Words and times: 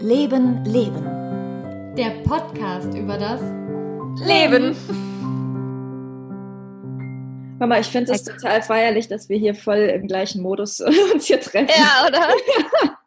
Leben, 0.00 0.62
Leben. 0.66 1.94
Der 1.96 2.10
Podcast 2.24 2.92
über 2.94 3.16
das 3.16 3.40
Leben. 4.26 4.76
Mama, 7.58 7.78
ich 7.78 7.86
finde 7.86 8.12
es 8.12 8.22
total 8.22 8.60
feierlich, 8.62 9.08
dass 9.08 9.30
wir 9.30 9.38
hier 9.38 9.54
voll 9.54 9.78
im 9.78 10.06
gleichen 10.06 10.42
Modus 10.42 10.78
uns 11.12 11.26
hier 11.26 11.40
treffen. 11.40 11.70
Ja, 11.74 12.06
oder? 12.06 12.28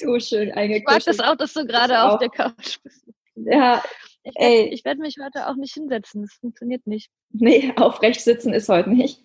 du 0.00 0.20
schön 0.20 0.56
Ich 0.56 0.84
mag 0.84 1.02
das 1.04 1.18
auch, 1.18 1.34
dass 1.34 1.52
du 1.52 1.66
gerade 1.66 2.00
auf 2.00 2.20
der 2.20 2.30
Couch 2.30 2.78
bist. 2.84 3.08
Ja, 3.34 3.82
Ich 4.22 4.34
werde 4.36 4.68
ich 4.68 4.84
werd 4.84 4.98
mich 5.00 5.16
heute 5.20 5.48
auch 5.48 5.56
nicht 5.56 5.74
hinsetzen. 5.74 6.22
Das 6.22 6.34
funktioniert 6.34 6.86
nicht. 6.86 7.10
nee, 7.32 7.72
aufrecht 7.76 8.20
sitzen 8.20 8.52
ist 8.52 8.68
heute 8.68 8.90
nicht. 8.90 9.24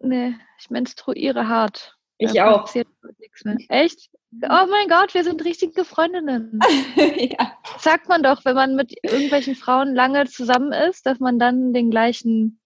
Nee, 0.00 0.34
ich 0.60 0.68
menstruiere 0.68 1.48
hart. 1.48 1.96
Ich 2.18 2.32
Da 2.34 2.56
auch. 2.56 2.74
nichts 3.18 3.44
mehr. 3.44 3.56
Echt? 3.68 4.10
Oh 4.34 4.66
mein 4.70 4.88
Gott, 4.88 5.12
wir 5.12 5.24
sind 5.24 5.44
richtige 5.44 5.84
Freundinnen. 5.84 6.58
ja. 6.96 7.52
Sagt 7.78 8.08
man 8.08 8.22
doch, 8.22 8.44
wenn 8.44 8.54
man 8.54 8.74
mit 8.74 8.94
irgendwelchen 9.02 9.54
Frauen 9.54 9.94
lange 9.94 10.26
zusammen 10.26 10.72
ist, 10.72 11.04
dass 11.04 11.18
man 11.20 11.38
dann 11.38 11.74
den 11.74 11.90
gleichen 11.90 12.58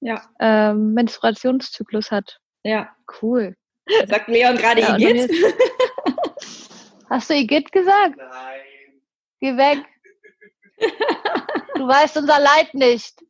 ja, 0.00 0.22
ähm, 0.40 0.94
Menstruationszyklus 0.94 2.10
hat. 2.10 2.40
ja. 2.62 2.94
Cool. 3.20 3.56
Sagt 4.06 4.28
Leon 4.28 4.56
gerade 4.56 4.82
Ja, 4.82 4.96
Igitt? 4.96 5.30
Hast 7.10 7.28
du 7.28 7.34
Igitt 7.34 7.72
gesagt? 7.72 8.16
Nein. 8.16 8.60
Geh 9.40 9.56
weg. 9.56 9.84
Du 11.74 11.88
weißt 11.88 12.16
unser 12.18 12.38
Leid 12.38 12.72
nicht. 12.72 13.20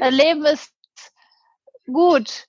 Dein 0.00 0.14
Leben 0.14 0.44
ist 0.46 0.72
gut. 1.86 2.46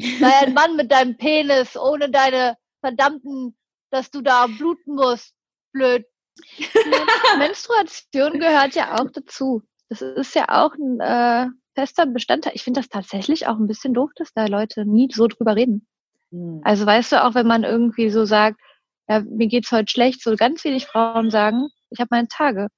Sei 0.00 0.32
ein 0.40 0.54
Mann 0.54 0.76
mit 0.76 0.90
deinem 0.90 1.16
Penis, 1.16 1.76
ohne 1.76 2.10
deine 2.10 2.56
verdammten, 2.80 3.56
dass 3.90 4.10
du 4.10 4.20
da 4.20 4.46
bluten 4.46 4.94
musst. 4.94 5.34
Blöd. 5.72 6.06
Menstruation 7.38 8.38
gehört 8.38 8.74
ja 8.74 8.94
auch 8.94 9.10
dazu. 9.12 9.62
Das 9.88 10.02
ist 10.02 10.34
ja 10.34 10.46
auch 10.48 10.74
ein 10.74 11.00
äh, 11.00 11.46
fester 11.74 12.06
Bestandteil. 12.06 12.52
Ich 12.54 12.62
finde 12.62 12.80
das 12.80 12.88
tatsächlich 12.88 13.46
auch 13.46 13.56
ein 13.56 13.66
bisschen 13.66 13.94
doof, 13.94 14.10
dass 14.16 14.32
da 14.32 14.46
Leute 14.46 14.84
nie 14.84 15.08
so 15.12 15.26
drüber 15.26 15.56
reden. 15.56 15.86
Hm. 16.30 16.60
Also 16.64 16.86
weißt 16.86 17.12
du, 17.12 17.24
auch 17.24 17.34
wenn 17.34 17.46
man 17.46 17.64
irgendwie 17.64 18.10
so 18.10 18.24
sagt, 18.24 18.60
ja, 19.08 19.20
mir 19.20 19.48
geht's 19.48 19.72
heute 19.72 19.90
schlecht, 19.90 20.22
so 20.22 20.36
ganz 20.36 20.62
wenig 20.64 20.86
Frauen 20.86 21.30
sagen, 21.30 21.68
ich 21.90 22.00
habe 22.00 22.08
meine 22.10 22.28
Tage. 22.28 22.68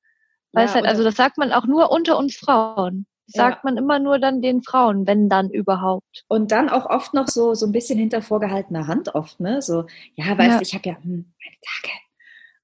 Weißt 0.52 0.74
Ja, 0.74 0.80
halt, 0.80 0.86
also 0.88 1.04
das 1.04 1.16
sagt 1.16 1.38
man 1.38 1.52
auch 1.52 1.66
nur 1.66 1.90
unter 1.90 2.16
uns 2.18 2.36
Frauen. 2.36 3.06
Das 3.32 3.36
Ja. 3.36 3.50
sagt 3.50 3.64
man 3.64 3.76
immer 3.76 3.98
nur 3.98 4.18
dann 4.18 4.42
den 4.42 4.62
Frauen, 4.62 5.06
wenn 5.06 5.28
dann 5.28 5.50
überhaupt. 5.50 6.24
Und 6.28 6.50
dann 6.50 6.68
auch 6.68 6.86
oft 6.86 7.14
noch 7.14 7.28
so, 7.28 7.54
so 7.54 7.66
ein 7.66 7.72
bisschen 7.72 7.98
hinter 7.98 8.22
vorgehaltener 8.22 8.86
Hand 8.88 9.14
oft, 9.14 9.38
ne? 9.38 9.62
So, 9.62 9.84
ja, 10.16 10.36
weißt 10.36 10.50
Ja. 10.50 10.56
du, 10.56 10.62
ich 10.62 10.74
habe 10.74 10.88
ja 10.88 10.94
hm, 10.96 11.02
meine 11.42 11.56
Tage. 11.62 11.94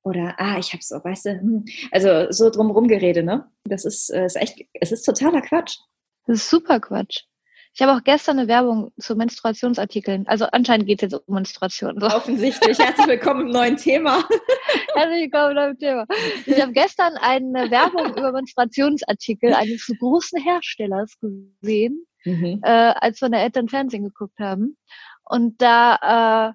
Oder, 0.02 0.34
ah, 0.38 0.58
ich 0.58 0.72
habe 0.72 0.82
so, 0.82 0.96
weißt 1.02 1.26
du, 1.26 1.30
hm. 1.40 1.64
also 1.92 2.30
so 2.30 2.50
drumherum 2.50 2.88
Gerede, 2.88 3.22
ne? 3.22 3.48
Das 3.64 3.84
ist, 3.84 4.10
äh, 4.10 4.24
ist 4.26 4.36
echt, 4.36 4.60
es 4.74 4.92
ist 4.92 5.02
totaler 5.04 5.40
Quatsch. 5.42 5.76
Das 6.26 6.38
ist 6.38 6.50
super 6.50 6.80
Quatsch. 6.80 7.22
Ich 7.78 7.82
habe 7.82 7.92
auch 7.92 8.02
gestern 8.04 8.38
eine 8.38 8.48
Werbung 8.48 8.90
zu 8.98 9.16
Menstruationsartikeln. 9.16 10.26
Also 10.28 10.46
anscheinend 10.46 10.86
geht's 10.86 11.02
jetzt 11.02 11.12
um 11.12 11.34
Menstruation. 11.34 12.00
So. 12.00 12.06
Offensichtlich. 12.06 12.78
Herzlich 12.78 13.06
willkommen 13.06 13.42
im 13.42 13.52
neuen 13.52 13.76
Thema. 13.76 14.24
Herzlich 14.94 15.30
willkommen 15.30 15.54
beim 15.54 15.78
Thema. 15.78 16.06
Ich 16.46 16.58
habe 16.58 16.72
gestern 16.72 17.18
eine 17.20 17.70
Werbung 17.70 18.16
über 18.16 18.32
Menstruationsartikel 18.32 19.52
eines 19.52 19.86
großen 19.98 20.42
Herstellers 20.42 21.18
gesehen. 21.20 22.06
Mhm. 22.24 22.60
äh, 22.62 22.94
als 22.98 23.20
meine 23.20 23.42
Eltern 23.42 23.68
Fernsehen 23.68 24.04
geguckt 24.04 24.38
haben. 24.38 24.78
Und 25.22 25.60
da 25.60 26.54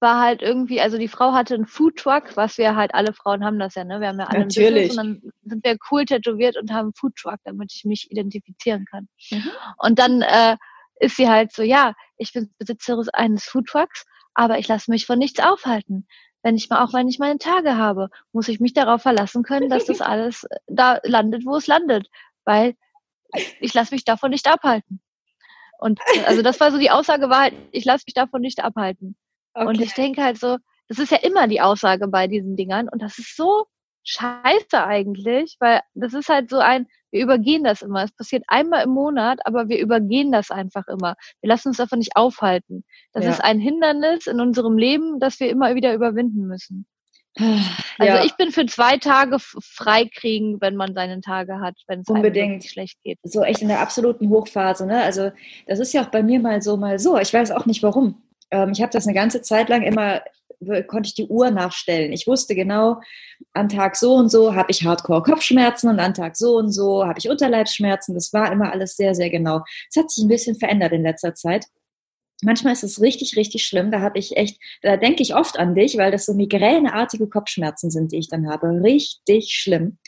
war 0.00 0.20
halt 0.20 0.42
irgendwie, 0.42 0.80
also 0.80 0.98
die 0.98 1.08
Frau 1.08 1.32
hatte 1.32 1.54
einen 1.54 1.66
Foodtruck, 1.66 2.36
was 2.36 2.58
wir 2.58 2.76
halt 2.76 2.94
alle 2.94 3.12
Frauen 3.12 3.44
haben 3.44 3.58
das 3.58 3.74
ja, 3.74 3.84
ne? 3.84 4.00
Wir 4.00 4.08
haben 4.08 4.18
ja 4.18 4.26
alle 4.26 4.40
Natürlich. 4.40 4.88
Business 4.88 5.04
und 5.06 5.22
dann 5.22 5.32
sind 5.44 5.64
wir 5.64 5.76
cool 5.90 6.04
tätowiert 6.04 6.56
und 6.56 6.70
haben 6.72 6.86
einen 6.86 6.94
Foodtruck, 6.94 7.38
damit 7.44 7.72
ich 7.74 7.84
mich 7.84 8.10
identifizieren 8.10 8.84
kann. 8.84 9.08
Mhm. 9.30 9.50
Und 9.78 9.98
dann 9.98 10.22
äh, 10.22 10.56
ist 11.00 11.16
sie 11.16 11.28
halt 11.28 11.52
so, 11.52 11.62
ja, 11.62 11.94
ich 12.16 12.32
bin 12.32 12.52
Besitzerin 12.58 13.08
eines 13.12 13.44
Foodtrucks, 13.44 14.04
aber 14.34 14.58
ich 14.58 14.68
lasse 14.68 14.90
mich 14.90 15.06
von 15.06 15.18
nichts 15.18 15.40
aufhalten. 15.40 16.06
Wenn 16.42 16.56
ich 16.56 16.70
mal, 16.70 16.84
auch 16.84 16.92
wenn 16.92 17.08
ich 17.08 17.18
meine 17.18 17.38
Tage 17.38 17.76
habe, 17.76 18.08
muss 18.32 18.48
ich 18.48 18.60
mich 18.60 18.72
darauf 18.72 19.02
verlassen 19.02 19.42
können, 19.42 19.68
dass 19.68 19.86
das 19.86 20.00
alles 20.00 20.44
äh, 20.44 20.56
da 20.68 21.00
landet, 21.02 21.44
wo 21.44 21.56
es 21.56 21.66
landet. 21.66 22.08
Weil 22.44 22.76
ich 23.60 23.74
lasse 23.74 23.94
mich 23.94 24.04
davon 24.04 24.30
nicht 24.30 24.48
abhalten. 24.48 25.00
Und 25.78 26.00
äh, 26.14 26.24
also 26.24 26.42
das 26.42 26.60
war 26.60 26.70
so 26.70 26.78
die 26.78 26.90
Aussage 26.90 27.28
war 27.28 27.40
halt, 27.40 27.54
ich 27.72 27.84
lasse 27.84 28.04
mich 28.06 28.14
davon 28.14 28.40
nicht 28.40 28.62
abhalten. 28.62 29.16
Und 29.54 29.76
Okay. 29.76 29.84
ich 29.84 29.94
denke 29.94 30.22
halt 30.22 30.38
so, 30.38 30.56
das 30.88 30.98
ist 30.98 31.10
ja 31.12 31.18
immer 31.18 31.48
die 31.48 31.60
Aussage 31.60 32.08
bei 32.08 32.26
diesen 32.26 32.56
Dingern 32.56 32.88
und 32.88 33.02
das 33.02 33.18
ist 33.18 33.36
so 33.36 33.66
scheiße 34.04 34.82
eigentlich, 34.82 35.56
weil 35.60 35.80
das 35.94 36.14
ist 36.14 36.28
halt 36.30 36.48
so 36.48 36.58
ein, 36.58 36.86
wir 37.10 37.22
übergehen 37.22 37.64
das 37.64 37.82
immer. 37.82 38.04
Es 38.04 38.12
passiert 38.12 38.44
einmal 38.48 38.84
im 38.84 38.90
Monat, 38.90 39.40
aber 39.44 39.68
wir 39.68 39.78
übergehen 39.78 40.32
das 40.32 40.50
einfach 40.50 40.86
immer. 40.88 41.14
Wir 41.40 41.48
lassen 41.48 41.68
uns 41.68 41.76
davon 41.78 41.98
nicht 41.98 42.16
aufhalten. 42.16 42.84
Das 43.12 43.24
Ja. 43.24 43.32
ist 43.32 43.40
ein 43.44 43.58
Hindernis 43.58 44.26
in 44.26 44.40
unserem 44.40 44.78
Leben, 44.78 45.18
das 45.20 45.40
wir 45.40 45.50
immer 45.50 45.74
wieder 45.74 45.92
überwinden 45.94 46.46
müssen. 46.46 46.86
Also 48.00 48.16
ja, 48.16 48.24
ich 48.24 48.36
bin 48.36 48.52
für 48.52 48.64
zwei 48.66 48.96
Tage 48.96 49.38
freikriegen, 49.40 50.60
wenn 50.60 50.76
man 50.76 50.94
seine 50.94 51.20
Tage 51.20 51.58
hat, 51.58 51.74
wenn 51.88 52.00
es 52.00 52.08
Unbedingt. 52.08 52.64
schlecht 52.64 52.96
geht. 53.02 53.18
so 53.24 53.42
echt 53.42 53.60
in 53.60 53.68
der 53.68 53.80
absoluten 53.80 54.28
Hochphase, 54.28 54.86
ne? 54.86 55.02
Also 55.02 55.32
das 55.66 55.80
ist 55.80 55.92
ja 55.92 56.02
auch 56.02 56.10
bei 56.10 56.22
mir 56.22 56.38
mal 56.38 56.62
so, 56.62 56.76
mal 56.76 56.98
so. 57.00 57.18
Ich 57.18 57.34
weiß 57.34 57.50
auch 57.50 57.66
nicht 57.66 57.82
warum. 57.82 58.22
Ähm, 58.50 58.70
ich 58.72 58.82
habe 58.82 58.92
das 58.92 59.06
eine 59.06 59.14
ganze 59.14 59.42
Zeit 59.42 59.68
lang 59.68 59.82
immer, 59.82 60.22
konnte 60.86 61.08
ich 61.08 61.14
die 61.14 61.26
Uhr 61.26 61.50
nachstellen. 61.50 62.12
Ich 62.12 62.26
wusste 62.26 62.54
genau, 62.54 63.00
an 63.52 63.68
Tag 63.68 63.96
so 63.96 64.14
und 64.14 64.28
so 64.28 64.54
habe 64.54 64.70
ich 64.70 64.84
Hardcore-Kopfschmerzen 64.84 65.88
und 65.88 66.00
an 66.00 66.14
Tag 66.14 66.36
so 66.36 66.56
und 66.56 66.72
so 66.72 67.06
habe 67.06 67.18
ich 67.18 67.28
Unterleibsschmerzen. 67.28 68.14
Das 68.14 68.32
war 68.32 68.50
immer 68.50 68.72
alles 68.72 68.96
sehr, 68.96 69.14
sehr 69.14 69.30
genau. 69.30 69.62
Es 69.88 69.96
hat 69.96 70.10
sich 70.10 70.24
ein 70.24 70.28
bisschen 70.28 70.56
verändert 70.56 70.92
in 70.92 71.02
letzter 71.02 71.34
Zeit. 71.34 71.66
Manchmal 72.42 72.72
ist 72.72 72.84
es 72.84 73.00
richtig, 73.00 73.36
richtig 73.36 73.64
schlimm. 73.64 73.90
Da 73.90 74.00
habe 74.00 74.18
ich 74.18 74.36
echt, 74.36 74.60
da 74.82 74.96
denke 74.96 75.22
ich 75.22 75.34
oft 75.34 75.58
an 75.58 75.74
dich, 75.74 75.96
weil 75.96 76.12
das 76.12 76.24
so 76.24 76.34
migräneartige 76.34 77.28
Kopfschmerzen 77.28 77.90
sind, 77.90 78.12
die 78.12 78.18
ich 78.18 78.28
dann 78.28 78.48
habe. 78.48 78.68
Richtig 78.82 79.54
schlimm. 79.54 79.98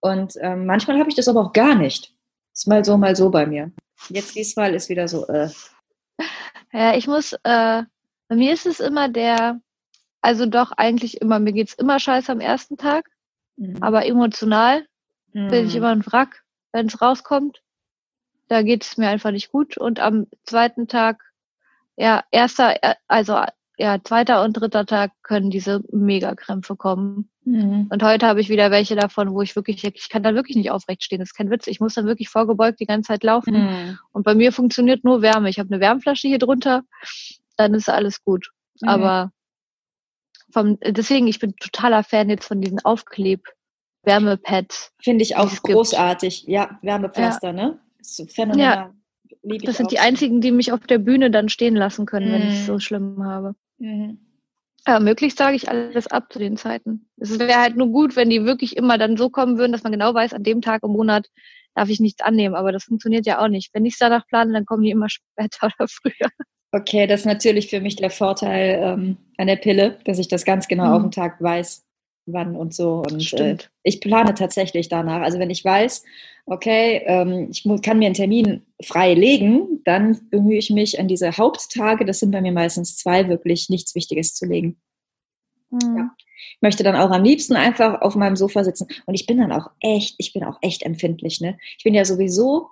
Und 0.00 0.34
ähm, 0.40 0.66
manchmal 0.66 0.98
habe 0.98 1.08
ich 1.08 1.14
das 1.14 1.28
aber 1.28 1.40
auch 1.40 1.52
gar 1.52 1.76
nicht. 1.76 2.12
Ist 2.52 2.66
mal 2.66 2.84
so, 2.84 2.96
mal 2.96 3.14
so 3.14 3.30
bei 3.30 3.46
mir. 3.46 3.70
Jetzt 4.08 4.34
diesmal 4.34 4.74
ist 4.74 4.88
wieder 4.88 5.06
so, 5.06 5.26
äh, 5.28 5.48
Ja, 6.72 6.94
ich 6.96 7.06
muss, 7.06 7.32
äh, 7.34 7.82
bei 8.28 8.36
mir 8.36 8.52
ist 8.52 8.66
es 8.66 8.80
immer 8.80 9.08
der, 9.08 9.60
also 10.22 10.46
doch 10.46 10.72
eigentlich 10.72 11.20
immer, 11.20 11.38
mir 11.40 11.52
geht's 11.52 11.74
immer 11.74 11.98
scheiße 12.00 12.32
am 12.32 12.40
ersten 12.40 12.76
Tag, 12.78 13.10
mhm. 13.56 13.76
aber 13.82 14.06
emotional 14.06 14.86
bin 15.32 15.66
ich 15.66 15.72
Mhm. 15.74 15.78
immer 15.78 15.90
ein 15.90 16.06
Wrack, 16.06 16.44
wenn 16.72 16.86
es 16.86 17.00
rauskommt. 17.02 17.62
Da 18.48 18.62
geht 18.62 18.84
es 18.84 18.98
mir 18.98 19.08
einfach 19.08 19.32
nicht 19.32 19.50
gut. 19.52 19.78
Und 19.78 20.00
am 20.00 20.28
zweiten 20.44 20.88
Tag, 20.88 21.24
ja, 21.96 22.24
erster, 22.32 22.82
äh, 22.84 22.96
also 23.08 23.42
ja, 23.78 24.02
zweiter 24.04 24.44
und 24.44 24.54
dritter 24.54 24.86
Tag 24.86 25.12
können 25.22 25.50
diese 25.50 25.82
Megakrämpfe 25.92 26.76
kommen. 26.76 27.30
Mhm. 27.44 27.88
Und 27.90 28.02
heute 28.02 28.26
habe 28.26 28.40
ich 28.40 28.48
wieder 28.48 28.70
welche 28.70 28.94
davon, 28.94 29.32
wo 29.32 29.42
ich 29.42 29.56
wirklich, 29.56 29.82
ich 29.84 30.08
kann 30.08 30.22
dann 30.22 30.34
wirklich 30.36 30.56
nicht 30.56 30.70
aufrecht 30.70 31.04
stehen. 31.04 31.18
Das 31.18 31.30
ist 31.30 31.34
kein 31.34 31.50
Witz. 31.50 31.66
Ich 31.66 31.80
muss 31.80 31.94
dann 31.94 32.06
wirklich 32.06 32.28
vorgebeugt 32.28 32.78
die 32.80 32.86
ganze 32.86 33.08
Zeit 33.08 33.24
laufen. 33.24 33.54
Mhm. 33.54 33.98
Und 34.12 34.22
bei 34.24 34.34
mir 34.34 34.52
funktioniert 34.52 35.04
nur 35.04 35.22
Wärme. 35.22 35.48
Ich 35.50 35.58
habe 35.58 35.70
eine 35.72 35.80
Wärmflasche 35.80 36.28
hier 36.28 36.38
drunter, 36.38 36.84
dann 37.56 37.74
ist 37.74 37.88
alles 37.88 38.22
gut. 38.24 38.50
Mhm. 38.80 38.88
Aber 38.88 39.32
vom, 40.50 40.78
deswegen, 40.80 41.26
ich 41.26 41.38
bin 41.40 41.56
totaler 41.56 42.04
Fan 42.04 42.30
jetzt 42.30 42.46
von 42.46 42.60
diesen 42.60 42.84
Aufkleb-Wärmepads. 42.84 44.92
Finde 45.02 45.22
ich 45.22 45.36
auch 45.36 45.46
es 45.46 45.62
gibt. 45.62 45.74
großartig. 45.74 46.44
Ja, 46.46 46.78
Wärmepflaster, 46.82 47.52
ne? 47.52 47.80
Ist 47.98 48.16
so 48.16 48.26
phänomenal. 48.26 48.92
Ich 49.44 49.62
Das 49.62 49.78
sind 49.78 49.90
die 49.90 49.98
einzigen, 49.98 50.40
die 50.40 50.52
mich 50.52 50.72
auf 50.72 50.80
der 50.80 50.98
Bühne 50.98 51.30
dann 51.30 51.48
stehen 51.48 51.74
lassen 51.74 52.06
können, 52.06 52.30
wenn 52.32 52.42
ich 52.42 52.54
es 52.54 52.60
Mhm. 52.62 52.66
so 52.66 52.78
schlimm 52.78 53.24
habe. 53.24 53.54
Mhm. 53.78 54.18
Aber 54.84 55.00
möglichst 55.00 55.38
sage 55.38 55.56
ich 55.56 55.68
alles 55.68 56.08
ab 56.08 56.32
zu 56.32 56.38
den 56.38 56.56
Zeiten. 56.56 57.08
Es 57.16 57.38
wäre 57.38 57.60
halt 57.60 57.76
nur 57.76 57.88
gut, 57.88 58.16
wenn 58.16 58.30
die 58.30 58.44
wirklich 58.44 58.76
immer 58.76 58.98
dann 58.98 59.16
so 59.16 59.30
kommen 59.30 59.58
würden, 59.58 59.72
dass 59.72 59.84
man 59.84 59.92
genau 59.92 60.12
weiß, 60.12 60.32
an 60.32 60.42
dem 60.42 60.60
Tag 60.60 60.82
im 60.82 60.90
Monat 60.90 61.28
darf 61.74 61.88
ich 61.88 62.00
nichts 62.00 62.20
annehmen. 62.22 62.54
Aber 62.54 62.72
das 62.72 62.84
funktioniert 62.84 63.24
ja 63.26 63.40
auch 63.42 63.48
nicht. 63.48 63.70
Wenn 63.72 63.86
ich 63.86 63.94
es 63.94 63.98
danach 63.98 64.26
plane, 64.26 64.52
dann 64.52 64.66
kommen 64.66 64.82
die 64.82 64.90
immer 64.90 65.08
später 65.08 65.66
oder 65.66 65.88
früher. 65.88 66.30
Okay, 66.72 67.06
das 67.06 67.20
ist 67.20 67.26
natürlich 67.26 67.68
für 67.68 67.80
mich 67.80 67.96
der 67.96 68.10
Vorteil 68.10 68.80
ähm, 68.82 69.16
an 69.36 69.46
der 69.46 69.56
Pille, 69.56 69.98
dass 70.04 70.18
ich 70.18 70.28
das 70.28 70.44
ganz 70.44 70.68
genau 70.68 70.94
auf 70.94 70.98
Mhm. 71.00 71.06
den 71.06 71.12
Tag 71.12 71.40
weiß, 71.42 71.84
wann 72.26 72.56
und 72.56 72.74
so. 72.74 73.02
Und 73.10 73.32
äh, 73.34 73.56
ich 73.82 74.00
plane 74.00 74.34
tatsächlich 74.34 74.88
danach. 74.88 75.22
Also 75.22 75.38
wenn 75.38 75.50
ich 75.50 75.64
weiß, 75.64 76.02
okay, 76.46 77.02
ähm, 77.06 77.48
ich 77.50 77.64
kann 77.82 77.98
mir 77.98 78.06
einen 78.06 78.14
Termin 78.14 78.62
frei 78.82 79.14
legen, 79.14 79.80
dann 79.84 80.28
bemühe 80.30 80.58
ich 80.58 80.70
mich 80.70 80.98
an 80.98 81.08
diese 81.08 81.36
Haupttage, 81.36 82.04
das 82.04 82.20
sind 82.20 82.30
bei 82.30 82.40
mir 82.40 82.52
meistens 82.52 82.96
zwei, 82.96 83.28
wirklich 83.28 83.68
nichts 83.68 83.94
Wichtiges 83.94 84.34
zu 84.34 84.46
legen. 84.46 84.76
Mhm. 85.70 86.10
Ich 86.54 86.62
möchte 86.62 86.82
dann 86.82 86.96
auch 86.96 87.10
am 87.10 87.22
liebsten 87.22 87.54
einfach 87.54 88.00
auf 88.02 88.16
meinem 88.16 88.36
Sofa 88.36 88.64
sitzen. 88.64 88.88
Und 89.06 89.14
ich 89.14 89.26
bin 89.26 89.38
dann 89.38 89.52
auch 89.52 89.70
echt, 89.80 90.16
ich 90.18 90.32
bin 90.32 90.44
auch 90.44 90.58
echt 90.60 90.82
empfindlich. 90.82 91.40
Ne? 91.40 91.56
Ich 91.78 91.84
bin 91.84 91.94
ja 91.94 92.04
sowieso 92.04 92.68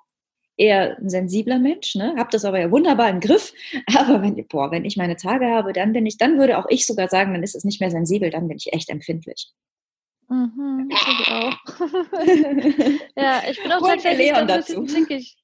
eher 0.60 0.98
ein 0.98 1.08
sensibler 1.08 1.58
Mensch, 1.58 1.94
ne? 1.94 2.14
Hab 2.18 2.30
das 2.30 2.44
aber 2.44 2.60
ja 2.60 2.70
wunderbar 2.70 3.08
im 3.08 3.20
Griff. 3.20 3.54
Aber 3.96 4.22
wenn, 4.22 4.46
boah, 4.46 4.70
wenn 4.70 4.84
ich 4.84 4.96
meine 4.96 5.16
Tage 5.16 5.46
habe, 5.46 5.72
dann 5.72 5.92
bin 5.92 6.04
ich, 6.04 6.18
dann 6.18 6.38
würde 6.38 6.58
auch 6.58 6.66
ich 6.68 6.86
sogar 6.86 7.08
sagen, 7.08 7.32
dann 7.32 7.42
ist 7.42 7.54
es 7.54 7.64
nicht 7.64 7.80
mehr 7.80 7.90
sensibel, 7.90 8.30
dann 8.30 8.46
bin 8.46 8.58
ich 8.58 8.72
echt 8.72 8.90
empfindlich. 8.90 9.50
Mhm, 10.28 10.90
ich 10.92 11.28
auch. 11.28 11.56
ja, 13.16 13.42
ich 13.50 13.62
bin 13.62 13.72
auch 13.72 13.80
wir 13.80 13.88
tatsächlich 13.94 14.32
Leon 14.32 14.46
dazu. 14.46 14.84
zickig. 14.84 15.36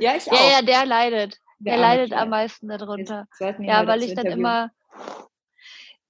Ja, 0.00 0.16
ich 0.16 0.30
auch. 0.30 0.34
Ja, 0.34 0.58
ja, 0.58 0.62
der 0.62 0.86
leidet. 0.86 1.38
Der 1.60 1.74
Der 1.74 1.80
leidet 1.80 2.12
am 2.12 2.28
meisten 2.30 2.68
darunter. 2.68 3.26
Ja, 3.60 3.86
weil 3.86 4.02
ich 4.02 4.14
dann 4.14 4.26
immer, 4.26 4.70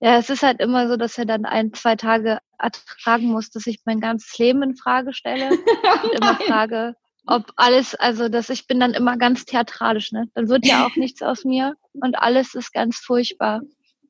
ja, 0.00 0.18
es 0.18 0.30
ist 0.30 0.42
halt 0.42 0.60
immer 0.60 0.88
so, 0.88 0.96
dass 0.96 1.16
er 1.16 1.24
dann 1.24 1.44
ein, 1.44 1.72
zwei 1.72 1.96
Tage 1.96 2.38
ertragen 2.58 3.28
muss, 3.28 3.50
dass 3.50 3.66
ich 3.66 3.80
mein 3.84 4.00
ganzes 4.00 4.36
Leben 4.38 4.62
in 4.62 4.76
Frage 4.76 5.12
stelle 5.14 5.50
und 5.50 6.12
immer 6.14 6.36
frage, 6.36 6.94
ob 7.28 7.52
alles, 7.56 7.94
also 7.94 8.28
dass 8.28 8.48
ich 8.48 8.66
bin 8.66 8.80
dann 8.80 8.94
immer 8.94 9.16
ganz 9.16 9.44
theatralisch, 9.44 10.12
ne? 10.12 10.28
Dann 10.34 10.48
wird 10.48 10.66
ja 10.66 10.86
auch 10.86 10.96
nichts 10.96 11.22
aus 11.22 11.44
mir 11.44 11.74
und 11.92 12.18
alles 12.18 12.54
ist 12.54 12.72
ganz 12.72 12.96
furchtbar. 12.98 13.60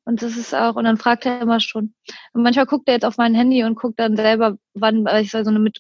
Und 0.05 0.23
das 0.23 0.39
ist 0.39 0.55
auch, 0.55 0.77
und 0.77 0.85
dann 0.85 0.97
fragt 0.97 1.27
er 1.27 1.43
immer 1.43 1.61
schon. 1.61 1.93
Und 2.33 2.43
manchmal 2.43 2.65
guckt 2.65 2.89
er 2.89 2.95
jetzt 2.95 3.05
auf 3.05 3.19
mein 3.19 3.35
Handy 3.35 3.63
und 3.63 3.75
guckt 3.75 4.01
dann 4.01 4.17
selber, 4.17 4.57
wann, 4.73 5.05
weil 5.05 5.23
ich 5.23 5.33
so 5.33 5.37
eine 5.37 5.71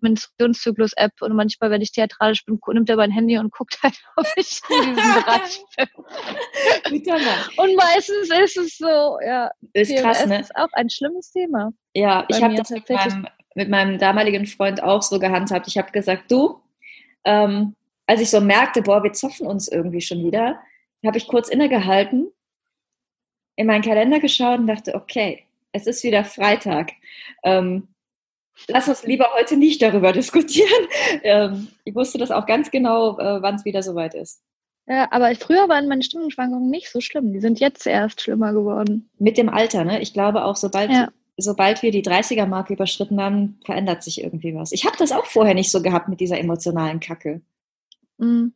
Menstruationszyklus-App 0.00 1.12
und 1.20 1.36
manchmal, 1.36 1.70
wenn 1.70 1.80
ich 1.82 1.92
theatralisch 1.92 2.44
bin, 2.44 2.58
nimmt 2.72 2.90
er 2.90 2.96
mein 2.96 3.12
Handy 3.12 3.38
und 3.38 3.52
guckt 3.52 3.78
halt, 3.84 3.94
ob 4.16 4.26
ich 4.34 4.60
in 4.70 4.96
diesem 4.96 5.14
Bereich 5.14 5.64
bin. 5.76 7.20
Und 7.58 7.76
meistens 7.76 8.28
ist 8.28 8.56
es 8.56 8.76
so, 8.76 9.18
ja. 9.24 9.52
Ist 9.72 9.94
krass, 9.96 10.18
PMS 10.18 10.28
ne? 10.30 10.40
ist 10.40 10.56
auch 10.56 10.72
ein 10.72 10.90
schlimmes 10.90 11.30
Thema. 11.30 11.72
Ja, 11.94 12.24
ich 12.26 12.42
habe 12.42 12.56
das 12.56 12.70
mit 12.70 12.90
meinem, 12.90 13.28
mit 13.54 13.68
meinem 13.68 13.98
damaligen 13.98 14.46
Freund 14.46 14.82
auch 14.82 15.02
so 15.02 15.20
gehandhabt. 15.20 15.68
Ich 15.68 15.78
habe 15.78 15.92
gesagt, 15.92 16.32
du, 16.32 16.60
ähm, 17.26 17.74
als 18.06 18.20
ich 18.20 18.30
so 18.30 18.40
merkte, 18.40 18.80
boah, 18.82 19.02
wir 19.02 19.12
zoffen 19.12 19.46
uns 19.46 19.68
irgendwie 19.68 20.00
schon 20.00 20.24
wieder, 20.24 20.60
habe 21.04 21.18
ich 21.18 21.26
kurz 21.26 21.48
innegehalten, 21.48 22.32
in 23.56 23.66
meinen 23.66 23.82
Kalender 23.82 24.20
geschaut 24.20 24.60
und 24.60 24.66
dachte, 24.66 24.94
okay, 24.94 25.44
es 25.72 25.86
ist 25.86 26.02
wieder 26.04 26.24
Freitag. 26.24 26.92
Ähm, 27.42 27.88
lass 28.68 28.88
uns 28.88 29.04
lieber 29.04 29.28
heute 29.36 29.56
nicht 29.56 29.82
darüber 29.82 30.12
diskutieren. 30.14 30.86
Ähm, 31.22 31.68
ich 31.84 31.94
wusste 31.94 32.18
das 32.18 32.30
auch 32.30 32.46
ganz 32.46 32.70
genau, 32.70 33.18
äh, 33.18 33.42
wann 33.42 33.56
es 33.56 33.64
wieder 33.64 33.82
soweit 33.82 34.14
ist. 34.14 34.42
Ja, 34.88 35.08
aber 35.10 35.34
früher 35.34 35.68
waren 35.68 35.88
meine 35.88 36.02
Stimmungsschwankungen 36.02 36.70
nicht 36.70 36.90
so 36.90 37.00
schlimm. 37.00 37.32
Die 37.32 37.40
sind 37.40 37.58
jetzt 37.58 37.86
erst 37.86 38.20
schlimmer 38.20 38.52
geworden. 38.52 39.10
Mit 39.18 39.36
dem 39.36 39.48
Alter, 39.48 39.84
ne? 39.84 40.00
Ich 40.00 40.12
glaube 40.12 40.44
auch, 40.44 40.54
sobald, 40.54 40.90
Ja. 40.92 41.08
Sobald 41.36 41.82
wir 41.82 41.90
die 41.90 42.02
30er-Marke 42.02 42.72
überschritten 42.72 43.20
haben, 43.20 43.60
verändert 43.64 44.02
sich 44.02 44.22
irgendwie 44.22 44.54
was. 44.54 44.72
Ich 44.72 44.84
habe 44.84 44.96
das 44.98 45.12
auch 45.12 45.26
vorher 45.26 45.54
nicht 45.54 45.70
so 45.70 45.82
gehabt 45.82 46.08
mit 46.08 46.20
dieser 46.20 46.38
emotionalen 46.38 47.00
Kacke. 47.00 47.42
Mhm. 48.18 48.54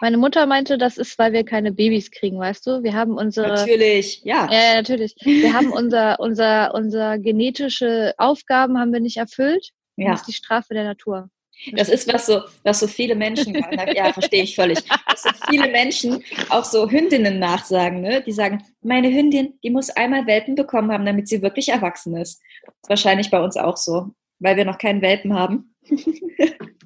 Meine 0.00 0.16
Mutter 0.16 0.46
meinte, 0.46 0.78
das 0.78 0.96
ist, 0.96 1.18
weil 1.18 1.32
wir 1.32 1.44
keine 1.44 1.72
Babys 1.72 2.10
kriegen, 2.10 2.38
weißt 2.38 2.66
du? 2.66 2.82
Wir 2.82 2.94
haben 2.94 3.12
unsere. 3.18 3.48
Natürlich, 3.48 4.22
ja. 4.24 4.48
Ja, 4.50 4.62
ja, 4.70 4.74
natürlich. 4.76 5.14
Wir 5.20 5.52
haben 5.52 5.70
unser, 5.72 6.18
unser, 6.18 6.74
unser 6.74 7.18
genetische 7.18 8.14
Aufgaben 8.16 8.78
haben 8.78 8.92
wir 8.92 9.00
nicht 9.00 9.18
erfüllt. 9.18 9.70
ja. 9.96 10.12
Das 10.12 10.20
ist 10.20 10.28
die 10.28 10.32
Strafe 10.32 10.72
der 10.72 10.84
Natur. 10.84 11.28
Das 11.72 11.88
ist, 11.88 12.12
was 12.12 12.26
so, 12.26 12.40
was 12.64 12.80
so 12.80 12.86
viele 12.86 13.14
Menschen, 13.14 13.54
ja, 13.94 14.12
verstehe 14.12 14.42
ich 14.42 14.54
völlig, 14.56 14.78
was 15.06 15.22
so 15.22 15.30
viele 15.48 15.68
Menschen 15.70 16.22
auch 16.48 16.64
so 16.64 16.90
Hündinnen 16.90 17.38
nachsagen, 17.38 18.00
ne? 18.00 18.22
Die 18.22 18.32
sagen, 18.32 18.64
meine 18.82 19.08
Hündin, 19.12 19.58
die 19.62 19.70
muss 19.70 19.90
einmal 19.90 20.26
Welpen 20.26 20.54
bekommen 20.54 20.90
haben, 20.90 21.06
damit 21.06 21.28
sie 21.28 21.42
wirklich 21.42 21.68
erwachsen 21.68 22.16
ist. 22.16 22.40
ist 22.82 22.88
wahrscheinlich 22.88 23.30
bei 23.30 23.40
uns 23.40 23.56
auch 23.56 23.76
so, 23.76 24.10
weil 24.40 24.56
wir 24.56 24.64
noch 24.64 24.78
keinen 24.78 25.02
Welpen 25.02 25.34
haben. 25.34 25.74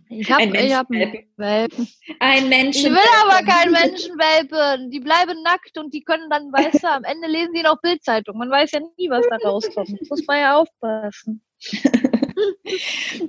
Ich 0.09 0.31
habe 0.31 0.43
Ein 0.43 0.55
ich 0.55 0.75
hab 0.75 0.91
einen 0.91 1.01
Menschenwelpen. 1.01 1.29
Welpen. 1.37 1.89
Ein 2.21 2.43
Ich 2.45 2.49
Menschen. 2.49 2.93
will 2.95 3.01
aber 3.25 3.45
keinen 3.45 3.73
Menschenwelpen. 3.73 4.91
Die 4.91 5.01
bleiben 5.01 5.43
nackt 5.43 5.77
und 5.79 5.93
die 5.93 6.05
können 6.05 6.31
dann, 6.31 6.53
weißt 6.53 6.83
du, 6.83 6.89
am 6.89 7.05
Ende 7.05 7.29
lesen 7.29 7.53
die 7.55 7.63
noch 7.63 7.81
Bildzeitung. 7.81 8.39
Man 8.39 8.51
weiß 8.51 8.71
ja 8.73 8.81
nie, 8.97 9.11
was 9.11 9.27
da 9.29 9.37
rauskommt. 9.37 9.99
Muss 10.09 10.27
man 10.27 10.39
ja 10.39 10.57
aufpassen. 10.57 11.43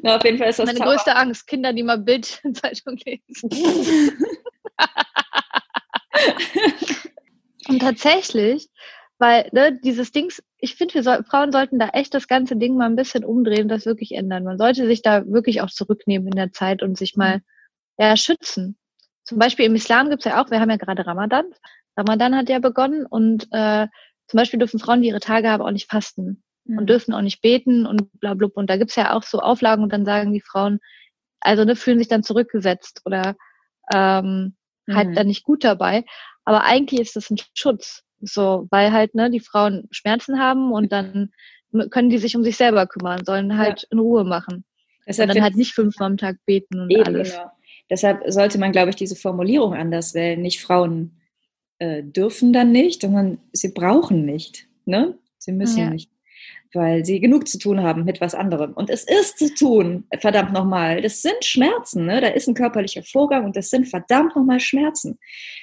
Na, 0.01 0.17
auf 0.17 0.23
jeden 0.23 0.37
Fall 0.37 0.49
ist 0.49 0.59
das 0.59 0.65
Meine 0.65 0.79
Zauber- 0.79 0.91
größte 0.91 1.15
Angst, 1.15 1.47
Kinder, 1.47 1.73
die 1.73 1.83
mal 1.83 1.97
Bildzeitung 1.97 2.97
lesen. 3.05 3.49
Und 7.67 7.79
tatsächlich, 7.79 8.69
weil 9.19 9.49
ne, 9.51 9.77
dieses 9.83 10.11
Dings, 10.11 10.43
ich 10.57 10.75
finde, 10.75 10.95
wir 10.95 11.03
soll, 11.03 11.23
Frauen 11.23 11.51
sollten 11.51 11.79
da 11.79 11.89
echt 11.89 12.13
das 12.13 12.27
ganze 12.27 12.55
Ding 12.55 12.77
mal 12.77 12.85
ein 12.85 12.95
bisschen 12.95 13.25
umdrehen 13.25 13.67
das 13.67 13.85
wirklich 13.85 14.13
ändern. 14.13 14.43
Man 14.43 14.57
sollte 14.57 14.85
sich 14.87 15.01
da 15.01 15.27
wirklich 15.27 15.61
auch 15.61 15.69
zurücknehmen 15.69 16.27
in 16.27 16.35
der 16.35 16.51
Zeit 16.51 16.81
und 16.81 16.97
sich 16.97 17.15
mal 17.15 17.41
ja, 17.97 18.15
schützen. 18.15 18.77
Zum 19.23 19.39
Beispiel 19.39 19.65
im 19.65 19.75
Islam 19.75 20.09
gibt's 20.09 20.25
ja 20.25 20.41
auch, 20.41 20.51
wir 20.51 20.59
haben 20.61 20.69
ja 20.69 20.77
gerade 20.77 21.05
Ramadan. 21.05 21.45
Ramadan 21.97 22.35
hat 22.35 22.47
ja 22.47 22.59
begonnen 22.59 23.05
und 23.05 23.47
äh, 23.51 23.87
zum 24.27 24.37
Beispiel 24.37 24.59
dürfen 24.59 24.79
Frauen, 24.79 25.01
die 25.01 25.09
ihre 25.09 25.19
Tage 25.19 25.49
haben, 25.49 25.63
auch 25.63 25.71
nicht 25.71 25.89
fasten 25.89 26.43
Mhm. 26.67 26.77
und 26.79 26.89
dürfen 26.89 27.13
auch 27.13 27.21
nicht 27.21 27.41
beten 27.41 27.85
und 27.85 28.11
bla 28.19 28.33
bla. 28.33 28.47
Und 28.53 28.69
da 28.69 28.77
gibt's 28.77 28.95
ja 28.95 29.13
auch 29.13 29.23
so 29.23 29.39
Auflagen 29.39 29.83
und 29.83 29.91
dann 29.93 30.05
sagen 30.05 30.33
die 30.33 30.41
Frauen, 30.41 30.79
also 31.39 31.63
ne, 31.63 31.75
fühlen 31.75 31.99
sich 31.99 32.07
dann 32.07 32.23
zurückgesetzt 32.23 33.01
oder 33.05 33.35
ähm, 33.93 34.55
halt 34.89 35.09
Mhm. 35.09 35.15
dann 35.15 35.27
nicht 35.27 35.43
gut 35.43 35.63
dabei. 35.63 36.03
Aber 36.45 36.63
eigentlich 36.63 36.99
ist 37.01 37.15
das 37.15 37.29
ein 37.29 37.37
Schutz. 37.53 38.03
So, 38.21 38.67
weil 38.71 38.91
halt, 38.91 39.13
ne, 39.13 39.29
die 39.29 39.39
Frauen 39.39 39.87
Schmerzen 39.91 40.39
haben 40.39 40.71
und 40.71 40.91
dann 40.91 41.31
können 41.91 42.09
die 42.09 42.17
sich 42.17 42.35
um 42.35 42.43
sich 42.43 42.57
selber 42.57 42.87
kümmern, 42.87 43.23
sollen 43.25 43.57
halt 43.57 43.85
in 43.91 43.99
Ruhe 43.99 44.23
machen. 44.23 44.63
Deshalb 45.05 45.29
und 45.29 45.35
dann 45.35 45.43
halt 45.43 45.53
ich- 45.53 45.57
nicht 45.57 45.73
fünfmal 45.73 46.07
am 46.09 46.17
Tag 46.17 46.37
beten 46.45 46.79
und 46.79 46.89
Eben, 46.89 47.03
alles. 47.05 47.31
genau. 47.33 47.51
Deshalb 47.89 48.23
sollte 48.27 48.57
man, 48.57 48.71
glaube 48.71 48.89
ich, 48.89 48.95
diese 48.95 49.15
Formulierung 49.15 49.73
anders 49.75 50.13
wählen. 50.15 50.41
Nicht 50.41 50.61
Frauen 50.61 51.21
äh, 51.79 52.01
dürfen 52.03 52.53
dann 52.53 52.71
nicht, 52.71 53.01
sondern 53.01 53.37
sie 53.53 53.71
brauchen 53.71 54.25
nicht. 54.25 54.67
Ne? 54.85 55.17
Sie 55.37 55.51
müssen 55.51 55.79
Ja. 55.79 55.89
nicht. 55.91 56.09
Weil 56.73 57.05
sie 57.05 57.19
genug 57.19 57.47
zu 57.47 57.57
tun 57.57 57.81
haben 57.81 58.03
mit 58.03 58.19
was 58.21 58.35
anderem. 58.35 58.73
Und 58.73 58.89
es 58.89 59.03
ist 59.03 59.39
zu 59.39 59.53
tun, 59.53 60.05
verdammt 60.19 60.53
nochmal. 60.53 61.01
Das 61.01 61.21
sind 61.21 61.43
Schmerzen. 61.43 62.05
Ne? 62.05 62.21
Da 62.21 62.27
ist 62.27 62.47
ein 62.47 62.53
körperlicher 62.53 63.03
Vorgang 63.03 63.45
und 63.45 63.55
das 63.55 63.69
sind 63.69 63.87
verdammt 63.87 64.35
nochmal 64.35 64.59
Schmerzen. 64.59 65.17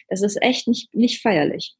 Das 0.08 0.22
ist 0.22 0.40
echt 0.42 0.66
nicht, 0.68 0.94
nicht 0.94 1.20
feierlich. 1.20 1.74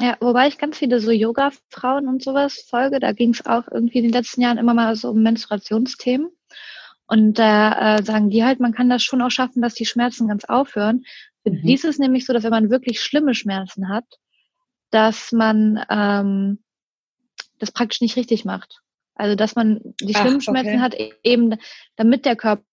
Ja, 0.00 0.16
wobei 0.20 0.48
ich 0.48 0.58
ganz 0.58 0.78
viele 0.78 0.98
so 0.98 1.12
Yoga-Frauen 1.12 2.08
und 2.08 2.22
sowas 2.22 2.64
folge. 2.68 2.98
Da 2.98 3.12
ging 3.12 3.30
es 3.30 3.46
auch 3.46 3.64
irgendwie 3.70 3.98
in 3.98 4.04
den 4.04 4.12
letzten 4.12 4.40
Jahren 4.40 4.58
immer 4.58 4.74
mal 4.74 4.96
so 4.96 5.10
um 5.10 5.22
Menstruationsthemen. 5.22 6.30
Und 7.06 7.38
da 7.38 7.98
äh, 7.98 8.02
sagen 8.02 8.30
die 8.30 8.42
halt, 8.44 8.60
man 8.60 8.72
kann 8.72 8.88
das 8.88 9.02
schon 9.04 9.22
auch 9.22 9.30
schaffen, 9.30 9.62
dass 9.62 9.74
die 9.74 9.86
Schmerzen 9.86 10.26
ganz 10.26 10.44
aufhören. 10.44 11.04
Für 11.44 11.52
Mhm. 11.52 11.62
dies 11.62 11.84
ist 11.84 12.00
nämlich 12.00 12.26
so, 12.26 12.32
dass 12.32 12.42
wenn 12.42 12.50
man 12.50 12.70
wirklich 12.70 13.00
schlimme 13.00 13.34
Schmerzen 13.34 13.88
hat, 13.88 14.04
dass 14.90 15.30
man 15.30 15.84
ähm, 15.90 16.63
das 17.58 17.72
praktisch 17.72 18.00
nicht 18.00 18.16
richtig 18.16 18.44
macht. 18.44 18.80
Also 19.14 19.36
dass 19.36 19.54
man 19.54 19.80
die 20.00 20.14
schlimmen 20.14 20.40
Schmerzen 20.40 20.70
okay. 20.70 20.80
hat, 20.80 20.94
e- 20.94 21.12
eben 21.22 21.56
damit 21.96 22.24
der 22.24 22.36
Körper 22.36 22.64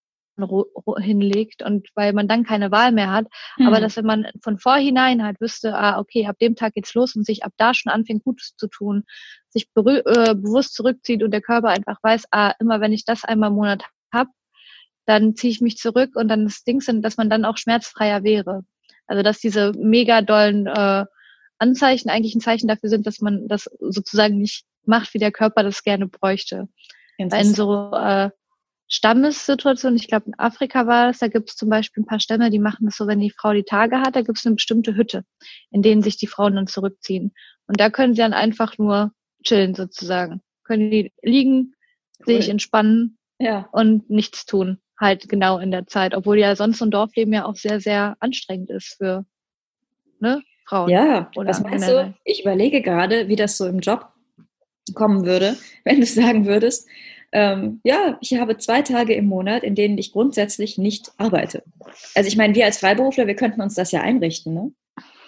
hinlegt 0.99 1.61
und 1.61 1.87
weil 1.93 2.13
man 2.13 2.27
dann 2.27 2.43
keine 2.43 2.71
Wahl 2.71 2.91
mehr 2.91 3.11
hat. 3.11 3.27
Aber 3.59 3.75
Hm. 3.75 3.81
dass 3.81 3.97
wenn 3.97 4.05
man 4.05 4.27
von 4.41 4.57
vorhinein 4.57 5.23
halt 5.23 5.39
wüsste, 5.39 5.75
ah, 5.75 5.99
okay, 5.99 6.25
ab 6.25 6.37
dem 6.39 6.55
Tag 6.55 6.73
geht's 6.73 6.93
los 6.93 7.15
und 7.15 7.25
sich 7.25 7.43
ab 7.43 7.53
da 7.57 7.73
schon 7.73 7.91
anfängt, 7.91 8.23
Gutes 8.23 8.55
zu 8.55 8.67
tun, 8.67 9.03
sich 9.49 9.67
äh, 9.75 10.33
bewusst 10.35 10.73
zurückzieht 10.73 11.21
und 11.21 11.31
der 11.31 11.41
Körper 11.41 11.69
einfach 11.69 11.97
weiß, 12.01 12.25
ah, 12.31 12.53
immer 12.59 12.81
wenn 12.81 12.93
ich 12.93 13.05
das 13.05 13.23
einmal 13.23 13.49
im 13.49 13.55
Monat 13.55 13.83
hab, 14.11 14.29
dann 15.05 15.35
ziehe 15.35 15.51
ich 15.51 15.61
mich 15.61 15.77
zurück 15.77 16.15
und 16.15 16.27
dann 16.27 16.45
das 16.45 16.63
Ding 16.63 16.81
sind, 16.81 17.03
dass 17.03 17.17
man 17.17 17.29
dann 17.29 17.45
auch 17.45 17.57
schmerzfreier 17.57 18.23
wäre. 18.23 18.63
Also 19.07 19.23
dass 19.23 19.39
diese 19.39 19.73
mega 19.73 20.21
dollen 20.21 20.67
äh, 20.67 21.05
Anzeichen 21.61 22.09
eigentlich 22.09 22.35
ein 22.35 22.41
Zeichen 22.41 22.67
dafür 22.67 22.89
sind, 22.89 23.05
dass 23.05 23.19
man 23.21 23.47
das 23.47 23.69
sozusagen 23.79 24.37
nicht 24.39 24.65
macht, 24.85 25.13
wie 25.13 25.19
der 25.19 25.31
Körper 25.31 25.63
das 25.63 25.83
gerne 25.83 26.07
bräuchte. 26.07 26.67
Weil 27.17 27.45
in 27.45 27.53
so 27.53 27.91
äh, 27.93 28.31
Stammessituationen, 28.87 29.95
ich 29.97 30.07
glaube 30.07 30.25
in 30.27 30.39
Afrika 30.39 30.87
war 30.87 31.09
es, 31.11 31.19
da 31.19 31.27
gibt 31.27 31.49
es 31.51 31.55
zum 31.55 31.69
Beispiel 31.69 32.03
ein 32.03 32.07
paar 32.07 32.19
Stämme, 32.19 32.49
die 32.49 32.59
machen 32.59 32.85
das 32.85 32.97
so, 32.97 33.07
wenn 33.07 33.19
die 33.19 33.31
Frau 33.31 33.53
die 33.53 33.63
Tage 33.63 33.99
hat, 34.01 34.15
da 34.15 34.21
gibt 34.21 34.39
es 34.39 34.45
eine 34.45 34.55
bestimmte 34.55 34.95
Hütte, 34.95 35.23
in 35.69 35.81
denen 35.81 36.01
sich 36.01 36.17
die 36.17 36.27
Frauen 36.27 36.55
dann 36.55 36.67
zurückziehen. 36.67 37.31
Und 37.67 37.79
da 37.79 37.89
können 37.89 38.15
sie 38.15 38.21
dann 38.21 38.33
einfach 38.33 38.77
nur 38.77 39.11
chillen 39.43 39.75
sozusagen. 39.75 40.41
Können 40.63 40.91
die 40.91 41.13
liegen, 41.21 41.73
Cool. 42.27 42.35
sich 42.35 42.49
entspannen 42.49 43.17
Ja. 43.39 43.67
und 43.71 44.09
nichts 44.09 44.45
tun. 44.45 44.79
Halt 44.99 45.29
genau 45.29 45.57
in 45.57 45.71
der 45.71 45.87
Zeit. 45.87 46.13
Obwohl 46.13 46.37
ja 46.37 46.55
sonst 46.55 46.77
so 46.79 46.85
ein 46.85 46.91
Dorfleben 46.91 47.33
ja 47.33 47.45
auch 47.45 47.55
sehr, 47.55 47.79
sehr 47.79 48.15
anstrengend 48.19 48.69
ist 48.69 48.95
für 48.97 49.25
ne, 50.19 50.41
Frauen. 50.67 50.89
Ja, 50.89 51.29
Oder 51.35 51.49
was 51.49 51.61
meinst 51.61 51.85
generell. 51.87 52.05
du? 52.09 52.13
Ich 52.23 52.41
überlege 52.41 52.81
gerade, 52.81 53.27
wie 53.27 53.35
das 53.35 53.57
so 53.57 53.67
im 53.67 53.79
Job 53.79 54.07
kommen 54.93 55.25
würde, 55.25 55.57
wenn 55.85 55.99
du 55.99 56.05
sagen 56.05 56.45
würdest, 56.45 56.87
ähm, 57.33 57.79
ja, 57.85 58.17
ich 58.21 58.33
habe 58.37 58.57
zwei 58.57 58.81
Tage 58.81 59.13
im 59.13 59.25
Monat, 59.25 59.63
in 59.63 59.73
denen 59.75 59.97
ich 59.97 60.11
grundsätzlich 60.11 60.77
nicht 60.77 61.11
arbeite. 61.17 61.63
Also 62.13 62.27
ich 62.27 62.35
meine, 62.35 62.53
wir 62.55 62.65
als 62.65 62.79
Freiberufler, 62.79 63.25
wir 63.25 63.35
könnten 63.35 63.61
uns 63.61 63.75
das 63.75 63.91
ja 63.91 64.01
einrichten, 64.01 64.53
ne? 64.53 64.71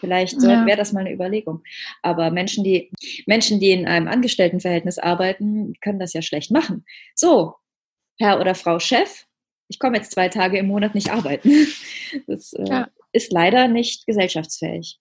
Vielleicht 0.02 0.34
Ja. 0.44 0.66
wäre 0.66 0.76
das 0.76 0.92
mal 0.92 1.00
eine 1.00 1.14
Überlegung. 1.14 1.64
Aber 2.02 2.30
Menschen, 2.30 2.66
die 2.66 2.92
Menschen, 3.26 3.62
die 3.62 3.72
in 3.72 3.88
einem 3.88 4.10
Angestelltenverhältnis 4.10 5.00
arbeiten, 5.00 5.76
können 5.80 5.98
das 6.00 6.12
ja 6.12 6.22
schlecht 6.22 6.52
machen. 6.52 6.84
So, 7.16 7.54
Herr 8.20 8.42
oder 8.42 8.54
Frau 8.54 8.80
Chef, 8.80 9.26
ich 9.70 9.80
komme 9.80 9.96
jetzt 9.96 10.12
zwei 10.12 10.28
Tage 10.28 10.58
im 10.58 10.68
Monat 10.68 10.94
nicht 10.94 11.10
arbeiten. 11.12 11.50
Das 12.28 12.52
äh, 12.52 12.66
Ja. 12.68 12.90
ist 13.14 13.32
leider 13.32 13.70
nicht 13.70 14.06
gesellschaftsfähig. 14.06 15.00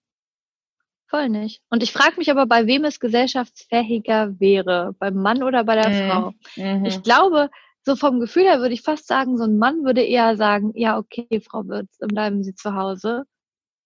Voll 1.13 1.29
nicht. 1.29 1.61
Und 1.69 1.83
ich 1.83 1.91
frage 1.93 2.15
mich 2.17 2.31
aber, 2.31 2.47
bei 2.47 2.65
wem 2.65 2.85
es 2.85 2.99
gesellschaftsfähiger 2.99 4.39
wäre, 4.39 4.95
beim 4.97 5.13
Mann 5.13 5.43
oder 5.43 5.63
bei 5.63 5.75
der 5.75 5.89
Mhm. 5.91 6.09
Frau. 6.09 6.31
Mhm. 6.55 6.85
Ich 6.85 7.03
glaube, 7.03 7.51
so 7.83 7.95
vom 7.95 8.19
Gefühl 8.19 8.43
her 8.43 8.61
würde 8.61 8.73
ich 8.73 8.81
fast 8.81 9.05
sagen, 9.05 9.37
so 9.37 9.43
ein 9.43 9.59
Mann 9.59 9.83
würde 9.83 10.01
eher 10.01 10.35
sagen, 10.37 10.71
ja, 10.73 10.97
okay, 10.97 11.27
Frau 11.39 11.67
Wirtz, 11.67 11.97
dann 11.99 12.07
bleiben 12.07 12.43
Sie 12.43 12.55
zu 12.55 12.73
Hause. 12.73 13.25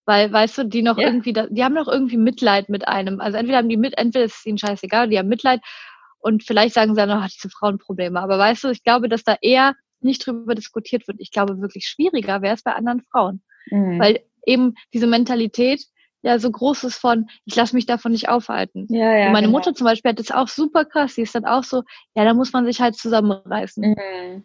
Weil, 0.06 0.32
weißt 0.32 0.60
du, 0.60 0.64
die 0.64 0.82
noch 0.82 0.98
Ja. 0.98 1.08
irgendwie, 1.08 1.34
die 1.34 1.64
haben 1.66 1.74
noch 1.74 1.90
irgendwie 1.90 2.16
Mitleid 2.16 2.70
mit 2.70 2.88
einem. 2.88 3.20
Also 3.20 3.38
entweder 3.38 3.58
haben 3.58 3.68
die 3.68 3.76
mit, 3.76 3.98
entweder 3.98 4.24
ist 4.24 4.38
es 4.38 4.46
ihnen 4.46 4.58
scheißegal, 4.58 5.10
die 5.10 5.20
haben 5.20 5.28
Mitleid 5.28 5.60
und 6.20 6.44
vielleicht 6.46 6.76
sagen 6.76 6.96
sie 6.96 7.02
dann 7.02 7.10
noch, 7.10 7.28
diese 7.28 7.50
Frauen 7.50 7.78
Probleme. 7.78 8.22
Aber 8.22 8.38
weißt 8.38 8.64
du, 8.64 8.70
ich 8.70 8.84
glaube, 8.84 9.10
dass 9.10 9.26
da 9.26 9.36
eher 9.42 9.76
nicht 10.00 10.26
drüber 10.26 10.56
diskutiert 10.56 11.10
wird. 11.10 11.18
Ich 11.20 11.32
glaube, 11.32 11.60
wirklich 11.60 11.90
schwieriger 11.90 12.42
wäre 12.42 12.56
es 12.56 12.64
bei 12.64 12.72
anderen 12.72 13.02
Frauen. 13.12 13.42
Mhm. 13.70 14.00
Weil 14.00 14.22
eben 14.46 14.76
diese 14.94 15.08
Mentalität 15.08 15.84
ja 16.28 16.40
so 16.40 16.52
groß 16.52 16.84
ist 16.84 16.98
von, 16.98 17.28
ich 17.46 17.56
lasse 17.56 17.76
mich 17.76 17.86
davon 17.86 18.12
nicht 18.12 18.30
aufhalten. 18.30 18.88
ja, 18.90 19.16
ja, 19.18 19.26
und 19.28 19.32
meine 19.34 19.48
genau. 19.48 19.58
Mutter 19.60 19.74
zum 19.74 19.86
Beispiel 19.86 20.10
hat 20.12 20.20
das 20.20 20.32
auch 20.32 20.48
super 20.48 20.86
krass. 20.86 21.16
Die 21.16 21.22
ist 21.22 21.36
dann 21.36 21.46
auch 21.46 21.64
so, 21.64 21.84
ja, 22.16 22.24
da 22.26 22.34
muss 22.34 22.54
man 22.54 22.66
sich 22.66 22.82
halt 22.82 22.96
zusammenreißen. 22.96 23.96
Mhm. 23.96 24.44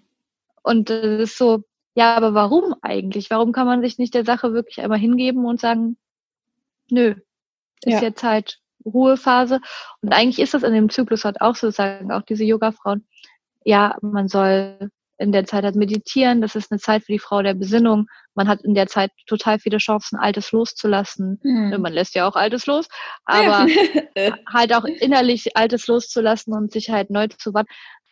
Und 0.62 0.90
das 0.90 1.20
ist 1.20 1.38
so, 1.38 1.64
ja, 1.94 2.14
aber 2.14 2.34
warum 2.34 2.74
eigentlich? 2.82 3.30
Warum 3.30 3.52
kann 3.52 3.66
man 3.66 3.82
sich 3.82 3.98
nicht 3.98 4.14
der 4.14 4.24
Sache 4.24 4.54
wirklich 4.54 4.80
einmal 4.80 4.98
hingeben 4.98 5.44
und 5.44 5.60
sagen, 5.60 5.96
nö, 6.90 7.14
ist 7.84 7.94
Ja. 7.94 8.02
jetzt 8.02 8.22
halt 8.22 8.60
Ruhephase. 8.84 9.60
Und 10.00 10.12
eigentlich 10.12 10.38
ist 10.38 10.54
das 10.54 10.62
in 10.62 10.72
dem 10.72 10.88
Zyklus 10.90 11.24
halt 11.24 11.40
auch 11.40 11.56
so, 11.56 11.70
sagen 11.70 12.12
auch 12.12 12.22
diese 12.22 12.44
Yoga-Frauen. 12.44 13.06
Ja, 13.64 13.96
man 14.02 14.28
soll 14.28 14.90
in 15.18 15.32
der 15.32 15.44
Zeit 15.44 15.64
halt 15.64 15.76
meditieren. 15.76 16.40
Das 16.40 16.54
ist 16.56 16.70
eine 16.72 16.80
Zeit 16.80 17.04
für 17.04 17.12
die 17.12 17.18
Frau 17.18 17.42
der 17.42 17.54
Besinnung. 17.54 18.06
Man 18.34 18.48
hat 18.48 18.62
in 18.62 18.74
der 18.74 18.86
Zeit 18.86 19.10
total 19.26 19.58
viele 19.58 19.78
Chancen, 19.78 20.18
Altes 20.18 20.52
loszulassen. 20.52 21.38
Mhm. 21.42 21.80
Man 21.80 21.92
lässt 21.92 22.14
ja 22.14 22.26
auch 22.26 22.36
Altes 22.36 22.66
los, 22.66 22.88
aber 23.24 23.66
Äh, 24.14 24.32
halt 24.52 24.74
auch 24.74 24.84
innerlich 24.84 25.56
Altes 25.56 25.86
loszulassen 25.86 26.54
und 26.54 26.72
sich 26.72 26.90
halt 26.90 27.10
neu 27.10 27.28
zu 27.28 27.54
watten. 27.54 27.68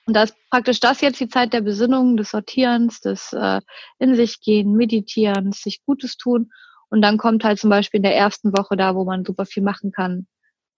Und 0.06 0.14
da 0.14 0.24
ist 0.24 0.34
praktisch 0.50 0.80
das 0.80 1.00
jetzt 1.00 1.20
die 1.20 1.28
Zeit 1.28 1.52
der 1.52 1.60
Besinnung, 1.60 2.16
des 2.16 2.30
Sortierens, 2.30 3.00
des 3.00 3.32
äh, 3.32 3.60
in 3.98 4.14
sich 4.16 4.40
gehen, 4.40 4.74
meditierens, 4.74 5.62
sich 5.62 5.84
Gutes 5.84 6.16
tun. 6.16 6.50
Und 6.88 7.02
dann 7.02 7.18
kommt 7.18 7.44
halt 7.44 7.58
zum 7.58 7.70
Beispiel 7.70 7.98
in 7.98 8.02
der 8.04 8.16
ersten 8.16 8.56
Woche 8.56 8.76
da, 8.76 8.94
wo 8.94 9.04
man 9.04 9.24
super 9.24 9.46
viel 9.46 9.62
machen 9.62 9.92
kann, 9.92 10.26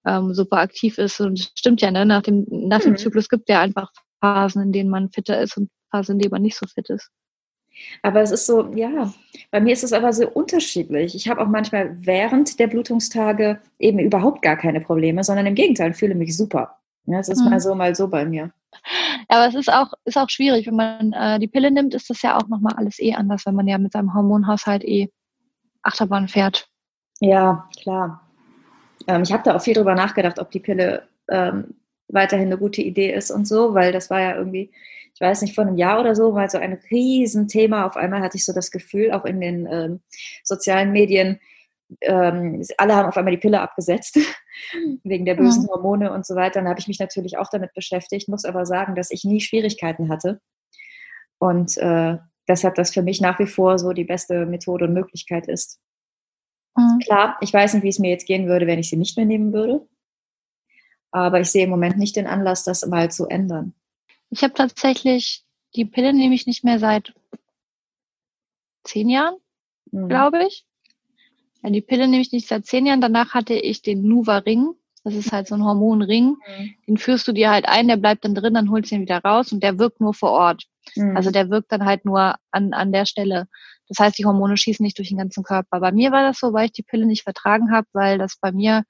ähm, 0.06 0.34
super 0.34 0.58
aktiv 0.58 0.98
ist. 0.98 1.20
Und 1.20 1.38
es 1.38 1.52
stimmt 1.56 1.80
ja, 1.80 1.90
ne? 1.90 2.04
Nach 2.04 2.22
dem, 2.22 2.46
nach 2.48 2.80
dem 2.80 2.92
Mhm. 2.92 2.96
Zyklus 2.98 3.28
gibt 3.28 3.48
es 3.48 3.54
ja 3.54 3.60
einfach 3.60 3.90
Phasen, 4.20 4.62
in 4.62 4.72
denen 4.72 4.90
man 4.90 5.10
fitter 5.10 5.40
ist 5.40 5.56
und 5.56 5.70
Phasen, 5.92 6.14
in 6.14 6.18
denen 6.18 6.30
man 6.32 6.42
nicht 6.42 6.56
so 6.56 6.66
fit 6.66 6.90
ist. 6.90 7.10
Aber 8.02 8.20
es 8.20 8.30
ist 8.30 8.46
so, 8.46 8.72
ja, 8.74 9.12
bei 9.50 9.60
mir 9.60 9.72
ist 9.72 9.84
es 9.84 9.92
aber 9.92 10.12
so 10.12 10.28
unterschiedlich. 10.28 11.14
Ich 11.14 11.28
habe 11.28 11.40
auch 11.40 11.48
manchmal 11.48 11.96
während 12.04 12.58
der 12.58 12.66
Blutungstage 12.66 13.60
eben 13.78 13.98
überhaupt 13.98 14.42
gar 14.42 14.56
keine 14.56 14.80
Probleme, 14.80 15.24
sondern 15.24 15.46
im 15.46 15.54
Gegenteil, 15.54 15.94
fühle 15.94 16.14
mich 16.14 16.36
super. 16.36 16.78
Ja, 17.06 17.18
es 17.18 17.28
ist 17.28 17.42
Mhm. 17.42 17.50
mal 17.50 17.60
so, 17.60 17.74
mal 17.74 17.94
so 17.94 18.08
bei 18.08 18.24
mir. 18.24 18.52
Aber 19.28 19.46
es 19.46 19.54
ist 19.54 19.72
auch, 19.72 19.92
ist 20.04 20.16
auch 20.18 20.28
schwierig. 20.30 20.66
Wenn 20.66 20.76
man 20.76 21.12
äh, 21.12 21.38
die 21.38 21.48
Pille 21.48 21.70
nimmt, 21.70 21.94
ist 21.94 22.10
das 22.10 22.22
ja 22.22 22.36
auch 22.36 22.48
nochmal 22.48 22.74
alles 22.76 22.98
eh 23.00 23.14
anders, 23.14 23.46
wenn 23.46 23.54
man 23.54 23.66
ja 23.66 23.78
mit 23.78 23.92
seinem 23.92 24.14
Hormonhaushalt 24.14 24.84
eh 24.84 25.08
Achterbahn 25.82 26.28
fährt. 26.28 26.68
Ja, 27.20 27.68
klar. 27.80 28.28
Ähm, 29.06 29.22
ich 29.22 29.32
habe 29.32 29.42
da 29.44 29.56
auch 29.56 29.62
viel 29.62 29.74
drüber 29.74 29.94
nachgedacht, 29.94 30.38
ob 30.38 30.50
die 30.50 30.60
Pille 30.60 31.08
ähm, 31.28 31.74
weiterhin 32.08 32.46
eine 32.46 32.58
gute 32.58 32.82
Idee 32.82 33.12
ist 33.12 33.30
und 33.30 33.46
so, 33.46 33.74
weil 33.74 33.92
das 33.92 34.10
war 34.10 34.20
ja 34.20 34.36
irgendwie, 34.36 34.70
weiß 35.22 35.42
nicht, 35.42 35.54
vor 35.54 35.64
einem 35.64 35.76
Jahr 35.76 36.00
oder 36.00 36.14
so, 36.14 36.34
war 36.34 36.50
so 36.50 36.58
ein 36.58 36.78
Riesenthema. 36.90 37.86
Auf 37.86 37.96
einmal 37.96 38.20
hatte 38.20 38.36
ich 38.36 38.44
so 38.44 38.52
das 38.52 38.70
Gefühl, 38.70 39.12
auch 39.12 39.24
in 39.24 39.40
den 39.40 39.66
ähm, 39.66 40.00
sozialen 40.44 40.92
Medien, 40.92 41.40
ähm, 42.00 42.62
alle 42.78 42.94
haben 42.94 43.08
auf 43.08 43.16
einmal 43.16 43.32
die 43.32 43.40
Pille 43.40 43.60
abgesetzt, 43.60 44.18
wegen 45.04 45.24
der 45.24 45.34
bösen 45.34 45.68
Hormone 45.68 46.12
und 46.12 46.26
so 46.26 46.34
weiter. 46.34 46.60
Dann 46.60 46.68
habe 46.68 46.80
ich 46.80 46.88
mich 46.88 46.98
natürlich 46.98 47.38
auch 47.38 47.48
damit 47.50 47.72
beschäftigt, 47.74 48.28
muss 48.28 48.44
aber 48.44 48.66
sagen, 48.66 48.94
dass 48.94 49.10
ich 49.10 49.24
nie 49.24 49.40
Schwierigkeiten 49.40 50.08
hatte. 50.08 50.40
Und 51.38 51.76
äh, 51.78 52.18
deshalb 52.48 52.74
das 52.76 52.92
für 52.92 53.02
mich 53.02 53.20
nach 53.20 53.38
wie 53.38 53.46
vor 53.46 53.78
so 53.78 53.92
die 53.92 54.04
beste 54.04 54.46
Methode 54.46 54.86
und 54.86 54.94
Möglichkeit 54.94 55.48
ist. 55.48 55.80
Mhm. 56.76 57.00
Klar, 57.04 57.36
ich 57.40 57.52
weiß 57.52 57.74
nicht, 57.74 57.82
wie 57.82 57.88
es 57.88 57.98
mir 57.98 58.10
jetzt 58.10 58.26
gehen 58.26 58.46
würde, 58.46 58.66
wenn 58.66 58.78
ich 58.78 58.88
sie 58.88 58.96
nicht 58.96 59.16
mehr 59.16 59.26
nehmen 59.26 59.52
würde. 59.52 59.86
Aber 61.10 61.40
ich 61.40 61.50
sehe 61.50 61.64
im 61.64 61.70
Moment 61.70 61.98
nicht 61.98 62.16
den 62.16 62.26
Anlass, 62.26 62.64
das 62.64 62.86
mal 62.86 63.10
zu 63.10 63.26
ändern. 63.26 63.74
Ich 64.32 64.42
habe 64.42 64.54
tatsächlich, 64.54 65.44
die 65.76 65.84
Pille 65.84 66.14
nehme 66.14 66.34
ich 66.34 66.46
nicht 66.46 66.64
mehr 66.64 66.78
seit 66.78 67.12
zehn 68.82 69.10
Jahren, 69.10 69.36
Mhm. 69.90 70.08
glaube 70.08 70.46
ich. 70.46 70.64
Ja, 71.62 71.68
die 71.68 71.82
Pille 71.82 72.08
nehme 72.08 72.22
ich 72.22 72.32
nicht 72.32 72.48
seit 72.48 72.64
zehn 72.64 72.86
Jahren. 72.86 73.02
Danach 73.02 73.34
hatte 73.34 73.52
ich 73.52 73.82
den 73.82 74.02
Nuva-Ring. 74.08 74.70
Das 75.04 75.14
ist 75.14 75.32
halt 75.32 75.48
so 75.48 75.54
ein 75.54 75.64
Hormonring. 75.64 76.36
Mhm. 76.46 76.74
Den 76.86 76.96
führst 76.96 77.28
du 77.28 77.32
dir 77.32 77.50
halt 77.50 77.68
ein, 77.68 77.88
der 77.88 77.98
bleibt 77.98 78.24
dann 78.24 78.34
drin, 78.34 78.54
dann 78.54 78.70
holst 78.70 78.90
du 78.90 78.94
ihn 78.94 79.02
wieder 79.02 79.18
raus 79.18 79.52
und 79.52 79.62
der 79.62 79.78
wirkt 79.78 80.00
nur 80.00 80.14
vor 80.14 80.30
Ort. 80.30 80.64
Mhm. 80.96 81.14
Also 81.14 81.30
der 81.30 81.50
wirkt 81.50 81.70
dann 81.70 81.84
halt 81.84 82.06
nur 82.06 82.36
an, 82.52 82.72
an 82.72 82.90
der 82.90 83.04
Stelle. 83.04 83.48
Das 83.88 83.98
heißt, 83.98 84.18
die 84.18 84.24
Hormone 84.24 84.56
schießen 84.56 84.82
nicht 84.82 84.96
durch 84.96 85.08
den 85.10 85.18
ganzen 85.18 85.42
Körper. 85.42 85.78
Bei 85.78 85.92
mir 85.92 86.10
war 86.10 86.22
das 86.22 86.38
so, 86.38 86.54
weil 86.54 86.66
ich 86.66 86.72
die 86.72 86.82
Pille 86.84 87.04
nicht 87.04 87.24
vertragen 87.24 87.70
habe, 87.70 87.86
weil 87.92 88.16
das 88.16 88.38
bei 88.40 88.50
mir 88.50 88.84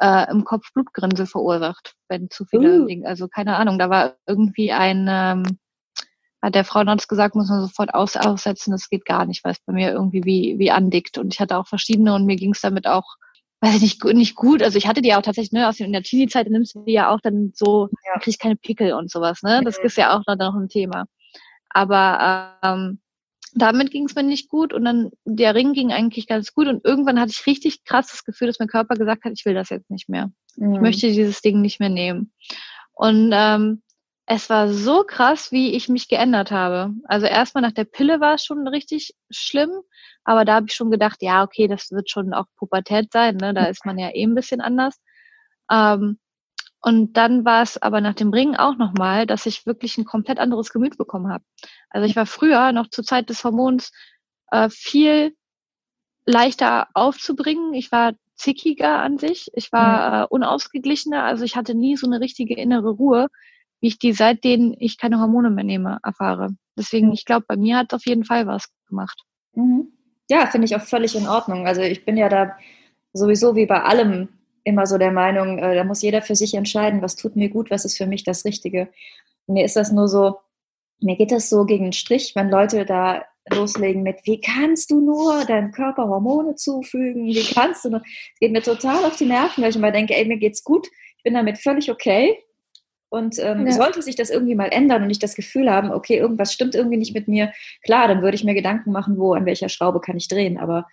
äh, 0.00 0.30
im 0.30 0.44
Kopf 0.44 0.72
Blutgrinse 0.74 1.26
verursacht, 1.26 1.94
wenn 2.08 2.30
zu 2.30 2.44
viele 2.46 2.82
Uh. 2.82 2.86
Dinge, 2.86 3.08
also 3.08 3.28
keine 3.28 3.56
Ahnung, 3.56 3.78
da 3.78 3.90
war 3.90 4.16
irgendwie 4.26 4.72
ein, 4.72 5.06
ähm, 5.10 5.58
hat 6.42 6.54
der 6.54 6.64
Frauenarzt 6.64 7.08
gesagt, 7.08 7.34
muss 7.34 7.48
man 7.50 7.62
sofort 7.62 7.94
aus, 7.94 8.16
aussetzen, 8.16 8.70
das 8.72 8.88
geht 8.90 9.04
gar 9.06 9.26
nicht, 9.26 9.44
weil 9.44 9.52
es 9.52 9.60
bei 9.66 9.72
mir 9.72 9.92
irgendwie 9.92 10.24
wie, 10.24 10.56
wie 10.58 10.70
andickt. 10.70 11.18
Und 11.18 11.34
ich 11.34 11.40
hatte 11.40 11.56
auch 11.58 11.66
verschiedene 11.68 12.14
und 12.14 12.26
mir 12.26 12.36
ging 12.36 12.52
es 12.52 12.60
damit 12.60 12.86
auch, 12.86 13.16
weiß 13.62 13.76
ich 13.76 13.82
nicht, 13.82 14.04
nicht 14.04 14.36
gut. 14.36 14.62
Also 14.62 14.78
ich 14.78 14.86
hatte 14.86 15.02
die 15.02 15.14
auch 15.14 15.22
tatsächlich, 15.22 15.52
ne, 15.52 15.68
aus 15.68 15.78
der, 15.78 15.86
in 15.86 15.92
der 15.94 16.02
Teenie-Zeit 16.02 16.48
nimmst 16.50 16.74
du 16.76 16.84
die 16.84 16.92
ja 16.92 17.10
auch 17.14 17.20
dann 17.22 17.52
so, 17.54 17.88
Ja. 18.06 18.20
kriegst 18.20 18.40
keine 18.40 18.56
Pickel 18.56 18.92
und 18.92 19.10
sowas, 19.10 19.42
ne? 19.42 19.62
Das 19.64 19.78
Mhm. 19.78 19.86
ist 19.86 19.96
ja 19.96 20.16
auch 20.16 20.22
noch, 20.26 20.36
noch 20.36 20.54
ein 20.54 20.68
Thema. 20.68 21.06
Aber 21.70 22.54
ähm, 22.62 23.00
damit 23.54 23.90
ging 23.90 24.06
es 24.06 24.14
mir 24.14 24.22
nicht 24.22 24.48
gut 24.48 24.72
und 24.72 24.84
dann 24.84 25.10
der 25.24 25.54
Ring 25.54 25.72
ging 25.72 25.92
eigentlich 25.92 26.26
ganz 26.26 26.52
gut 26.52 26.66
und 26.66 26.84
irgendwann 26.84 27.20
hatte 27.20 27.32
ich 27.32 27.46
richtig 27.46 27.84
krass 27.84 28.08
das 28.08 28.24
Gefühl, 28.24 28.48
dass 28.48 28.58
mein 28.58 28.68
Körper 28.68 28.96
gesagt 28.96 29.24
hat, 29.24 29.32
ich 29.34 29.44
will 29.44 29.54
das 29.54 29.70
jetzt 29.70 29.90
nicht 29.90 30.08
mehr. 30.08 30.30
Mhm. 30.56 30.74
Ich 30.74 30.80
möchte 30.80 31.06
dieses 31.06 31.40
Ding 31.40 31.60
nicht 31.60 31.80
mehr 31.80 31.88
nehmen. 31.88 32.32
Und 32.92 33.30
ähm, 33.32 33.82
es 34.26 34.50
war 34.50 34.68
so 34.72 35.04
krass, 35.04 35.52
wie 35.52 35.74
ich 35.74 35.88
mich 35.88 36.08
geändert 36.08 36.50
habe. 36.50 36.92
Also 37.04 37.26
erstmal 37.26 37.62
nach 37.62 37.72
der 37.72 37.84
Pille 37.84 38.20
war 38.20 38.34
es 38.34 38.44
schon 38.44 38.66
richtig 38.66 39.14
schlimm, 39.30 39.70
aber 40.24 40.44
da 40.44 40.56
habe 40.56 40.66
ich 40.68 40.74
schon 40.74 40.90
gedacht, 40.90 41.22
ja, 41.22 41.44
okay, 41.44 41.68
das 41.68 41.92
wird 41.92 42.10
schon 42.10 42.34
auch 42.34 42.46
Pubertät 42.56 43.12
sein, 43.12 43.36
ne? 43.36 43.54
Da 43.54 43.66
ist 43.66 43.86
man 43.86 43.98
ja 43.98 44.10
eh 44.12 44.24
ein 44.24 44.34
bisschen 44.34 44.60
anders. 44.60 44.96
Ähm, 45.70 46.18
und 46.80 47.14
dann 47.14 47.44
war 47.44 47.62
es 47.62 47.80
aber 47.80 48.00
nach 48.00 48.14
dem 48.14 48.30
Ring 48.30 48.54
auch 48.54 48.76
nochmal, 48.76 49.26
dass 49.26 49.46
ich 49.46 49.66
wirklich 49.66 49.98
ein 49.98 50.04
komplett 50.04 50.38
anderes 50.38 50.72
Gemüt 50.72 50.96
bekommen 50.98 51.32
habe. 51.32 51.44
Also 51.90 52.06
ich 52.06 52.16
war 52.16 52.26
früher 52.26 52.72
noch 52.72 52.88
zur 52.88 53.04
Zeit 53.04 53.28
des 53.30 53.42
Hormons 53.44 53.92
äh, 54.50 54.68
viel 54.70 55.34
leichter 56.26 56.88
aufzubringen. 56.94 57.74
Ich 57.74 57.90
war 57.92 58.12
zickiger 58.34 58.98
an 58.98 59.18
sich. 59.18 59.50
Ich 59.54 59.72
war 59.72 60.22
äh, 60.22 60.26
unausgeglichener. 60.28 61.24
Also 61.24 61.44
ich 61.44 61.56
hatte 61.56 61.74
nie 61.74 61.96
so 61.96 62.06
eine 62.06 62.20
richtige 62.20 62.54
innere 62.54 62.90
Ruhe, 62.90 63.28
wie 63.80 63.88
ich 63.88 63.98
die 63.98 64.12
seitdem 64.12 64.74
ich 64.78 64.98
keine 64.98 65.20
Hormone 65.20 65.50
mehr 65.50 65.64
nehme, 65.64 65.98
erfahre. 66.02 66.50
Deswegen, 66.76 67.12
ich 67.12 67.24
glaube, 67.24 67.46
bei 67.48 67.56
mir 67.56 67.78
hat 67.78 67.94
auf 67.94 68.06
jeden 68.06 68.24
Fall 68.24 68.46
was 68.46 68.68
gemacht. 68.86 69.22
Mhm. 69.54 69.92
Ja, 70.28 70.46
finde 70.46 70.66
ich 70.66 70.76
auch 70.76 70.82
völlig 70.82 71.14
in 71.14 71.28
Ordnung. 71.28 71.66
Also 71.66 71.80
ich 71.80 72.04
bin 72.04 72.16
ja 72.16 72.28
da 72.28 72.56
sowieso 73.12 73.54
wie 73.54 73.66
bei 73.66 73.82
allem 73.82 74.28
immer 74.66 74.86
so 74.86 74.98
der 74.98 75.12
Meinung, 75.12 75.58
äh, 75.58 75.74
da 75.76 75.84
muss 75.84 76.02
jeder 76.02 76.22
für 76.22 76.34
sich 76.34 76.54
entscheiden, 76.54 77.00
was 77.00 77.14
tut 77.16 77.36
mir 77.36 77.48
gut, 77.48 77.70
was 77.70 77.84
ist 77.84 77.96
für 77.96 78.06
mich 78.06 78.24
das 78.24 78.44
Richtige. 78.44 78.88
Mir 79.46 79.64
ist 79.64 79.76
das 79.76 79.92
nur 79.92 80.08
so, 80.08 80.38
mir 81.00 81.16
geht 81.16 81.30
das 81.30 81.48
so 81.48 81.64
gegen 81.64 81.84
den 81.84 81.92
Strich, 81.92 82.32
wenn 82.34 82.50
Leute 82.50 82.84
da 82.84 83.24
loslegen 83.48 84.02
mit, 84.02 84.18
wie 84.24 84.40
kannst 84.40 84.90
du 84.90 85.00
nur 85.00 85.44
deinem 85.44 85.70
Körper 85.70 86.08
Hormone 86.08 86.56
zufügen, 86.56 87.26
wie 87.26 87.44
kannst 87.54 87.84
du 87.84 87.90
nur, 87.90 88.02
es 88.04 88.40
geht 88.40 88.50
mir 88.50 88.62
total 88.62 89.04
auf 89.04 89.14
die 89.16 89.26
Nerven, 89.26 89.62
weil 89.62 89.70
ich 89.70 89.76
immer 89.76 89.92
denke, 89.92 90.16
ey, 90.16 90.24
mir 90.24 90.38
geht's 90.38 90.64
gut, 90.64 90.88
ich 91.16 91.22
bin 91.22 91.34
damit 91.34 91.58
völlig 91.58 91.88
okay. 91.88 92.36
Und 93.08 93.38
ähm, 93.38 93.64
Ja. 93.68 93.72
sollte 93.72 94.02
sich 94.02 94.16
das 94.16 94.30
irgendwie 94.30 94.56
mal 94.56 94.66
ändern 94.72 95.04
und 95.04 95.10
ich 95.10 95.20
das 95.20 95.36
Gefühl 95.36 95.70
haben, 95.70 95.92
okay, 95.92 96.18
irgendwas 96.18 96.52
stimmt 96.52 96.74
irgendwie 96.74 96.96
nicht 96.96 97.14
mit 97.14 97.28
mir, 97.28 97.52
klar, 97.84 98.08
dann 98.08 98.20
würde 98.20 98.34
ich 98.34 98.42
mir 98.42 98.54
Gedanken 98.54 98.90
machen, 98.90 99.16
wo, 99.16 99.32
an 99.34 99.46
welcher 99.46 99.68
Schraube 99.68 100.00
kann 100.00 100.16
ich 100.16 100.26
drehen. 100.26 100.58
Aber 100.58 100.88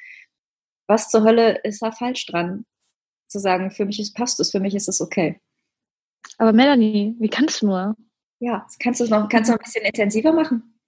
was 0.87 1.09
zur 1.09 1.23
Hölle 1.23 1.57
ist 1.63 1.81
da 1.81 1.91
falsch 1.91 2.27
dran? 2.27 2.65
Zu 3.33 3.39
sagen, 3.39 3.71
für 3.71 3.85
mich 3.85 3.99
ist, 3.99 4.15
passt 4.15 4.39
es, 4.39 4.51
für 4.51 4.59
mich 4.59 4.75
ist 4.75 4.87
es 4.87 5.01
okay. 5.01 5.41
Aber 6.37 6.53
Melanie, 6.53 7.15
wie 7.19 7.29
kannst 7.29 7.63
du 7.63 7.65
nur? 7.65 7.95
Ja, 8.39 8.67
kannst 8.79 8.99
du 8.99 9.05
es 9.05 9.09
noch, 9.09 9.27
kannst 9.27 9.49
du 9.49 9.53
noch 9.53 9.59
ein 9.59 9.63
bisschen 9.63 9.83
intensiver 9.85 10.31
machen. 10.31 10.79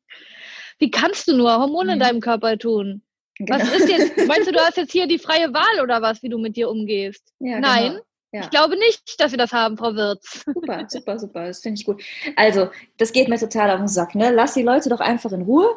Wie 0.77 0.91
kannst 0.91 1.27
du 1.27 1.35
nur 1.35 1.51
Hormone 1.57 1.93
in 1.93 1.97
Mhm. 1.97 2.03
deinem 2.03 2.19
Körper 2.19 2.55
tun? 2.59 3.01
Was 3.49 3.63
Genau. 3.63 3.73
ist 3.75 3.89
jetzt, 3.89 4.11
meinst 4.27 4.47
du, 4.47 4.51
du 4.51 4.59
hast 4.59 4.77
jetzt 4.77 4.91
hier 4.91 5.07
die 5.07 5.17
freie 5.17 5.51
Wahl 5.53 5.81
oder 5.83 6.01
was, 6.03 6.21
wie 6.21 6.29
du 6.29 6.37
mit 6.37 6.55
dir 6.55 6.69
umgehst? 6.69 7.33
Ja, 7.39 7.59
Nein, 7.59 7.91
genau. 7.93 8.03
Ja. 8.31 8.41
ich 8.41 8.49
glaube 8.51 8.77
nicht, 8.77 9.19
dass 9.19 9.31
wir 9.31 9.37
das 9.39 9.51
haben, 9.51 9.75
Frau 9.77 9.95
Wirz. 9.95 10.43
Super, 10.45 10.85
super, 10.87 11.17
super. 11.17 11.47
Das 11.47 11.61
finde 11.61 11.79
ich 11.79 11.85
gut. 11.85 12.03
Also, 12.35 12.69
das 12.97 13.11
geht 13.11 13.27
mir 13.27 13.39
total 13.39 13.71
auf 13.71 13.79
den 13.79 13.87
Sack. 13.87 14.13
Ne? 14.13 14.29
Lass 14.31 14.53
die 14.53 14.61
Leute 14.61 14.89
doch 14.89 14.99
einfach 14.99 15.31
in 15.31 15.41
Ruhe. 15.41 15.67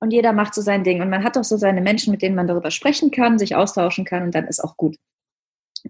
und 0.00 0.12
jeder 0.12 0.32
macht 0.32 0.52
so 0.54 0.60
sein 0.62 0.84
Ding. 0.84 1.00
Und 1.00 1.10
man 1.10 1.24
hat 1.24 1.36
doch 1.36 1.44
so 1.44 1.56
seine 1.56 1.80
Menschen, 1.80 2.10
mit 2.10 2.22
denen 2.22 2.34
man 2.36 2.46
darüber 2.48 2.70
sprechen 2.70 3.10
kann, 3.10 3.38
sich 3.38 3.54
austauschen 3.56 4.04
kann 4.04 4.24
und 4.24 4.34
dann 4.34 4.46
ist 4.48 4.60
auch 4.62 4.76
gut. 4.76 4.96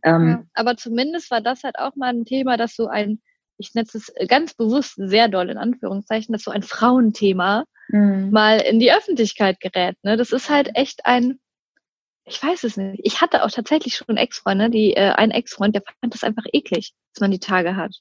Ähm, 0.03 0.29
ja, 0.29 0.45
aber 0.55 0.77
zumindest 0.77 1.31
war 1.31 1.41
das 1.41 1.63
halt 1.65 1.79
auch 1.79 1.95
mal 1.97 2.11
ein 2.11 2.25
Thema, 2.25 2.57
dass 2.57 2.75
so 2.75 2.89
ein, 2.89 3.21
ich 3.59 3.75
nenne 3.75 3.89
es 3.93 4.13
ganz 4.29 4.55
bewusst 4.55 4.95
sehr 4.97 5.29
doll 5.29 5.51
in 5.51 5.59
Anführungszeichen, 5.59 6.33
dass 6.33 6.43
so 6.43 6.51
ein 6.51 6.63
Frauenthema 6.63 7.65
mhm. 7.89 8.31
mal 8.31 8.59
in 8.59 8.79
die 8.79 8.93
Öffentlichkeit 8.93 9.61
gerät. 9.61 9.97
Ne? 10.03 10.17
Das 10.17 10.33
ist 10.33 10.51
halt 10.51 10.71
echt 10.75 11.07
ein, 11.07 11.39
ich 12.25 12.43
weiß 12.43 12.65
es 12.65 12.77
nicht. 12.77 13.01
Ich 13.05 13.21
hatte 13.21 13.45
auch 13.45 13.51
tatsächlich 13.51 13.97
schon 13.97 14.17
Ex-Freunde, 14.17 14.71
die, 14.71 14.95
äh, 14.95 15.11
ein 15.11 15.31
Ex-Freund, 15.31 15.75
der 15.75 15.83
fand 16.01 16.15
das 16.15 16.25
einfach 16.25 16.45
eklig, 16.53 16.95
dass 17.15 17.21
man 17.21 17.31
die 17.31 17.41
Tage 17.41 17.77
hat. 17.77 17.97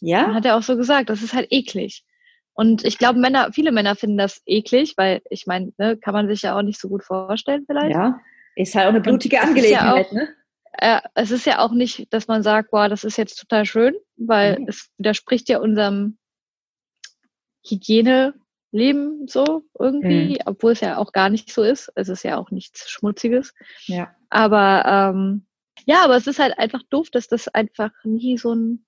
Ja. 0.00 0.22
Dann 0.22 0.34
hat 0.34 0.44
er 0.44 0.56
auch 0.56 0.62
so 0.62 0.76
gesagt, 0.76 1.10
das 1.10 1.22
ist 1.22 1.34
halt 1.34 1.48
eklig. 1.50 2.04
Und 2.54 2.84
ich 2.84 2.98
glaube, 2.98 3.20
Männer, 3.20 3.52
viele 3.52 3.70
Männer 3.70 3.94
finden 3.94 4.18
das 4.18 4.42
eklig, 4.44 4.94
weil 4.96 5.22
ich 5.30 5.46
meine, 5.46 5.72
ne, 5.78 5.96
kann 5.96 6.12
man 6.12 6.28
sich 6.28 6.42
ja 6.42 6.56
auch 6.56 6.62
nicht 6.62 6.80
so 6.80 6.88
gut 6.88 7.04
vorstellen 7.04 7.64
vielleicht. 7.66 7.94
Ja, 7.94 8.20
ist 8.56 8.74
halt 8.74 8.86
auch 8.86 8.90
eine 8.90 9.00
blutige 9.00 9.40
Angelegenheit, 9.40 9.80
ja 9.80 9.94
auch, 9.94 10.12
ne? 10.12 10.28
Äh, 10.80 11.00
es 11.14 11.32
ist 11.32 11.44
ja 11.44 11.58
auch 11.58 11.72
nicht, 11.72 12.12
dass 12.12 12.28
man 12.28 12.44
sagt, 12.44 12.70
boah, 12.70 12.88
das 12.88 13.02
ist 13.02 13.18
jetzt 13.18 13.36
total 13.36 13.64
schön, 13.64 13.96
weil 14.16 14.60
mhm. 14.60 14.68
es 14.68 14.90
widerspricht 14.96 15.48
ja 15.48 15.58
unserem 15.58 16.18
Hygieneleben 17.66 19.26
so 19.26 19.64
irgendwie, 19.76 20.34
mhm. 20.34 20.42
obwohl 20.46 20.72
es 20.72 20.80
ja 20.80 20.98
auch 20.98 21.12
gar 21.12 21.30
nicht 21.30 21.52
so 21.52 21.64
ist. 21.64 21.90
Es 21.96 22.08
ist 22.08 22.22
ja 22.22 22.36
auch 22.36 22.52
nichts 22.52 22.88
Schmutziges. 22.88 23.54
Ja. 23.86 24.14
Aber 24.30 24.84
ähm, 24.86 25.46
ja, 25.84 26.04
aber 26.04 26.16
es 26.16 26.28
ist 26.28 26.38
halt 26.38 26.56
einfach 26.58 26.82
doof, 26.90 27.10
dass 27.10 27.26
das 27.26 27.48
einfach 27.48 27.90
nie 28.04 28.38
so 28.38 28.54
ein, 28.54 28.86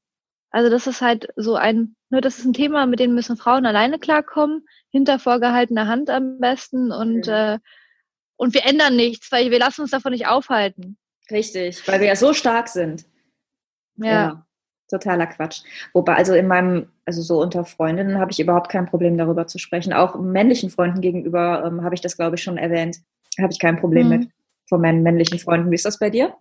also 0.50 0.70
das 0.70 0.87
ist 0.87 1.00
halt 1.00 1.28
so 1.35 1.56
ein, 1.56 1.97
ne, 2.09 2.20
das 2.20 2.38
ist 2.38 2.44
ein 2.44 2.52
Thema, 2.52 2.87
mit 2.87 3.00
dem 3.00 3.14
müssen 3.14 3.37
Frauen 3.37 3.66
alleine 3.66 3.99
klarkommen, 3.99 4.64
hinter 4.90 5.18
vorgehaltener 5.18 5.88
Hand 5.88 6.09
am 6.09 6.38
besten 6.38 6.92
und 6.92 7.26
mhm. 7.26 7.32
äh, 7.32 7.59
und 8.37 8.54
wir 8.54 8.64
ändern 8.64 8.97
nichts, 8.97 9.30
weil 9.32 9.50
wir 9.50 9.59
lassen 9.59 9.82
uns 9.82 9.90
davon 9.90 10.12
nicht 10.12 10.26
aufhalten. 10.26 10.97
Richtig, 11.30 11.87
weil 11.87 12.00
wir 12.00 12.08
ja 12.08 12.16
so 12.16 12.32
stark 12.32 12.68
sind. 12.68 13.06
Ja. 13.96 14.06
ja. 14.06 14.46
Totaler 14.90 15.26
Quatsch. 15.28 15.62
Wobei, 15.92 16.16
also 16.16 16.34
in 16.34 16.49
meinem, 16.49 16.88
also 17.04 17.22
so 17.22 17.40
unter 17.40 17.64
Freundinnen 17.64 18.18
habe 18.18 18.32
ich 18.32 18.40
überhaupt 18.40 18.70
kein 18.70 18.87
Problem 18.87 19.16
darüber 19.16 19.46
zu 19.46 19.58
sprechen. 19.58 19.92
Auch 19.92 20.18
männlichen 20.18 20.68
Freunden 20.70 21.00
gegenüber 21.00 21.64
ähm, 21.64 21.82
habe 21.84 21.94
ich 21.94 22.00
das, 22.00 22.16
glaube 22.16 22.37
ich, 22.37 22.42
schon 22.42 22.58
erwähnt. 22.58 22.99
Habe 23.38 23.52
ich 23.52 23.60
kein 23.60 23.78
Problem 23.78 24.08
mhm. 24.08 24.18
mit 24.18 24.30
von 24.68 24.80
meinen 24.80 25.02
männlichen 25.02 25.38
Freunden. 25.38 25.70
Wie 25.70 25.76
ist 25.76 25.84
das 25.84 25.99
bei 25.99 26.10
dir? 26.10 26.34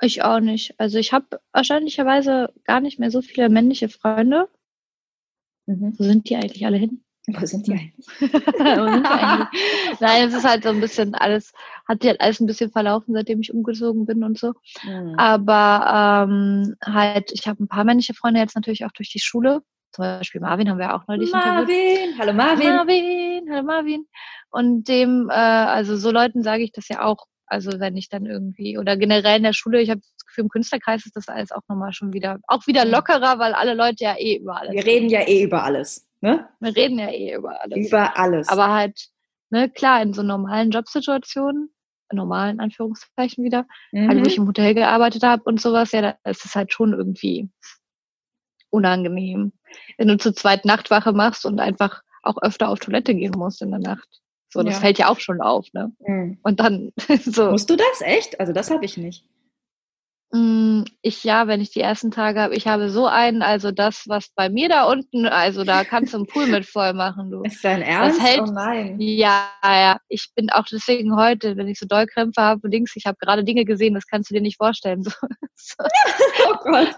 Ich 0.00 0.22
auch 0.22 0.40
nicht. 0.40 0.74
Also 0.78 0.98
ich 0.98 1.12
habe 1.12 1.40
wahrscheinlicherweise 1.52 2.52
gar 2.64 2.80
nicht 2.80 2.98
mehr 2.98 3.10
so 3.10 3.22
viele 3.22 3.48
männliche 3.48 3.88
Freunde. 3.88 4.48
Mhm. 5.66 5.94
Wo 5.98 6.04
sind 6.04 6.28
die 6.28 6.36
eigentlich 6.36 6.66
alle 6.66 6.76
hin? 6.76 7.02
Wo 7.28 7.44
sind 7.44 7.66
die 7.66 7.72
eigentlich? 7.72 8.06
Wo 8.20 8.92
sind 8.92 9.06
die 9.06 9.10
eigentlich? 9.10 10.00
Nein, 10.00 10.28
es 10.28 10.34
ist 10.34 10.44
halt 10.44 10.62
so 10.62 10.68
ein 10.70 10.80
bisschen 10.80 11.14
alles, 11.14 11.52
hat 11.86 12.02
sich 12.02 12.10
halt 12.10 12.20
alles 12.20 12.40
ein 12.40 12.46
bisschen 12.46 12.70
verlaufen, 12.70 13.14
seitdem 13.14 13.40
ich 13.40 13.52
umgezogen 13.52 14.06
bin 14.06 14.24
und 14.24 14.38
so. 14.38 14.52
Mhm. 14.82 15.14
Aber 15.16 16.26
ähm, 16.28 16.74
halt, 16.84 17.30
ich 17.32 17.46
habe 17.46 17.62
ein 17.62 17.68
paar 17.68 17.84
männliche 17.84 18.14
Freunde 18.14 18.40
jetzt 18.40 18.56
natürlich 18.56 18.84
auch 18.84 18.92
durch 18.92 19.10
die 19.10 19.20
Schule. 19.20 19.62
Zum 19.92 20.02
Beispiel 20.02 20.40
Marvin 20.40 20.68
haben 20.68 20.78
wir 20.78 20.94
auch 20.94 21.06
neulich 21.08 21.32
Marvin, 21.32 21.74
interviewt. 21.74 22.18
hallo 22.18 22.32
Marvin. 22.34 22.68
Marvin, 22.68 23.50
hallo 23.50 23.62
Marvin. 23.62 24.06
Und 24.50 24.88
dem, 24.88 25.30
äh, 25.30 25.34
also 25.34 25.96
so 25.96 26.10
Leuten 26.10 26.42
sage 26.42 26.64
ich 26.64 26.72
das 26.72 26.88
ja 26.88 27.04
auch. 27.04 27.26
Also 27.46 27.78
wenn 27.78 27.96
ich 27.96 28.08
dann 28.08 28.26
irgendwie, 28.26 28.76
oder 28.76 28.96
generell 28.96 29.36
in 29.36 29.44
der 29.44 29.52
Schule, 29.52 29.80
ich 29.80 29.88
habe 29.88 30.00
das 30.00 30.26
Gefühl, 30.26 30.44
im 30.44 30.50
Künstlerkreis 30.50 31.06
ist 31.06 31.14
das 31.14 31.28
alles 31.28 31.52
auch 31.52 31.62
nochmal 31.68 31.92
schon 31.92 32.12
wieder, 32.12 32.38
auch 32.48 32.66
wieder 32.66 32.84
lockerer, 32.84 33.38
weil 33.38 33.54
alle 33.54 33.74
Leute 33.74 34.04
ja 34.04 34.16
eh 34.18 34.36
über 34.36 34.60
alles. 34.60 34.74
Wir 34.74 34.84
reden 34.84 35.08
ja 35.08 35.20
eh 35.20 35.44
über 35.44 35.62
alles. 35.62 36.06
Ne? 36.20 36.48
Wir 36.60 36.74
reden 36.74 36.98
ja 36.98 37.08
eh 37.08 37.34
über 37.34 37.62
alles. 37.62 37.86
Über 37.86 38.18
alles. 38.18 38.48
Aber 38.48 38.72
halt, 38.72 39.00
ne, 39.50 39.70
klar, 39.70 40.02
in 40.02 40.12
so 40.12 40.22
normalen 40.22 40.70
Jobsituationen, 40.70 41.70
normalen 42.12 42.60
Anführungszeichen 42.60 43.44
wieder, 43.44 43.66
mhm. 43.92 44.08
halt, 44.08 44.20
wo 44.20 44.26
ich 44.26 44.36
im 44.36 44.46
Hotel 44.46 44.74
gearbeitet 44.74 45.22
habe 45.22 45.42
und 45.44 45.60
sowas, 45.60 45.92
ja, 45.92 46.02
da 46.02 46.30
ist 46.30 46.44
es 46.44 46.54
halt 46.54 46.72
schon 46.72 46.92
irgendwie 46.92 47.48
unangenehm. 48.70 49.52
Wenn 49.98 50.08
du 50.08 50.16
zur 50.18 50.34
zweiten 50.34 50.68
Nachtwache 50.68 51.12
machst 51.12 51.46
und 51.46 51.60
einfach 51.60 52.02
auch 52.22 52.36
öfter 52.42 52.68
auf 52.68 52.78
Toilette 52.78 53.14
gehen 53.14 53.34
musst 53.36 53.62
in 53.62 53.70
der 53.70 53.80
Nacht. 53.80 54.20
So, 54.48 54.62
das 54.62 54.74
ja. 54.74 54.80
fällt 54.80 54.98
ja 54.98 55.08
auch 55.08 55.20
schon 55.20 55.40
auf, 55.40 55.72
ne? 55.72 55.92
Mhm. 56.00 56.38
Und 56.42 56.60
dann 56.60 56.92
so. 57.24 57.50
Musst 57.50 57.70
du 57.70 57.76
das 57.76 58.00
echt? 58.00 58.38
Also 58.40 58.52
das 58.52 58.70
habe 58.70 58.84
ich 58.84 58.96
nicht. 58.96 59.24
Hm, 60.36 60.84
ich 61.00 61.24
ja, 61.24 61.46
wenn 61.46 61.62
ich 61.62 61.70
die 61.70 61.80
ersten 61.80 62.10
Tage 62.10 62.42
habe, 62.42 62.54
ich 62.54 62.66
habe 62.66 62.90
so 62.90 63.06
einen, 63.06 63.40
also 63.40 63.70
das, 63.70 64.04
was 64.06 64.28
bei 64.34 64.50
mir 64.50 64.68
da 64.68 64.84
unten, 64.84 65.24
also 65.24 65.64
da 65.64 65.82
kannst 65.82 66.12
du 66.12 66.18
einen 66.18 66.26
Pool 66.26 66.46
mit 66.46 66.66
voll 66.66 66.92
machen, 66.92 67.30
du. 67.30 67.42
Ist 67.42 67.64
dein 67.64 67.80
Ernst? 67.80 68.18
Das 68.18 68.26
hält, 68.26 68.40
oh 68.42 68.52
nein. 68.52 69.00
Ja, 69.00 69.48
ja. 69.62 69.98
Ich 70.08 70.28
bin 70.34 70.50
auch 70.50 70.66
deswegen 70.70 71.16
heute, 71.16 71.56
wenn 71.56 71.68
ich 71.68 71.78
so 71.78 71.86
Dollkrämpfe 71.86 72.42
habe 72.42 72.60
und 72.64 72.70
Dings, 72.70 72.92
ich 72.96 73.06
habe 73.06 73.16
gerade 73.18 73.44
Dinge 73.44 73.64
gesehen, 73.64 73.94
das 73.94 74.06
kannst 74.06 74.28
du 74.28 74.34
dir 74.34 74.42
nicht 74.42 74.58
vorstellen. 74.58 75.04
So, 75.58 75.82
so. 75.84 75.84
oh 76.50 76.56
Gott. 76.64 76.94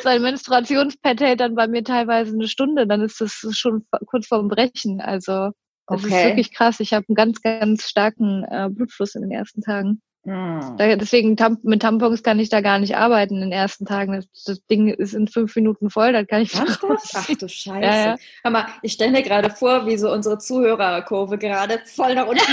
So 0.00 0.08
ein 0.08 0.22
Menstruationspad 0.22 1.20
hält 1.20 1.40
dann 1.40 1.56
bei 1.56 1.66
mir 1.66 1.82
teilweise 1.82 2.32
eine 2.32 2.46
Stunde, 2.46 2.86
dann 2.86 3.02
ist 3.02 3.20
das 3.20 3.44
schon 3.50 3.84
kurz 4.06 4.28
vorm 4.28 4.46
Brechen. 4.46 5.00
Also 5.00 5.50
das 5.88 6.04
okay. 6.04 6.06
ist 6.06 6.24
wirklich 6.24 6.54
krass. 6.54 6.78
Ich 6.78 6.92
habe 6.92 7.04
einen 7.08 7.16
ganz, 7.16 7.42
ganz 7.42 7.88
starken 7.88 8.44
äh, 8.44 8.68
Blutfluss 8.70 9.16
in 9.16 9.22
den 9.22 9.32
ersten 9.32 9.60
Tagen. 9.60 10.00
Hm. 10.26 10.76
deswegen 10.76 11.34
mit 11.62 11.80
Tampons 11.80 12.22
kann 12.22 12.38
ich 12.38 12.50
da 12.50 12.60
gar 12.60 12.78
nicht 12.78 12.94
arbeiten 12.94 13.36
in 13.36 13.40
den 13.40 13.52
ersten 13.52 13.86
Tagen. 13.86 14.12
Das, 14.12 14.26
das 14.44 14.66
Ding 14.66 14.88
ist 14.88 15.14
in 15.14 15.28
fünf 15.28 15.56
Minuten 15.56 15.88
voll, 15.88 16.12
dann 16.12 16.26
kann 16.26 16.42
ich 16.42 16.54
Ach, 16.56 16.78
Ach 17.14 17.26
du 17.26 17.48
Scheiße. 17.48 17.80
Ja, 17.80 18.06
ja. 18.06 18.16
Hör 18.42 18.50
mal, 18.50 18.66
ich 18.82 18.92
stelle 18.92 19.12
mir 19.12 19.22
gerade 19.22 19.48
vor, 19.48 19.86
wie 19.86 19.96
so 19.96 20.12
unsere 20.12 20.38
Zuhörerkurve 20.38 21.38
gerade 21.38 21.80
voll 21.86 22.14
nach 22.14 22.26
unten 22.26 22.42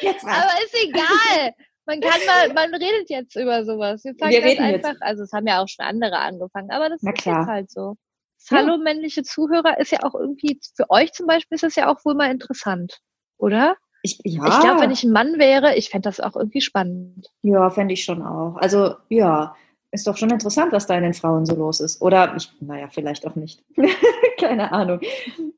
Jetzt 0.00 0.24
Aber 0.24 0.52
ist 0.64 0.76
egal. 0.80 1.54
Man 1.86 2.00
kann 2.00 2.20
mal, 2.26 2.52
man 2.54 2.74
redet 2.74 3.10
jetzt 3.10 3.36
über 3.36 3.64
sowas. 3.64 4.04
Wir, 4.04 4.14
Wir 4.14 4.42
reden 4.42 4.62
einfach, 4.64 4.92
jetzt. 4.92 5.02
also 5.02 5.24
es 5.24 5.32
haben 5.32 5.46
ja 5.46 5.62
auch 5.62 5.68
schon 5.68 5.84
andere 5.84 6.18
angefangen, 6.18 6.70
aber 6.70 6.88
das 6.88 7.02
Na 7.02 7.12
ist 7.12 7.22
klar. 7.22 7.40
jetzt 7.40 7.48
halt 7.48 7.70
so. 7.70 7.96
Das 8.38 8.58
Hallo 8.58 8.78
männliche 8.78 9.22
Zuhörer 9.22 9.78
ist 9.78 9.90
ja 9.92 10.02
auch 10.02 10.14
irgendwie, 10.14 10.60
für 10.76 10.88
euch 10.90 11.12
zum 11.12 11.26
Beispiel 11.26 11.56
ist 11.56 11.64
das 11.64 11.76
ja 11.76 11.92
auch 11.92 12.04
wohl 12.04 12.14
mal 12.14 12.30
interessant, 12.30 13.00
oder? 13.38 13.76
Ich, 14.04 14.18
ja. 14.22 14.46
ich 14.46 14.60
glaube, 14.60 14.82
wenn 14.82 14.90
ich 14.90 15.02
ein 15.02 15.12
Mann 15.12 15.38
wäre, 15.38 15.76
ich 15.76 15.88
fände 15.88 16.10
das 16.10 16.20
auch 16.20 16.36
irgendwie 16.36 16.60
spannend. 16.60 17.32
Ja, 17.40 17.70
fände 17.70 17.94
ich 17.94 18.04
schon 18.04 18.20
auch. 18.20 18.56
Also 18.56 18.96
ja, 19.08 19.56
ist 19.92 20.06
doch 20.06 20.18
schon 20.18 20.28
interessant, 20.28 20.72
was 20.72 20.86
da 20.86 20.94
in 20.96 21.04
den 21.04 21.14
Frauen 21.14 21.46
so 21.46 21.54
los 21.54 21.80
ist. 21.80 22.02
Oder, 22.02 22.34
ich, 22.36 22.50
naja, 22.60 22.88
vielleicht 22.90 23.26
auch 23.26 23.34
nicht. 23.34 23.62
Keine 24.38 24.72
Ahnung. 24.72 25.00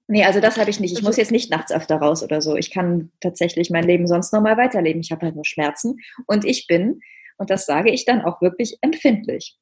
Nee, 0.06 0.24
also 0.24 0.38
das 0.38 0.58
habe 0.58 0.70
ich 0.70 0.78
nicht. 0.78 0.92
Ich 0.92 1.00
muss 1.00 1.12
also 1.12 1.22
jetzt 1.22 1.32
nicht 1.32 1.50
nachts 1.50 1.72
öfter 1.72 1.96
raus 1.96 2.22
oder 2.22 2.40
so. 2.40 2.54
Ich 2.54 2.70
kann 2.70 3.10
tatsächlich 3.20 3.70
mein 3.70 3.82
Leben 3.82 4.06
sonst 4.06 4.32
normal 4.32 4.56
weiterleben. 4.56 5.00
Ich 5.00 5.10
habe 5.10 5.26
halt 5.26 5.34
nur 5.34 5.44
Schmerzen. 5.44 5.98
Und 6.26 6.44
ich 6.44 6.68
bin, 6.68 7.00
und 7.38 7.50
das 7.50 7.66
sage 7.66 7.90
ich 7.90 8.04
dann 8.04 8.22
auch 8.22 8.40
wirklich 8.40 8.78
empfindlich, 8.80 9.58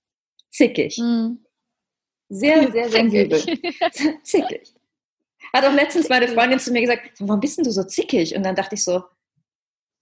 zickig. 0.50 0.96
Hm. 0.96 1.38
Sehr, 2.28 2.70
sehr 2.70 2.88
sensibel. 2.90 3.40
zickig. 4.22 4.74
Hat 5.54 5.64
auch 5.64 5.72
letztens 5.72 6.08
meine 6.08 6.26
Freundin 6.26 6.58
zu 6.58 6.72
mir 6.72 6.80
gesagt, 6.80 7.12
warum 7.20 7.38
bist 7.38 7.58
denn 7.58 7.64
du 7.64 7.70
so 7.70 7.84
zickig? 7.84 8.34
Und 8.34 8.42
dann 8.42 8.56
dachte 8.56 8.74
ich 8.74 8.82
so, 8.82 9.04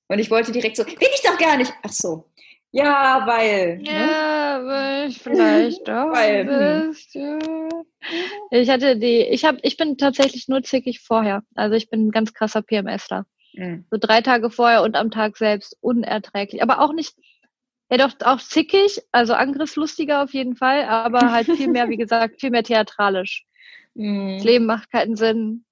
und 0.08 0.18
ich 0.18 0.30
wollte 0.30 0.50
direkt 0.50 0.76
so, 0.76 0.84
bin 0.84 0.96
ich 1.00 1.22
doch 1.22 1.36
gar 1.36 1.58
nicht. 1.58 1.72
Ach 1.82 1.92
so. 1.92 2.24
Ja, 2.70 3.22
weil. 3.26 3.76
Ne? 3.78 3.84
Ja, 3.84 4.58
ne? 4.58 4.66
weil 4.66 5.08
ich 5.10 5.18
vielleicht 5.18 5.86
doch 5.88 6.10
weil, 6.10 6.46
hm. 6.46 6.88
bist. 6.88 7.14
Ja. 7.14 7.38
Ich 8.50 8.70
hatte 8.70 8.96
die, 8.96 9.20
ich 9.24 9.44
habe, 9.44 9.58
ich 9.62 9.76
bin 9.76 9.98
tatsächlich 9.98 10.48
nur 10.48 10.62
zickig 10.62 11.00
vorher. 11.00 11.42
Also 11.54 11.76
ich 11.76 11.90
bin 11.90 12.06
ein 12.06 12.10
ganz 12.10 12.32
krasser 12.32 12.62
PMSler. 12.62 13.26
Mhm. 13.52 13.84
So 13.90 13.98
drei 14.00 14.22
Tage 14.22 14.50
vorher 14.50 14.82
und 14.82 14.96
am 14.96 15.10
Tag 15.10 15.36
selbst 15.36 15.76
unerträglich. 15.82 16.62
Aber 16.62 16.80
auch 16.80 16.94
nicht, 16.94 17.14
ja 17.90 17.98
doch 17.98 18.14
auch 18.24 18.40
zickig, 18.40 19.02
also 19.12 19.34
angriffslustiger 19.34 20.22
auf 20.22 20.32
jeden 20.32 20.56
Fall, 20.56 20.84
aber 20.84 21.30
halt 21.30 21.46
viel 21.46 21.68
mehr, 21.68 21.90
wie 21.90 21.98
gesagt, 21.98 22.40
viel 22.40 22.50
mehr 22.50 22.64
theatralisch. 22.64 23.44
Mhm. 23.94 24.36
Das 24.36 24.44
Leben 24.44 24.66
macht 24.66 24.90
keinen 24.90 25.16
Sinn. 25.16 25.64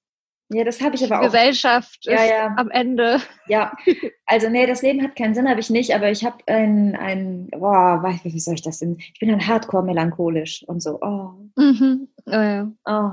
Ja, 0.53 0.65
das 0.65 0.81
habe 0.81 0.97
ich 0.97 1.05
aber 1.05 1.21
auch. 1.21 1.25
Gesellschaft 1.25 2.01
ja, 2.03 2.15
ist 2.15 2.31
ja. 2.31 2.55
am 2.57 2.71
Ende. 2.71 3.21
Ja, 3.47 3.73
also 4.27 4.49
nee, 4.49 4.67
das 4.67 4.83
Leben 4.83 5.01
hat 5.03 5.15
keinen 5.15 5.35
Sinn, 5.35 5.49
habe 5.49 5.61
ich 5.61 5.71
nicht, 5.71 5.95
aber 5.95 6.11
ich 6.11 6.25
habe 6.25 6.39
ein, 6.47 6.97
ein, 6.97 7.49
boah, 7.51 8.03
wie 8.25 8.41
soll 8.41 8.55
ich 8.55 8.63
das 8.63 8.81
denn? 8.81 8.97
Ich 8.99 9.21
bin 9.21 9.29
dann 9.29 9.47
hardcore 9.47 9.85
melancholisch 9.85 10.65
und 10.67 10.83
so, 10.83 10.99
oh. 11.01 11.31
Mhm. 11.57 12.09
Oh 12.27 12.33
ja. 12.33 12.73
Oh. 12.85 13.11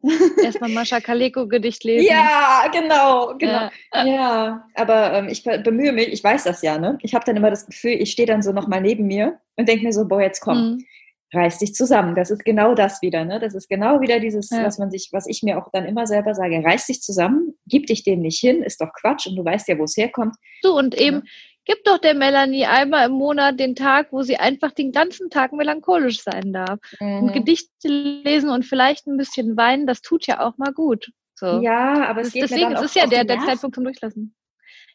Erstmal 0.42 0.70
Mascha 0.70 1.00
Kaleko 1.00 1.46
Gedicht 1.46 1.84
lesen. 1.84 2.06
Ja, 2.08 2.70
genau, 2.72 3.34
genau. 3.36 3.68
Ja, 3.92 4.06
ja. 4.06 4.66
aber 4.74 5.12
ähm, 5.12 5.28
ich 5.28 5.42
bemühe 5.42 5.92
mich, 5.92 6.08
ich 6.08 6.24
weiß 6.24 6.44
das 6.44 6.62
ja, 6.62 6.78
ne? 6.78 6.96
Ich 7.02 7.14
habe 7.14 7.24
dann 7.26 7.36
immer 7.36 7.50
das 7.50 7.66
Gefühl, 7.66 8.00
ich 8.00 8.12
stehe 8.12 8.26
dann 8.26 8.40
so 8.40 8.52
nochmal 8.52 8.80
neben 8.80 9.06
mir 9.06 9.40
und 9.56 9.68
denke 9.68 9.84
mir 9.84 9.92
so, 9.92 10.06
boah, 10.06 10.22
jetzt 10.22 10.40
komm. 10.40 10.70
Mhm 10.70 10.84
reiß 11.32 11.58
dich 11.58 11.74
zusammen. 11.74 12.14
Das 12.14 12.30
ist 12.30 12.44
genau 12.44 12.74
das 12.74 13.02
wieder, 13.02 13.24
ne? 13.24 13.40
Das 13.40 13.54
ist 13.54 13.68
genau 13.68 14.00
wieder 14.00 14.20
dieses, 14.20 14.50
ja. 14.50 14.64
was 14.64 14.78
man 14.78 14.90
sich, 14.90 15.10
was 15.12 15.26
ich 15.26 15.42
mir 15.42 15.58
auch 15.58 15.68
dann 15.72 15.84
immer 15.84 16.06
selber 16.06 16.34
sage, 16.34 16.62
reiß 16.64 16.86
dich 16.86 17.02
zusammen, 17.02 17.54
gib 17.66 17.86
dich 17.86 18.04
dem 18.04 18.20
nicht 18.20 18.40
hin, 18.40 18.62
ist 18.62 18.80
doch 18.80 18.92
Quatsch 19.00 19.26
und 19.26 19.36
du 19.36 19.44
weißt 19.44 19.68
ja, 19.68 19.78
wo 19.78 19.84
es 19.84 19.96
herkommt. 19.96 20.34
Du 20.62 20.70
und 20.70 20.94
eben, 20.94 21.22
Gib 21.68 21.84
doch 21.84 21.98
der 21.98 22.14
Melanie 22.14 22.64
einmal 22.64 23.08
im 23.08 23.12
Monat 23.12 23.60
den 23.60 23.74
Tag, 23.74 24.10
wo 24.10 24.22
sie 24.22 24.38
einfach 24.38 24.72
den 24.72 24.90
ganzen 24.90 25.28
Tag 25.28 25.52
melancholisch 25.52 26.22
sein 26.22 26.54
darf. 26.54 26.78
Mhm. 26.98 27.24
Und 27.24 27.32
Gedichte 27.34 27.88
lesen 27.88 28.48
und 28.48 28.64
vielleicht 28.64 29.06
ein 29.06 29.18
bisschen 29.18 29.54
weinen, 29.58 29.86
das 29.86 30.00
tut 30.00 30.26
ja 30.26 30.40
auch 30.40 30.56
mal 30.56 30.72
gut. 30.72 31.12
So. 31.34 31.60
Ja, 31.60 32.06
aber 32.08 32.22
es 32.22 32.32
geht 32.32 32.44
Deswegen, 32.44 32.70
mir 32.70 32.74
dann 32.76 32.84
es 32.84 32.90
ist 32.90 32.96
ja 32.96 33.06
der, 33.06 33.24
der 33.24 33.40
Zeitpunkt 33.40 33.74
zum 33.74 33.84
Durchlassen. 33.84 34.34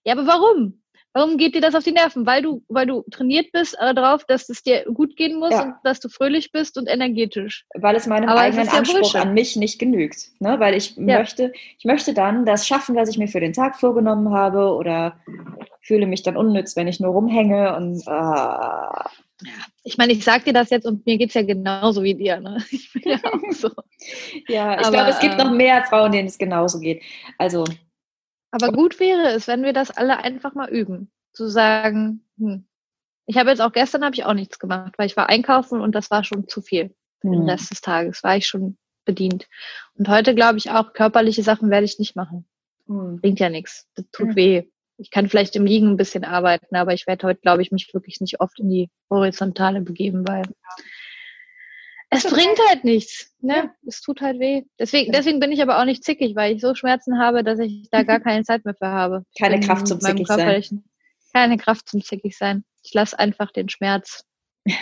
Ja, 0.03 0.13
aber 0.13 0.25
warum? 0.25 0.82
Warum 1.13 1.37
geht 1.37 1.53
dir 1.53 1.61
das 1.61 1.75
auf 1.75 1.83
die 1.83 1.91
Nerven? 1.91 2.25
Weil 2.25 2.41
du, 2.41 2.63
weil 2.69 2.87
du 2.87 3.03
trainiert 3.11 3.51
bist 3.51 3.77
äh, 3.79 3.93
darauf, 3.93 4.25
dass 4.25 4.49
es 4.49 4.63
dir 4.63 4.83
gut 4.91 5.15
gehen 5.15 5.37
muss 5.37 5.51
ja. 5.51 5.63
und 5.63 5.75
dass 5.83 5.99
du 5.99 6.09
fröhlich 6.09 6.51
bist 6.51 6.75
und 6.77 6.87
energetisch. 6.87 7.65
Weil 7.75 7.95
es 7.95 8.07
meinem 8.07 8.29
Aber 8.29 8.41
eigenen 8.41 8.67
es 8.67 8.73
Anspruch 8.73 9.01
Bullshit. 9.01 9.21
an 9.21 9.33
mich 9.33 9.55
nicht 9.55 9.77
genügt. 9.77 10.29
Ne? 10.39 10.59
Weil 10.59 10.73
ich 10.73 10.95
ja. 10.95 11.19
möchte, 11.19 11.53
ich 11.77 11.85
möchte 11.85 12.15
dann 12.15 12.45
das 12.45 12.67
schaffen, 12.67 12.95
was 12.95 13.09
ich 13.09 13.19
mir 13.19 13.27
für 13.27 13.39
den 13.39 13.53
Tag 13.53 13.79
vorgenommen 13.79 14.33
habe 14.33 14.73
oder 14.73 15.19
fühle 15.81 16.07
mich 16.07 16.23
dann 16.23 16.35
unnütz, 16.35 16.75
wenn 16.75 16.87
ich 16.87 16.99
nur 16.99 17.11
rumhänge 17.11 17.75
und 17.75 18.01
äh. 18.07 19.09
Ich 19.83 19.97
meine, 19.97 20.13
ich 20.13 20.23
sag 20.23 20.45
dir 20.45 20.53
das 20.53 20.69
jetzt 20.69 20.85
und 20.85 21.05
mir 21.05 21.17
geht 21.17 21.29
es 21.29 21.35
ja 21.35 21.43
genauso 21.43 22.01
wie 22.01 22.15
dir. 22.15 22.39
Ne? 22.39 22.57
Ich 22.71 22.91
bin 22.93 23.03
ja 23.05 23.17
auch 23.23 23.51
so. 23.51 23.69
ja, 24.47 24.79
ich 24.79 24.89
glaube, 24.89 25.09
es 25.09 25.19
gibt 25.19 25.37
noch 25.37 25.51
mehr 25.51 25.83
Frauen, 25.83 26.11
denen 26.11 26.27
es 26.27 26.37
genauso 26.37 26.79
geht. 26.79 27.03
Also 27.37 27.65
aber 28.53 28.71
gut 28.71 28.99
wäre 28.99 29.31
es, 29.31 29.47
wenn 29.47 29.63
wir 29.63 29.73
das 29.73 29.89
alle 29.89 30.19
einfach 30.19 30.53
mal 30.53 30.69
üben. 30.69 31.11
Zu 31.33 31.49
sagen, 31.49 32.23
hm. 32.37 32.65
ich 33.25 33.37
habe 33.37 33.49
jetzt 33.49 33.61
auch 33.61 33.71
gestern 33.71 34.05
habe 34.05 34.15
ich 34.15 34.25
auch 34.25 34.35
nichts 34.35 34.59
gemacht, 34.59 34.93
weil 34.97 35.07
ich 35.07 35.17
war 35.17 35.27
einkaufen 35.27 35.81
und 35.81 35.95
das 35.95 36.11
war 36.11 36.23
schon 36.23 36.47
zu 36.47 36.61
viel. 36.61 36.93
Für 37.19 37.31
den 37.31 37.41
hm. 37.41 37.49
Rest 37.49 37.71
des 37.71 37.81
Tages 37.81 38.23
war 38.23 38.37
ich 38.37 38.45
schon 38.45 38.77
bedient. 39.05 39.47
Und 39.95 40.07
heute 40.07 40.35
glaube 40.35 40.59
ich 40.59 40.69
auch, 40.69 40.93
körperliche 40.93 41.41
Sachen 41.41 41.71
werde 41.71 41.85
ich 41.85 41.97
nicht 41.97 42.15
machen. 42.15 42.45
Hm. 42.85 43.19
Bringt 43.21 43.39
ja 43.39 43.49
nichts. 43.49 43.87
Das 43.95 44.05
tut 44.11 44.29
hm. 44.29 44.35
weh. 44.35 44.63
Ich 44.97 45.09
kann 45.09 45.27
vielleicht 45.27 45.55
im 45.55 45.65
Liegen 45.65 45.89
ein 45.89 45.97
bisschen 45.97 46.23
arbeiten, 46.23 46.75
aber 46.75 46.93
ich 46.93 47.07
werde 47.07 47.25
heute, 47.25 47.41
glaube 47.41 47.63
ich, 47.63 47.71
mich 47.71 47.91
wirklich 47.95 48.21
nicht 48.21 48.39
oft 48.39 48.59
in 48.59 48.69
die 48.69 48.91
Horizontale 49.09 49.81
begeben, 49.81 50.27
weil 50.27 50.43
es 52.13 52.23
bringt 52.23 52.59
halt 52.69 52.83
nichts, 52.83 53.33
ne? 53.41 53.55
Ja. 53.55 53.75
Es 53.87 54.01
tut 54.01 54.21
halt 54.21 54.39
weh. 54.39 54.63
Deswegen, 54.79 55.11
deswegen 55.11 55.39
bin 55.39 55.51
ich 55.51 55.61
aber 55.61 55.79
auch 55.79 55.85
nicht 55.85 56.03
zickig, 56.03 56.35
weil 56.35 56.55
ich 56.55 56.61
so 56.61 56.75
Schmerzen 56.75 57.19
habe, 57.19 57.43
dass 57.43 57.59
ich 57.59 57.89
da 57.91 58.03
gar 58.03 58.19
keine 58.19 58.43
Zeit 58.43 58.65
mehr 58.65 58.75
für 58.75 58.87
habe. 58.87 59.25
Keine 59.37 59.59
Kraft 59.59 59.87
zum 59.87 59.99
zickig 59.99 60.27
sein. 60.27 60.83
Keine 61.33 61.57
Kraft 61.57 61.89
zum 61.89 62.03
zickig 62.03 62.37
sein. 62.37 62.63
Ich 62.83 62.93
lasse 62.93 63.17
einfach 63.17 63.51
den 63.51 63.69
Schmerz. 63.69 64.25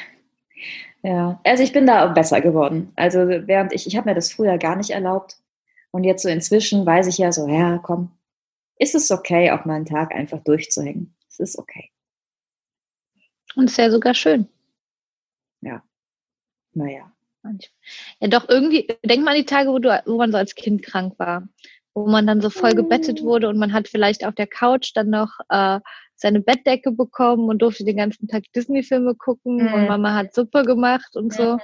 Ja, 1.04 1.39
also 1.44 1.63
ich 1.63 1.74
bin 1.74 1.88
da 1.88 2.06
besser 2.08 2.41
geworden. 2.41 2.94
Also 2.96 3.28
während 3.28 3.74
ich, 3.74 3.88
ich 3.88 3.98
habe 3.98 4.10
mir 4.10 4.15
das 4.15 4.32
früher 4.32 4.60
gar 4.60 4.76
nicht 4.76 4.91
erlaubt. 4.91 5.38
Und 5.89 6.04
jetzt 6.04 6.22
so 6.24 6.30
inzwischen 6.30 6.86
weiß 6.86 7.08
ich 7.08 7.17
ja 7.17 7.32
so, 7.32 7.48
ja, 7.48 7.80
komm, 7.80 8.12
ist 8.78 8.96
es 8.96 9.12
okay, 9.12 9.52
auch 9.52 9.65
mal 9.65 9.76
einen 9.76 9.86
Tag 9.86 10.13
einfach 10.13 10.39
durchzuhängen. 10.44 11.15
Es 11.28 11.39
ist 11.39 11.58
okay. 11.58 11.91
Und 13.56 13.65
es 13.65 13.72
ist 13.72 13.78
ja 13.78 13.91
sogar 13.91 14.13
schön. 14.13 14.48
Ja. 15.62 15.84
Naja. 16.74 17.12
Ja, 18.19 18.27
doch 18.27 18.49
irgendwie, 18.49 18.88
denk 19.04 19.23
mal 19.23 19.32
an 19.32 19.38
die 19.38 19.45
Tage, 19.45 19.69
wo, 19.69 19.80
du, 19.80 20.01
wo 20.06 20.17
man 20.17 20.32
so 20.32 20.38
als 20.38 20.56
Kind 20.56 20.84
krank 20.84 21.17
war, 21.17 21.47
wo 21.93 22.08
man 22.08 22.27
dann 22.27 22.41
so 22.41 22.49
voll 22.49 22.73
gebettet 22.73 23.21
mm. 23.21 23.25
wurde 23.25 23.49
und 23.49 23.58
man 23.58 23.73
hat 23.73 23.88
vielleicht 23.88 24.25
auf 24.25 24.36
der 24.36 24.47
Couch 24.47 24.91
dann 24.93 25.10
noch 25.10 25.39
äh, 25.49 25.80
seine 26.21 26.39
Bettdecke 26.39 26.91
bekommen 26.91 27.49
und 27.49 27.62
durfte 27.62 27.84
den 27.84 27.97
ganzen 27.97 28.27
Tag 28.27 28.43
Disney-Filme 28.56 29.15
gucken 29.15 29.56
mhm. 29.56 29.73
und 29.73 29.88
Mama 29.88 30.13
hat 30.13 30.34
Suppe 30.34 30.63
gemacht 30.63 31.15
und 31.15 31.34
so. 31.34 31.58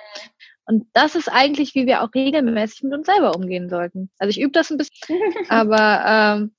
Und 0.65 0.87
das 0.93 1.15
ist 1.15 1.29
eigentlich, 1.31 1.75
wie 1.75 1.85
wir 1.85 2.01
auch 2.01 2.13
regelmäßig 2.13 2.83
mit 2.83 2.93
uns 2.93 3.05
selber 3.05 3.35
umgehen 3.35 3.69
sollten. 3.69 4.09
Also 4.17 4.31
ich 4.31 4.41
übe 4.41 4.51
das 4.51 4.71
ein 4.71 4.77
bisschen, 4.77 5.21
aber 5.49 6.01
ähm, 6.05 6.55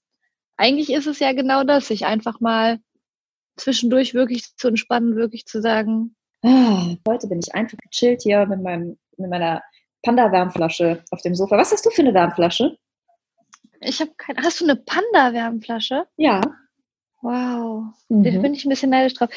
eigentlich 0.57 0.91
ist 0.93 1.07
es 1.07 1.19
ja 1.19 1.33
genau 1.33 1.65
das, 1.65 1.89
sich 1.89 2.07
einfach 2.07 2.41
mal 2.41 2.79
zwischendurch 3.57 4.15
wirklich 4.15 4.57
zu 4.57 4.69
entspannen, 4.69 5.17
wirklich 5.17 5.45
zu 5.47 5.61
sagen, 5.61 6.15
ah, 6.43 6.95
heute 7.07 7.27
bin 7.27 7.41
ich 7.41 7.55
einfach 7.55 7.79
gechillt 7.79 8.23
hier 8.23 8.47
mit 8.47 8.63
meinem 8.63 8.97
mit 9.19 9.31
meiner 9.31 9.63
Panda-Wärmflasche 10.03 11.05
auf 11.11 11.23
dem 11.23 11.35
Sofa. 11.35 11.57
Was 11.57 11.73
hast 11.73 11.85
du 11.85 11.91
für 11.91 12.03
eine 12.03 12.15
Wärmflasche? 12.15 12.77
Ich 13.81 14.01
habe 14.01 14.13
keine. 14.17 14.41
Hast 14.43 14.61
du 14.61 14.65
eine 14.65 14.77
Panda-Wärmflasche? 14.77 16.07
Ja. 16.17 16.41
Wow. 17.23 17.85
Mhm. 18.09 18.25
Da 18.25 18.31
bin 18.41 18.55
ich 18.55 18.65
ein 18.65 18.71
bisschen 18.71 18.91
neidisch 18.91 19.15
drauf. 19.15 19.31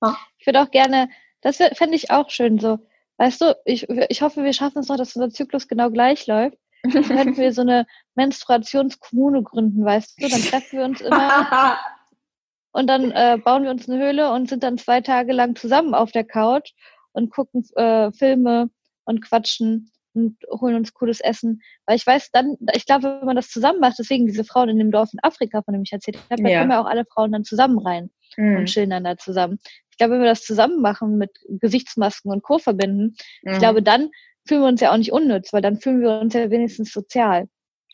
Oh. 0.00 0.12
Ich 0.38 0.46
würde 0.46 0.62
auch 0.62 0.70
gerne, 0.70 1.08
das 1.40 1.56
fände 1.56 1.96
ich 1.96 2.10
auch 2.10 2.30
schön 2.30 2.58
so. 2.58 2.78
Weißt 3.16 3.40
du, 3.40 3.56
ich, 3.64 3.88
ich 3.88 4.22
hoffe, 4.22 4.44
wir 4.44 4.52
schaffen 4.52 4.78
es 4.78 4.88
noch, 4.88 4.96
dass 4.96 5.16
unser 5.16 5.30
Zyklus 5.30 5.66
genau 5.66 5.90
gleich 5.90 6.26
läuft. 6.26 6.58
Dann 6.84 7.02
könnten 7.02 7.36
wir 7.36 7.52
so 7.52 7.62
eine 7.62 7.86
Menstruationskommune 8.14 9.42
gründen, 9.42 9.84
weißt 9.84 10.22
du? 10.22 10.28
Dann 10.28 10.40
treffen 10.40 10.78
wir 10.78 10.84
uns 10.84 11.00
immer 11.00 11.76
und 12.72 12.86
dann 12.86 13.10
äh, 13.10 13.38
bauen 13.42 13.64
wir 13.64 13.70
uns 13.70 13.88
eine 13.88 14.00
Höhle 14.00 14.30
und 14.32 14.48
sind 14.48 14.62
dann 14.62 14.78
zwei 14.78 15.00
Tage 15.00 15.32
lang 15.32 15.56
zusammen 15.56 15.94
auf 15.94 16.12
der 16.12 16.24
Couch 16.24 16.72
und 17.12 17.30
gucken 17.30 17.64
äh, 17.74 18.12
Filme 18.12 18.70
und 19.08 19.22
quatschen 19.22 19.90
und 20.14 20.36
holen 20.60 20.76
uns 20.76 20.94
cooles 20.94 21.20
Essen. 21.20 21.62
Weil 21.86 21.96
ich 21.96 22.06
weiß 22.06 22.30
dann, 22.30 22.56
ich 22.74 22.86
glaube, 22.86 23.18
wenn 23.18 23.26
man 23.26 23.36
das 23.36 23.48
zusammen 23.48 23.80
macht, 23.80 23.98
deswegen 23.98 24.26
diese 24.26 24.44
Frauen 24.44 24.68
in 24.68 24.78
dem 24.78 24.90
Dorf 24.90 25.10
in 25.12 25.20
Afrika, 25.22 25.62
von 25.62 25.74
dem 25.74 25.82
ich 25.82 25.92
erzählt 25.92 26.18
habe, 26.30 26.42
da 26.42 26.58
kommen 26.58 26.70
ja 26.70 26.80
auch 26.80 26.86
alle 26.86 27.04
Frauen 27.04 27.32
dann 27.32 27.44
zusammen 27.44 27.78
rein 27.78 28.10
mhm. 28.36 28.58
und 28.58 28.66
chillen 28.66 28.90
dann 28.90 29.04
da 29.04 29.16
zusammen. 29.16 29.58
Ich 29.90 29.96
glaube, 29.96 30.14
wenn 30.14 30.22
wir 30.22 30.28
das 30.28 30.44
zusammen 30.44 30.80
machen 30.80 31.18
mit 31.18 31.30
Gesichtsmasken 31.48 32.30
und 32.30 32.42
Co. 32.42 32.58
verbinden, 32.58 33.16
mhm. 33.42 33.52
ich 33.52 33.58
glaube, 33.58 33.82
dann 33.82 34.10
fühlen 34.46 34.62
wir 34.62 34.68
uns 34.68 34.80
ja 34.80 34.92
auch 34.92 34.96
nicht 34.96 35.12
unnütz, 35.12 35.52
weil 35.52 35.62
dann 35.62 35.80
fühlen 35.80 36.00
wir 36.00 36.20
uns 36.20 36.34
ja 36.34 36.50
wenigstens 36.50 36.92
sozial. 36.92 37.48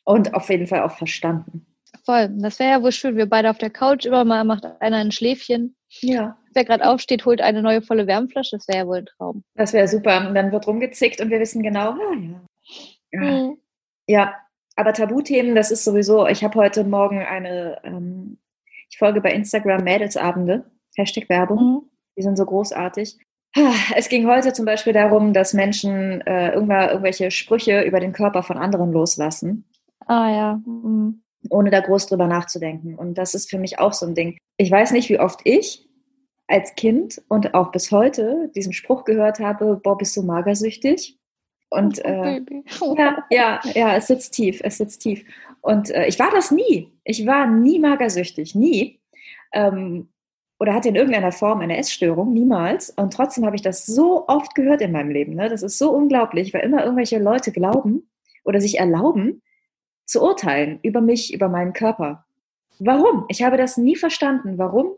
Und 0.05 0.35
auf 0.35 0.50
jeden 0.50 0.66
Fall 0.66 0.83
auch 0.83 0.96
verstanden. 0.96 1.66
Voll. 2.05 2.29
Das 2.37 2.59
wäre 2.59 2.71
ja 2.71 2.83
wohl 2.83 2.93
schön. 2.93 3.17
Wir 3.17 3.27
beide 3.27 3.51
auf 3.51 3.59
der 3.59 3.71
Couch, 3.71 4.05
immer 4.05 4.25
mal 4.25 4.45
macht 4.45 4.64
einer 4.81 4.99
ein 4.99 5.11
Schläfchen. 5.11 5.75
Ja. 6.01 6.37
Wer 6.53 6.64
gerade 6.64 6.87
aufsteht, 6.87 7.25
holt 7.25 7.40
eine 7.40 7.62
neue 7.62 7.83
volle 7.83 8.07
Wärmflasche. 8.07 8.57
Das 8.57 8.69
wäre 8.69 8.79
ja 8.79 8.87
wohl 8.87 8.99
ein 8.99 9.07
Traum. 9.07 9.43
Das 9.55 9.73
wäre 9.73 9.88
super. 9.88 10.29
Und 10.29 10.35
dann 10.35 10.53
wird 10.53 10.67
rumgezickt 10.67 11.21
und 11.21 11.31
wir 11.31 11.40
wissen 11.40 11.62
genau, 11.62 11.93
ah, 11.93 12.14
ja. 12.14 12.40
Ja. 13.12 13.21
Mhm. 13.21 13.59
ja. 14.07 14.35
aber 14.77 14.93
Tabuthemen, 14.93 15.55
das 15.55 15.71
ist 15.71 15.85
sowieso, 15.85 16.27
ich 16.27 16.45
habe 16.45 16.59
heute 16.59 16.85
Morgen 16.85 17.21
eine, 17.21 17.81
ähm, 17.85 18.38
ich 18.90 18.99
folge 18.99 19.21
bei 19.21 19.33
Instagram 19.33 19.83
Mädelsabende, 19.85 20.71
Hashtag 20.97 21.29
Werbung. 21.29 21.59
Mhm. 21.59 21.90
Die 22.17 22.23
sind 22.23 22.37
so 22.37 22.45
großartig. 22.45 23.19
Es 23.97 24.09
ging 24.09 24.27
heute 24.27 24.53
zum 24.53 24.67
Beispiel 24.67 24.93
darum, 24.93 25.33
dass 25.33 25.55
Menschen 25.55 26.21
äh, 26.23 26.53
irgendwelche 26.53 27.31
Sprüche 27.31 27.83
über 27.83 28.01
den 28.01 28.12
Körper 28.12 28.43
von 28.43 28.59
anderen 28.59 28.93
loslassen. 28.93 29.64
Ah 30.07 30.29
ja. 30.29 30.61
Mhm 30.67 31.23
ohne 31.50 31.70
da 31.70 31.80
groß 31.80 32.07
drüber 32.07 32.26
nachzudenken. 32.26 32.94
Und 32.94 33.18
das 33.18 33.35
ist 33.35 33.50
für 33.50 33.59
mich 33.59 33.78
auch 33.78 33.92
so 33.92 34.07
ein 34.07 34.14
Ding. 34.14 34.38
Ich 34.57 34.70
weiß 34.70 34.92
nicht, 34.92 35.09
wie 35.09 35.20
oft 35.20 35.40
ich 35.44 35.88
als 36.46 36.74
Kind 36.74 37.22
und 37.28 37.54
auch 37.54 37.72
bis 37.72 37.90
heute 37.90 38.50
diesen 38.54 38.72
Spruch 38.72 39.04
gehört 39.04 39.40
habe, 39.40 39.80
boah, 39.83 39.96
bist 39.96 40.16
du 40.16 40.22
magersüchtig? 40.22 41.18
Und 41.70 42.00
oh, 42.04 42.09
äh, 42.09 42.40
ja, 42.98 43.24
ja, 43.30 43.61
ja, 43.74 43.96
es 43.96 44.07
sitzt 44.07 44.35
tief, 44.35 44.61
es 44.62 44.78
sitzt 44.78 45.02
tief. 45.02 45.24
Und 45.61 45.90
äh, 45.90 46.07
ich 46.07 46.18
war 46.18 46.30
das 46.30 46.50
nie. 46.50 46.92
Ich 47.04 47.26
war 47.26 47.46
nie 47.46 47.78
magersüchtig, 47.78 48.54
nie. 48.54 49.00
Ähm, 49.52 50.09
oder 50.61 50.74
hatte 50.74 50.88
in 50.88 50.94
irgendeiner 50.94 51.33
Form 51.33 51.61
eine 51.61 51.76
Essstörung, 51.76 52.33
niemals. 52.33 52.90
Und 52.90 53.12
trotzdem 53.12 53.44
habe 53.44 53.57
ich 53.57 53.62
das 53.62 53.87
so 53.87 54.28
oft 54.28 54.54
gehört 54.54 54.83
in 54.83 54.92
meinem 54.92 55.11
Leben. 55.11 55.35
Ne? 55.35 55.48
Das 55.48 55.62
ist 55.62 55.78
so 55.78 55.90
unglaublich, 55.90 56.54
weil 56.54 56.62
immer 56.62 56.85
irgendwelche 56.85 57.18
Leute 57.18 57.50
glauben 57.50 58.09
oder 58.44 58.61
sich 58.61 58.78
erlauben, 58.78 59.42
zu 60.05 60.23
urteilen 60.23 60.81
über 60.83 61.01
mich, 61.01 61.33
über 61.33 61.49
meinen 61.49 61.73
Körper. 61.73 62.25
Warum? 62.79 63.25
Ich 63.29 63.43
habe 63.43 63.57
das 63.57 63.77
nie 63.77 63.97
verstanden. 63.97 64.59
Warum 64.59 64.93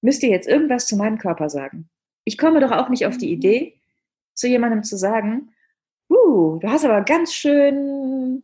müsst 0.00 0.22
ihr 0.22 0.30
jetzt 0.30 0.48
irgendwas 0.48 0.86
zu 0.86 0.96
meinem 0.96 1.18
Körper 1.18 1.50
sagen? 1.50 1.88
Ich 2.24 2.38
komme 2.38 2.60
doch 2.60 2.72
auch 2.72 2.88
nicht 2.88 3.06
auf 3.06 3.16
die 3.16 3.26
mhm. 3.26 3.32
Idee, 3.32 3.74
zu 4.34 4.46
jemandem 4.48 4.84
zu 4.84 4.96
sagen, 4.96 5.50
uh, 6.08 6.58
du 6.58 6.68
hast 6.68 6.84
aber 6.84 7.02
ganz 7.02 7.34
schön 7.34 8.42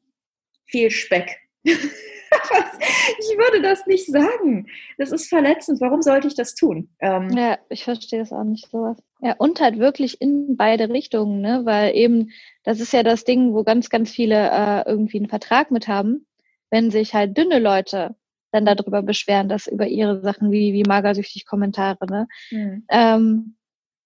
viel 0.67 0.90
Speck. 0.90 1.40
ich 3.18 3.38
würde 3.38 3.62
das 3.62 3.87
nicht 3.87 4.07
sagen. 4.07 4.66
Das 4.99 5.12
ist 5.12 5.29
verletzend. 5.29 5.81
Warum 5.81 6.03
sollte 6.03 6.29
ich 6.29 6.35
das 6.35 6.55
tun? 6.55 6.88
Ähm, 7.01 7.31
ja, 7.31 7.59
ich 7.68 7.85
verstehe 7.85 8.18
das 8.18 8.33
auch 8.33 8.44
nicht 8.44 8.70
sowas. 8.70 8.99
Ja, 9.20 9.35
und 9.38 9.61
halt 9.61 9.79
wirklich 9.79 10.20
in 10.20 10.57
beide 10.57 10.88
Richtungen, 10.88 11.40
ne? 11.40 11.62
Weil 11.64 11.94
eben, 11.94 12.31
das 12.62 12.81
ist 12.81 12.92
ja 12.92 13.03
das 13.03 13.25
Ding, 13.25 13.55
wo 13.55 13.64
ganz, 13.64 13.90
ganz 13.90 14.11
viele 14.11 14.51
äh, 14.51 14.88
irgendwie 14.88 15.18
einen 15.18 15.29
Vertrag 15.29 15.70
mit 15.70 15.88
haben, 15.88 16.27
wenn 16.70 16.90
sich 16.90 17.14
halt 17.14 17.37
dünne 17.37 17.59
Leute 17.59 18.16
dann 18.53 18.66
darüber 18.66 19.03
beschweren, 19.03 19.49
dass 19.49 19.66
über 19.66 19.87
ihre 19.87 20.20
Sachen 20.20 20.53
wie, 20.53 20.73
wie 20.73 20.85
magersüchtig 20.85 21.47
Kommentare, 21.47 22.07
ne? 22.07 22.29
Mhm. 22.51 22.85
Ähm, 22.88 23.57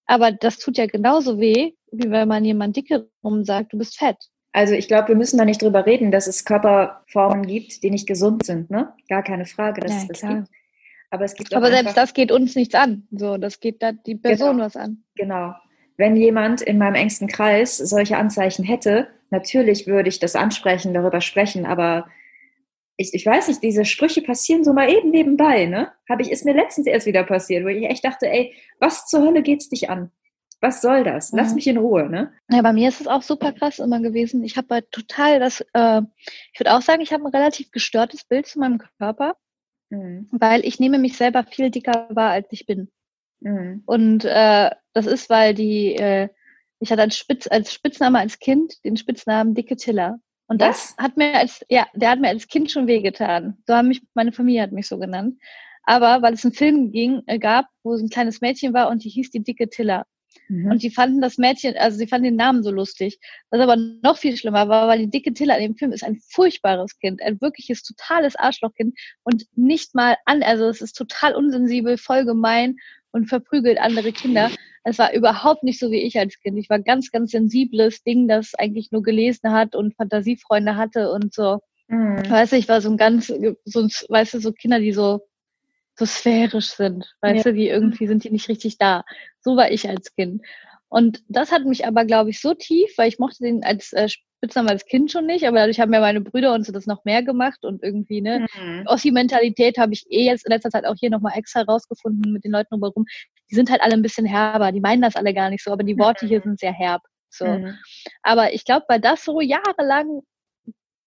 aber 0.05 0.31
das 0.31 0.57
tut 0.57 0.77
ja 0.77 0.87
genauso 0.87 1.39
weh, 1.39 1.73
wie 1.91 2.09
wenn 2.09 2.27
man 2.27 2.43
jemand 2.43 2.75
dicke 2.75 3.09
rum 3.23 3.43
sagt, 3.43 3.73
du 3.73 3.77
bist 3.77 3.97
fett. 3.97 4.17
Also 4.51 4.73
ich 4.73 4.87
glaube, 4.87 5.09
wir 5.09 5.15
müssen 5.15 5.37
da 5.37 5.45
nicht 5.45 5.61
drüber 5.61 5.85
reden, 5.85 6.11
dass 6.11 6.27
es 6.27 6.43
Körperformen 6.43 7.45
gibt, 7.45 7.83
die 7.83 7.91
nicht 7.91 8.07
gesund 8.07 8.45
sind, 8.45 8.71
ne? 8.71 8.93
Gar 9.07 9.23
keine 9.23 9.45
Frage, 9.45 9.81
dass 9.81 9.91
ja, 9.91 9.97
es 9.97 10.07
das 10.07 10.19
klar. 10.19 10.35
gibt. 10.35 10.49
Aber 11.11 11.25
es 11.25 11.35
gibt 11.35 11.53
Aber 11.55 11.69
selbst 11.69 11.97
das 11.97 12.13
geht 12.13 12.31
uns 12.31 12.55
nichts 12.55 12.75
an. 12.75 13.07
So, 13.11 13.37
das 13.37 13.59
geht 13.59 13.81
da 13.81 13.91
die 13.91 14.15
Person 14.15 14.53
genau, 14.53 14.65
was 14.65 14.75
an. 14.75 15.03
Genau. 15.15 15.53
Wenn 15.97 16.15
jemand 16.15 16.61
in 16.61 16.77
meinem 16.77 16.95
engsten 16.95 17.27
Kreis 17.27 17.77
solche 17.77 18.17
Anzeichen 18.17 18.63
hätte, 18.63 19.07
natürlich 19.31 19.87
würde 19.87 20.09
ich 20.09 20.19
das 20.19 20.35
ansprechen, 20.35 20.93
darüber 20.93 21.21
sprechen, 21.21 21.65
aber 21.65 22.07
ich, 22.95 23.13
ich 23.13 23.25
weiß 23.25 23.47
nicht, 23.47 23.63
diese 23.63 23.85
Sprüche 23.85 24.21
passieren 24.21 24.63
so 24.63 24.73
mal 24.73 24.91
eben 24.91 25.09
nebenbei, 25.09 25.65
ne? 25.65 25.91
Habe 26.09 26.21
ich, 26.21 26.31
ist 26.31 26.43
mir 26.43 26.53
letztens 26.53 26.85
erst 26.85 27.07
wieder 27.07 27.23
passiert, 27.23 27.63
wo 27.63 27.69
ich 27.69 27.85
echt 27.85 28.03
dachte, 28.03 28.27
ey, 28.27 28.53
was 28.79 29.07
zur 29.07 29.21
Hölle 29.21 29.41
geht's 29.41 29.69
dich 29.69 29.89
an? 29.89 30.11
Was 30.61 30.81
soll 30.81 31.03
das? 31.05 31.31
Lass 31.31 31.53
mich 31.53 31.67
in 31.67 31.77
Ruhe, 31.77 32.09
ne? 32.09 32.33
Ja, 32.49 32.61
bei 32.61 32.73
mir 32.73 32.89
ist 32.89 32.99
es 32.99 33.07
auch 33.07 33.21
super 33.21 33.53
krass 33.53 33.79
immer 33.79 34.01
gewesen. 34.01 34.43
Ich 34.43 34.57
habe 34.57 34.75
halt 34.75 34.91
total 34.91 35.39
das, 35.39 35.61
äh, 35.73 36.01
ich 36.53 36.59
würde 36.59 36.73
auch 36.73 36.81
sagen, 36.81 37.01
ich 37.01 37.13
habe 37.13 37.23
ein 37.23 37.33
relativ 37.33 37.71
gestörtes 37.71 38.25
Bild 38.25 38.45
zu 38.45 38.59
meinem 38.59 38.77
Körper, 38.97 39.35
mhm. 39.89 40.27
weil 40.31 40.65
ich 40.65 40.79
nehme 40.79 40.99
mich 40.99 41.15
selber 41.15 41.43
viel 41.43 41.69
dicker 41.69 42.07
wahr, 42.09 42.31
als 42.31 42.47
ich 42.51 42.65
bin. 42.65 42.91
Mhm. 43.39 43.83
Und 43.85 44.25
äh, 44.25 44.69
das 44.93 45.05
ist, 45.05 45.29
weil 45.29 45.53
die, 45.53 45.95
äh, 45.95 46.27
ich 46.79 46.91
hatte 46.91 47.03
als, 47.03 47.17
Spitz, 47.17 47.47
als 47.47 47.73
Spitzname 47.73 48.19
als 48.19 48.39
Kind 48.39 48.83
den 48.83 48.97
Spitznamen 48.97 49.55
Dicke 49.55 49.77
Tiller. 49.77 50.19
Und 50.47 50.61
das 50.61 50.95
hat 50.97 51.15
mir 51.15 51.35
als, 51.35 51.63
ja, 51.69 51.87
der 51.93 52.09
hat 52.09 52.19
mir 52.19 52.29
als 52.29 52.47
Kind 52.47 52.71
schon 52.71 52.87
wehgetan. 52.87 53.59
So 53.67 53.75
haben 53.75 53.87
mich, 53.87 54.01
meine 54.13 54.31
Familie 54.31 54.63
hat 54.63 54.71
mich 54.71 54.87
so 54.87 54.97
genannt. 54.97 55.39
Aber 55.83 56.21
weil 56.21 56.33
es 56.33 56.43
einen 56.43 56.53
Film 56.53 56.91
ging, 56.91 57.21
äh, 57.27 57.39
gab, 57.39 57.67
wo 57.83 57.93
ein 57.93 58.09
kleines 58.09 58.41
Mädchen 58.41 58.73
war 58.73 58.89
und 58.89 59.03
die 59.03 59.09
hieß 59.09 59.31
die 59.31 59.43
dicke 59.43 59.69
Tiller. 59.69 60.05
Mhm. 60.49 60.71
Und 60.71 60.83
die 60.83 60.89
fanden 60.89 61.21
das 61.21 61.37
Mädchen, 61.37 61.75
also 61.77 61.97
sie 61.97 62.07
fanden 62.07 62.25
den 62.25 62.35
Namen 62.35 62.63
so 62.63 62.71
lustig. 62.71 63.19
Was 63.51 63.61
aber 63.61 63.75
noch 63.75 64.17
viel 64.17 64.35
schlimmer 64.35 64.67
war, 64.67 64.87
weil 64.87 64.99
die 64.99 65.09
dicke 65.09 65.33
Tiller 65.33 65.57
in 65.57 65.63
dem 65.63 65.75
Film 65.75 65.91
ist 65.93 66.03
ein 66.03 66.19
furchtbares 66.29 66.97
Kind, 66.99 67.21
ein 67.21 67.39
wirkliches 67.39 67.83
totales 67.83 68.35
Arschlochkind 68.35 68.97
und 69.23 69.45
nicht 69.55 69.95
mal 69.95 70.17
an, 70.25 70.43
also 70.43 70.65
es 70.67 70.81
ist 70.81 70.93
total 70.93 71.35
unsensibel, 71.35 71.97
voll 71.97 72.25
gemein 72.25 72.75
und 73.11 73.27
verprügelt 73.27 73.79
andere 73.79 74.11
Kinder. 74.11 74.49
Es 74.83 74.97
war 74.97 75.13
überhaupt 75.13 75.63
nicht 75.63 75.79
so 75.79 75.91
wie 75.91 76.01
ich 76.01 76.17
als 76.17 76.39
Kind. 76.39 76.57
Ich 76.57 76.69
war 76.69 76.79
ganz, 76.79 77.11
ganz 77.11 77.31
sensibles 77.31 78.03
Ding, 78.03 78.27
das 78.27 78.55
eigentlich 78.55 78.91
nur 78.91 79.03
gelesen 79.03 79.51
hat 79.51 79.75
und 79.75 79.95
Fantasiefreunde 79.95 80.75
hatte 80.77 81.11
und 81.11 81.33
so. 81.33 81.59
Mhm. 81.87 82.29
Weißt 82.29 82.53
du, 82.53 82.55
ich 82.55 82.67
war 82.67 82.81
so 82.81 82.89
ein 82.89 82.97
ganz, 82.97 83.27
so, 83.27 83.87
weißt 84.09 84.35
du, 84.35 84.39
so 84.39 84.51
Kinder, 84.51 84.79
die 84.79 84.93
so, 84.93 85.21
so 85.99 86.05
sphärisch 86.05 86.71
sind. 86.71 87.13
Weißt 87.21 87.45
ja. 87.45 87.51
du, 87.51 87.57
die 87.57 87.67
irgendwie 87.67 88.07
sind 88.07 88.23
die 88.23 88.31
nicht 88.31 88.49
richtig 88.49 88.77
da. 88.77 89.03
So 89.41 89.55
war 89.55 89.71
ich 89.71 89.87
als 89.87 90.15
Kind. 90.15 90.41
Und 90.87 91.21
das 91.27 91.51
hat 91.51 91.65
mich 91.65 91.85
aber, 91.85 92.05
glaube 92.05 92.31
ich, 92.31 92.41
so 92.41 92.55
tief, 92.55 92.91
weil 92.97 93.09
ich 93.09 93.19
mochte 93.19 93.43
den 93.43 93.63
als 93.63 93.93
äh, 93.93 94.09
Spitznamen 94.09 94.69
als 94.69 94.85
Kind 94.85 95.11
schon 95.11 95.27
nicht, 95.27 95.45
aber 95.45 95.57
dadurch 95.57 95.79
haben 95.79 95.93
ja 95.93 95.99
meine 95.99 96.21
Brüder 96.21 96.53
und 96.53 96.65
so 96.65 96.71
das 96.71 96.87
noch 96.87 97.05
mehr 97.05 97.21
gemacht 97.21 97.63
und 97.63 97.83
irgendwie, 97.83 98.21
ne, 98.21 98.47
mhm. 98.59 98.83
Ossi-Mentalität 98.87 99.77
habe 99.77 99.93
ich 99.93 100.05
eh 100.09 100.25
jetzt 100.25 100.45
in 100.47 100.51
letzter 100.51 100.71
Zeit 100.71 100.85
auch 100.85 100.95
hier 100.97 101.11
nochmal 101.11 101.37
extra 101.37 101.61
rausgefunden 101.61 102.31
mit 102.31 102.43
den 102.43 102.53
Leuten 102.53 102.69
drumherum. 102.71 103.05
Die 103.51 103.55
sind 103.55 103.69
halt 103.69 103.81
alle 103.81 103.93
ein 103.93 104.01
bisschen 104.01 104.25
herber, 104.25 104.71
die 104.71 104.79
meinen 104.79 105.01
das 105.01 105.15
alle 105.15 105.33
gar 105.33 105.49
nicht 105.49 105.63
so, 105.63 105.71
aber 105.71 105.83
die 105.83 105.97
Worte 105.99 106.25
mhm. 106.25 106.29
hier 106.29 106.41
sind 106.41 106.59
sehr 106.59 106.73
herb. 106.73 107.01
So. 107.29 107.45
Mhm. 107.45 107.77
Aber 108.23 108.53
ich 108.53 108.65
glaube, 108.65 108.85
weil 108.87 109.01
das 109.01 109.23
so 109.23 109.41
jahrelang 109.41 110.21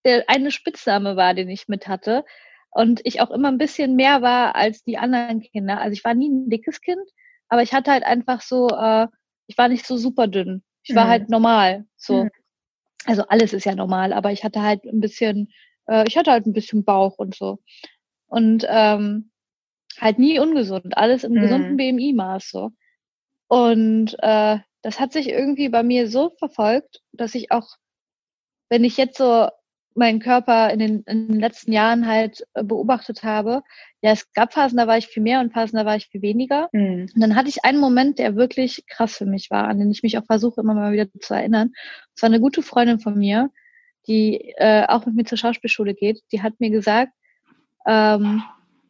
der 0.05 0.25
eine 0.29 0.51
Spitzname 0.51 1.17
war, 1.17 1.35
den 1.35 1.49
ich 1.49 1.69
mit 1.69 1.89
hatte 1.89 2.25
und 2.73 3.01
ich 3.05 3.21
auch 3.21 3.31
immer 3.31 3.49
ein 3.49 3.59
bisschen 3.59 3.97
mehr 3.97 4.23
war 4.23 4.57
als 4.57 4.83
die 4.85 4.99
anderen 4.99 5.41
Kinder. 5.41 5.81
Also 5.81 5.93
ich 5.93 6.05
war 6.05 6.15
nie 6.15 6.29
ein 6.29 6.51
dickes 6.51 6.81
Kind, 6.81 7.07
aber 7.49 7.63
ich 7.63 7.73
hatte 7.73 7.91
halt 7.93 8.05
einfach 8.05 8.41
so, 8.41 8.69
äh, 8.69 9.09
ich 9.47 9.59
war 9.59 9.69
nicht 9.69 9.87
so 9.87 9.97
super 9.97 10.27
dünn. 10.27 10.63
Ich 10.83 10.95
war 10.95 11.05
mhm. 11.05 11.11
halt 11.11 11.29
normal. 11.29 11.85
So. 11.97 12.25
Mhm 12.25 12.31
also 13.05 13.23
alles 13.29 13.53
ist 13.53 13.65
ja 13.65 13.75
normal, 13.75 14.13
aber 14.13 14.33
ich 14.33 14.45
hatte 14.45 14.63
halt 14.63 14.85
ein 14.85 15.01
bisschen, 15.01 15.53
äh, 15.87 16.05
ich 16.07 16.17
hatte 16.17 16.31
halt 16.31 16.47
ein 16.47 16.53
bisschen 16.53 16.85
Bauch 16.85 17.19
und 17.19 17.35
so. 17.35 17.59
Und 18.27 18.65
ähm, 18.69 19.31
halt 19.99 20.19
nie 20.19 20.39
ungesund, 20.39 20.97
alles 20.97 21.25
im 21.25 21.33
mhm. 21.33 21.41
gesunden 21.41 21.77
BMI-Maß 21.77 22.49
so. 22.51 22.71
Und 23.49 24.17
äh, 24.21 24.59
das 24.83 25.01
hat 25.01 25.13
sich 25.13 25.29
irgendwie 25.29 25.69
bei 25.69 25.83
mir 25.83 26.09
so 26.09 26.31
verfolgt, 26.39 27.03
dass 27.13 27.35
ich 27.35 27.51
auch, 27.51 27.69
wenn 28.69 28.85
ich 28.85 28.97
jetzt 28.97 29.19
so 29.19 29.49
meinen 29.95 30.21
Körper 30.21 30.71
in 30.71 30.79
den, 30.79 31.03
in 31.03 31.29
den 31.29 31.41
letzten 31.41 31.73
Jahren 31.73 32.07
halt 32.07 32.45
äh, 32.55 32.63
beobachtet 32.65 33.23
habe, 33.23 33.63
ja, 34.01 34.11
es 34.13 34.33
gab 34.33 34.53
Phasen, 34.53 34.79
da 34.79 34.87
war 34.87 34.99
ich 34.99 35.07
viel 35.07 35.23
mehr 35.23 35.41
und 35.41 35.53
Phasen, 35.53 35.77
da 35.77 35.87
war 35.87 35.97
ich 35.97 36.09
viel 36.09 36.23
weniger. 36.23 36.69
Mhm. 36.73 37.09
Und 37.15 37.21
dann 37.21 37.37
hatte 37.37 37.49
ich 37.49 37.65
einen 37.65 37.79
Moment, 37.79 38.19
der 38.19 38.37
wirklich 38.37 38.85
krass 38.89 39.17
für 39.17 39.27
mich 39.27 39.51
war, 39.51 39.69
an 39.69 39.79
den 39.79 39.91
ich 39.91 40.03
mich 40.03 40.19
auch 40.19 40.25
versuche, 40.25 40.61
immer 40.61 40.75
mal 40.75 40.93
wieder 40.93 41.07
zu 41.21 41.35
erinnern. 41.35 41.73
Es 42.15 42.23
war 42.23 42.29
eine 42.29 42.41
gute 42.41 42.63
Freundin 42.63 42.99
von 42.99 43.17
mir, 43.17 43.51
die 44.07 44.53
äh, 44.57 44.87
auch 44.89 45.07
mit 45.07 45.15
mir 45.15 45.25
zur 45.25 45.39
Schauspielschule 45.39 45.95
geht, 45.95 46.23
die 46.33 46.43
hat 46.43 46.59
mir 46.59 46.71
gesagt, 46.71 47.13
ähm, 47.87 48.43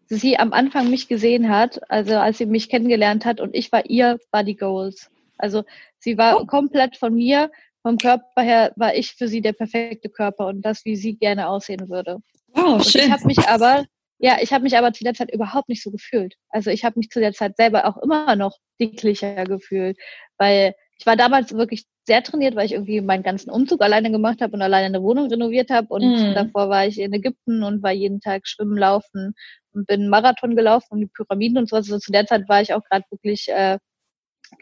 sie 0.06 0.38
am 0.38 0.52
Anfang 0.52 0.90
mich 0.90 1.08
gesehen 1.08 1.48
hat, 1.48 1.80
also 1.90 2.16
als 2.16 2.38
sie 2.38 2.46
mich 2.46 2.68
kennengelernt 2.68 3.24
hat 3.24 3.40
und 3.40 3.54
ich 3.54 3.72
war 3.72 3.86
ihr 3.86 4.18
Body 4.30 4.54
Goals. 4.54 5.10
Also 5.38 5.64
sie 5.98 6.18
war 6.18 6.40
oh. 6.40 6.46
komplett 6.46 6.96
von 6.96 7.14
mir 7.14 7.50
vom 7.82 7.98
Körper 7.98 8.42
her 8.42 8.72
war 8.76 8.94
ich 8.94 9.12
für 9.12 9.28
sie 9.28 9.40
der 9.40 9.52
perfekte 9.52 10.08
Körper 10.08 10.46
und 10.46 10.62
das, 10.62 10.84
wie 10.84 10.96
sie 10.96 11.16
gerne 11.16 11.48
aussehen 11.48 11.88
würde. 11.88 12.18
Wow, 12.48 12.74
und 12.74 12.86
schön. 12.86 13.06
Ich 13.06 13.10
habe 13.10 13.26
mich 13.26 13.48
aber, 13.48 13.84
ja, 14.18 14.36
ich 14.40 14.52
habe 14.52 14.62
mich 14.62 14.76
aber 14.76 14.92
zu 14.92 15.04
der 15.04 15.14
Zeit 15.14 15.32
überhaupt 15.32 15.68
nicht 15.68 15.82
so 15.82 15.90
gefühlt. 15.90 16.34
Also 16.50 16.70
ich 16.70 16.84
habe 16.84 16.98
mich 16.98 17.10
zu 17.10 17.20
der 17.20 17.32
Zeit 17.32 17.56
selber 17.56 17.86
auch 17.86 17.96
immer 17.98 18.36
noch 18.36 18.56
dicklicher 18.80 19.44
gefühlt, 19.44 19.98
weil 20.38 20.74
ich 20.98 21.06
war 21.06 21.16
damals 21.16 21.52
wirklich 21.52 21.84
sehr 22.04 22.22
trainiert, 22.22 22.54
weil 22.54 22.66
ich 22.66 22.72
irgendwie 22.72 23.00
meinen 23.00 23.24
ganzen 23.24 23.50
Umzug 23.50 23.80
alleine 23.82 24.10
gemacht 24.10 24.40
habe 24.40 24.52
und 24.52 24.62
alleine 24.62 24.86
eine 24.86 25.02
Wohnung 25.02 25.28
renoviert 25.28 25.70
habe. 25.70 25.88
Und 25.88 26.02
mm. 26.02 26.34
davor 26.34 26.68
war 26.68 26.86
ich 26.86 27.00
in 27.00 27.12
Ägypten 27.12 27.64
und 27.64 27.82
war 27.82 27.92
jeden 27.92 28.20
Tag 28.20 28.46
schwimmen, 28.46 28.76
laufen 28.76 29.34
und 29.72 29.86
bin 29.86 30.08
Marathon 30.08 30.54
gelaufen 30.54 30.86
und 30.90 31.00
die 31.00 31.06
Pyramiden 31.06 31.58
und 31.58 31.68
so. 31.68 31.76
Also 31.76 31.98
zu 31.98 32.12
der 32.12 32.26
Zeit 32.26 32.48
war 32.48 32.62
ich 32.62 32.72
auch 32.74 32.82
gerade 32.84 33.04
wirklich 33.10 33.48
äh, 33.48 33.78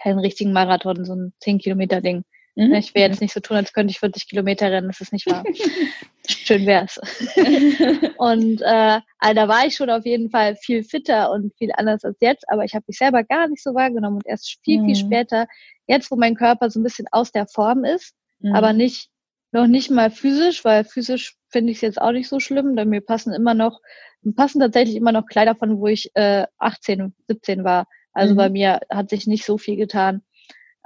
keinen 0.02 0.18
richtigen 0.18 0.52
Marathon, 0.52 1.04
so 1.04 1.14
ein 1.14 1.32
10 1.40 1.58
Kilometer 1.58 2.00
Ding. 2.00 2.24
Mhm. 2.60 2.74
Ich 2.74 2.94
will 2.94 3.00
jetzt 3.00 3.22
nicht 3.22 3.32
so 3.32 3.40
tun, 3.40 3.56
als 3.56 3.72
könnte 3.72 3.90
ich 3.90 4.00
40 4.00 4.28
Kilometer 4.28 4.70
rennen, 4.70 4.88
das 4.88 5.00
ist 5.00 5.14
nicht 5.14 5.26
wahr. 5.26 5.44
Schön 6.28 6.66
wär's. 6.66 7.00
und 8.18 8.60
äh, 8.60 9.00
also 9.18 9.34
da 9.34 9.48
war 9.48 9.66
ich 9.66 9.76
schon 9.76 9.88
auf 9.88 10.04
jeden 10.04 10.28
Fall 10.28 10.56
viel 10.56 10.84
fitter 10.84 11.30
und 11.30 11.54
viel 11.56 11.70
anders 11.74 12.04
als 12.04 12.18
jetzt, 12.20 12.46
aber 12.50 12.64
ich 12.64 12.74
habe 12.74 12.84
mich 12.86 12.98
selber 12.98 13.24
gar 13.24 13.48
nicht 13.48 13.62
so 13.62 13.74
wahrgenommen 13.74 14.16
und 14.16 14.26
erst 14.26 14.58
viel, 14.62 14.82
mhm. 14.82 14.86
viel 14.86 14.96
später, 14.96 15.46
jetzt 15.86 16.10
wo 16.10 16.16
mein 16.16 16.34
Körper 16.34 16.68
so 16.68 16.80
ein 16.80 16.82
bisschen 16.82 17.06
aus 17.12 17.32
der 17.32 17.46
Form 17.46 17.84
ist, 17.84 18.12
mhm. 18.40 18.54
aber 18.54 18.74
nicht 18.74 19.08
noch 19.52 19.66
nicht 19.66 19.90
mal 19.90 20.10
physisch, 20.10 20.62
weil 20.62 20.84
physisch 20.84 21.36
finde 21.48 21.72
ich 21.72 21.78
es 21.78 21.82
jetzt 21.82 22.00
auch 22.00 22.12
nicht 22.12 22.28
so 22.28 22.40
schlimm, 22.40 22.76
denn 22.76 22.90
mir 22.90 23.00
passen 23.00 23.32
immer 23.32 23.54
noch, 23.54 23.80
passen 24.36 24.60
tatsächlich 24.60 24.96
immer 24.96 25.12
noch 25.12 25.26
Kleider 25.26 25.54
von, 25.54 25.78
wo 25.78 25.86
ich 25.86 26.10
äh, 26.14 26.46
18, 26.58 27.14
17 27.26 27.64
war. 27.64 27.86
Also 28.12 28.34
mhm. 28.34 28.36
bei 28.36 28.50
mir 28.50 28.80
hat 28.90 29.08
sich 29.08 29.26
nicht 29.26 29.46
so 29.46 29.56
viel 29.56 29.76
getan. 29.76 30.22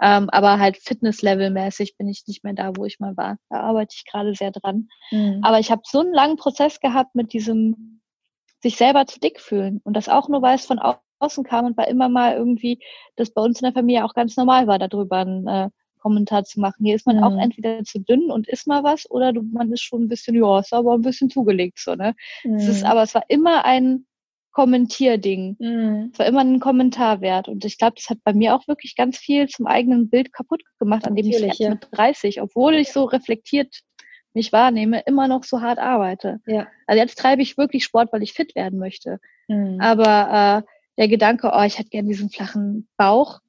Ähm, 0.01 0.29
aber 0.31 0.59
halt 0.59 0.77
Fitness-Level-mäßig 0.79 1.97
bin 1.97 2.09
ich 2.09 2.25
nicht 2.27 2.43
mehr 2.43 2.55
da, 2.55 2.73
wo 2.77 2.85
ich 2.85 2.99
mal 3.01 3.17
war. 3.17 3.37
Da 3.49 3.61
arbeite 3.61 3.95
ich 3.97 4.05
gerade 4.05 4.35
sehr 4.35 4.51
dran. 4.51 4.89
Mhm. 5.11 5.41
Aber 5.43 5.61
ich 5.61 5.71
habe 5.71 5.83
so 5.85 6.01
einen 6.01 6.13
langen 6.13 6.37
Prozess 6.37 6.81
gehabt 6.81 7.15
mit 7.15 7.33
diesem 7.33 8.01
sich 8.61 8.77
selber 8.77 9.07
zu 9.07 9.21
dick 9.21 9.41
fühlen. 9.41 9.81
Und 9.85 9.95
das 9.95 10.09
auch 10.09 10.29
nur, 10.29 10.43
weil 10.43 10.57
es 10.57 10.67
von 10.67 10.81
außen 11.21 11.45
kam 11.45 11.67
und 11.67 11.77
war 11.77 11.87
immer 11.87 12.09
mal 12.09 12.35
irgendwie, 12.35 12.81
dass 13.17 13.31
bei 13.31 13.43
uns 13.43 13.61
in 13.61 13.67
der 13.67 13.73
Familie 13.73 14.05
auch 14.05 14.15
ganz 14.15 14.37
normal 14.37 14.67
war, 14.67 14.79
darüber 14.79 15.19
einen 15.19 15.47
äh, 15.47 15.71
Kommentar 16.01 16.45
zu 16.45 16.61
machen. 16.61 16.85
Hier 16.85 16.97
ist 16.97 17.07
man 17.07 17.17
mhm. 17.17 17.25
auch 17.25 17.39
entweder 17.39 17.83
zu 17.85 17.99
dünn 17.99 18.31
und 18.31 18.49
isst 18.49 18.67
mal 18.67 18.83
was 18.85 19.11
oder 19.11 19.33
du, 19.33 19.43
man 19.43 19.73
ist 19.73 19.83
schon 19.83 20.03
ein 20.03 20.09
bisschen, 20.09 20.35
ja, 20.35 20.59
ist 20.59 20.73
aber 20.73 20.95
ein 20.95 21.03
bisschen 21.03 21.31
zugelegt 21.31 21.79
so, 21.79 21.95
ne? 21.95 22.15
Mhm. 22.43 22.57
Es 22.57 22.69
ist, 22.69 22.83
mhm. 22.83 22.91
aber 22.91 23.03
es 23.03 23.15
war 23.15 23.25
immer 23.29 23.65
ein, 23.65 24.07
Kommentierding. 24.55 25.57
Mhm. 25.59 26.11
Es 26.13 26.19
war 26.19 26.27
immer 26.27 26.41
ein 26.41 26.61
Kommentar 26.61 27.21
wert. 27.21 27.49
Und 27.49 27.65
ich 27.65 27.77
glaube, 27.77 27.95
das 27.97 28.09
hat 28.09 28.19
bei 28.25 28.33
mir 28.33 28.55
auch 28.55 28.67
wirklich 28.67 28.97
ganz 28.97 29.19
viel 29.19 29.49
zum 29.49 29.67
eigenen 29.67 30.09
Bild 30.09 30.33
kaputt 30.33 30.63
gemacht, 30.79 31.07
an 31.07 31.15
dem 31.15 31.27
Natürlich, 31.27 31.53
ich 31.55 31.59
jetzt 31.59 31.61
ja. 31.61 31.71
mit 31.71 31.89
30, 31.91 32.41
obwohl 32.41 32.75
ich 32.75 32.93
so 32.93 33.05
reflektiert 33.05 33.81
mich 34.33 34.53
wahrnehme, 34.53 35.01
immer 35.07 35.29
noch 35.29 35.45
so 35.45 35.61
hart 35.61 35.79
arbeite. 35.79 36.41
Ja. 36.47 36.67
Also 36.87 37.01
jetzt 37.01 37.19
treibe 37.19 37.43
ich 37.43 37.57
wirklich 37.57 37.85
Sport, 37.85 38.13
weil 38.13 38.23
ich 38.23 38.33
fit 38.33 38.55
werden 38.55 38.79
möchte. 38.79 39.21
Mhm. 39.49 39.81
Aber 39.81 40.65
äh, 40.65 40.71
der 40.99 41.09
Gedanke, 41.09 41.53
oh, 41.55 41.63
ich 41.63 41.79
hätte 41.79 41.91
gern 41.91 42.09
diesen 42.09 42.31
flachen 42.31 42.89
Bauch, 42.97 43.41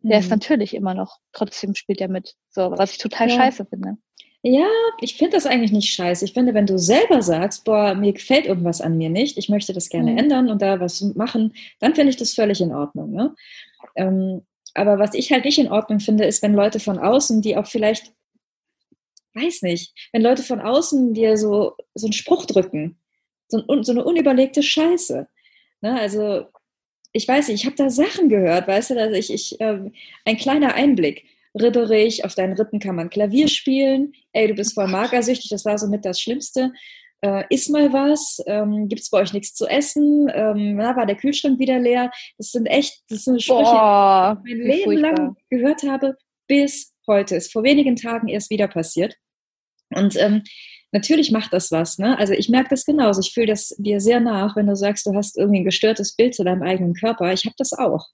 der 0.00 0.20
ist 0.20 0.26
mhm. 0.26 0.36
natürlich 0.38 0.74
immer 0.74 0.94
noch, 0.94 1.18
trotzdem 1.32 1.74
spielt 1.74 2.00
er 2.00 2.08
mit. 2.08 2.34
So, 2.50 2.70
was 2.76 2.92
ich 2.92 2.98
total 2.98 3.28
ja. 3.28 3.36
scheiße 3.36 3.66
finde. 3.66 3.96
Ja, 4.42 4.68
ich 5.00 5.16
finde 5.16 5.36
das 5.36 5.46
eigentlich 5.46 5.72
nicht 5.72 5.92
scheiße. 5.92 6.24
Ich 6.24 6.32
finde, 6.32 6.54
wenn 6.54 6.66
du 6.66 6.78
selber 6.78 7.22
sagst, 7.22 7.64
boah, 7.64 7.94
mir 7.94 8.12
gefällt 8.12 8.46
irgendwas 8.46 8.80
an 8.80 8.96
mir 8.96 9.10
nicht, 9.10 9.36
ich 9.36 9.48
möchte 9.48 9.72
das 9.72 9.88
gerne 9.88 10.12
mhm. 10.12 10.18
ändern 10.18 10.48
und 10.50 10.62
da 10.62 10.78
was 10.78 11.00
machen, 11.00 11.54
dann 11.80 11.94
finde 11.94 12.10
ich 12.10 12.16
das 12.16 12.34
völlig 12.34 12.60
in 12.60 12.72
Ordnung. 12.72 13.10
Ne? 13.10 13.34
Ähm, 13.96 14.42
aber 14.74 14.98
was 15.00 15.14
ich 15.14 15.32
halt 15.32 15.44
nicht 15.44 15.58
in 15.58 15.72
Ordnung 15.72 15.98
finde, 15.98 16.24
ist, 16.24 16.42
wenn 16.42 16.54
Leute 16.54 16.78
von 16.78 16.98
außen, 16.98 17.42
die 17.42 17.56
auch 17.56 17.66
vielleicht, 17.66 18.12
weiß 19.34 19.62
nicht, 19.62 19.92
wenn 20.12 20.22
Leute 20.22 20.44
von 20.44 20.60
außen 20.60 21.14
dir 21.14 21.36
so, 21.36 21.74
so 21.94 22.06
einen 22.06 22.12
Spruch 22.12 22.46
drücken, 22.46 22.96
so, 23.48 23.64
ein, 23.66 23.82
so 23.82 23.90
eine 23.90 24.04
unüberlegte 24.04 24.62
Scheiße. 24.62 25.26
Ne? 25.80 26.00
Also, 26.00 26.46
ich 27.12 27.26
weiß 27.26 27.48
nicht, 27.48 27.62
ich 27.62 27.66
habe 27.66 27.76
da 27.76 27.90
Sachen 27.90 28.28
gehört, 28.28 28.68
weißt 28.68 28.90
du, 28.90 28.94
dass 28.94 29.12
ich, 29.12 29.32
ich 29.32 29.60
äh, 29.60 29.80
ein 30.24 30.36
kleiner 30.36 30.74
Einblick 30.74 31.24
ritterig, 31.54 32.24
auf 32.24 32.34
deinen 32.34 32.54
Rippen 32.54 32.80
kann 32.80 32.96
man 32.96 33.10
Klavier 33.10 33.48
spielen, 33.48 34.12
ey, 34.32 34.48
du 34.48 34.54
bist 34.54 34.74
voll 34.74 34.88
magersüchtig, 34.88 35.50
das 35.50 35.64
war 35.64 35.78
so 35.78 35.88
mit 35.88 36.04
das 36.04 36.20
Schlimmste. 36.20 36.72
Äh, 37.20 37.44
iss 37.50 37.68
mal 37.68 37.92
was, 37.92 38.40
ähm, 38.46 38.86
gibt 38.88 39.00
es 39.00 39.10
bei 39.10 39.18
euch 39.18 39.32
nichts 39.32 39.54
zu 39.54 39.66
essen, 39.66 40.30
ähm, 40.32 40.76
na, 40.76 40.94
war 40.94 41.04
der 41.04 41.16
Kühlschrank 41.16 41.58
wieder 41.58 41.78
leer. 41.78 42.12
Das 42.36 42.52
sind 42.52 42.66
echt, 42.66 43.02
das 43.08 43.24
sind 43.24 43.42
Sprüche, 43.42 43.62
Boah, 43.62 44.40
die 44.46 44.52
ich 44.52 44.58
mein 44.58 44.66
Leben 44.66 44.84
furchtbar. 44.84 45.12
lang 45.16 45.36
gehört 45.50 45.82
habe, 45.82 46.16
bis 46.46 46.94
heute. 47.08 47.34
Ist 47.36 47.52
vor 47.52 47.64
wenigen 47.64 47.96
Tagen 47.96 48.28
erst 48.28 48.50
wieder 48.50 48.68
passiert. 48.68 49.16
Und 49.90 50.16
ähm, 50.16 50.42
natürlich 50.92 51.32
macht 51.32 51.52
das 51.52 51.72
was. 51.72 51.98
Ne? 51.98 52.16
Also 52.18 52.34
ich 52.34 52.48
merke 52.48 52.70
das 52.70 52.84
genauso. 52.84 53.20
Ich 53.20 53.32
fühle 53.32 53.46
das 53.46 53.74
dir 53.78 54.00
sehr 54.00 54.20
nach, 54.20 54.54
wenn 54.54 54.66
du 54.66 54.76
sagst, 54.76 55.06
du 55.06 55.14
hast 55.14 55.36
irgendwie 55.36 55.60
ein 55.60 55.64
gestörtes 55.64 56.14
Bild 56.14 56.34
zu 56.34 56.44
deinem 56.44 56.62
eigenen 56.62 56.94
Körper. 56.94 57.32
Ich 57.32 57.44
habe 57.46 57.54
das 57.58 57.72
auch. 57.72 58.06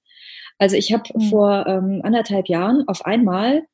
Also 0.59 0.77
ich 0.77 0.93
habe 0.93 1.05
mhm. 1.15 1.31
vor 1.31 1.67
ähm, 1.67 2.01
anderthalb 2.03 2.49
Jahren 2.49 2.87
auf 2.89 3.05
einmal 3.05 3.67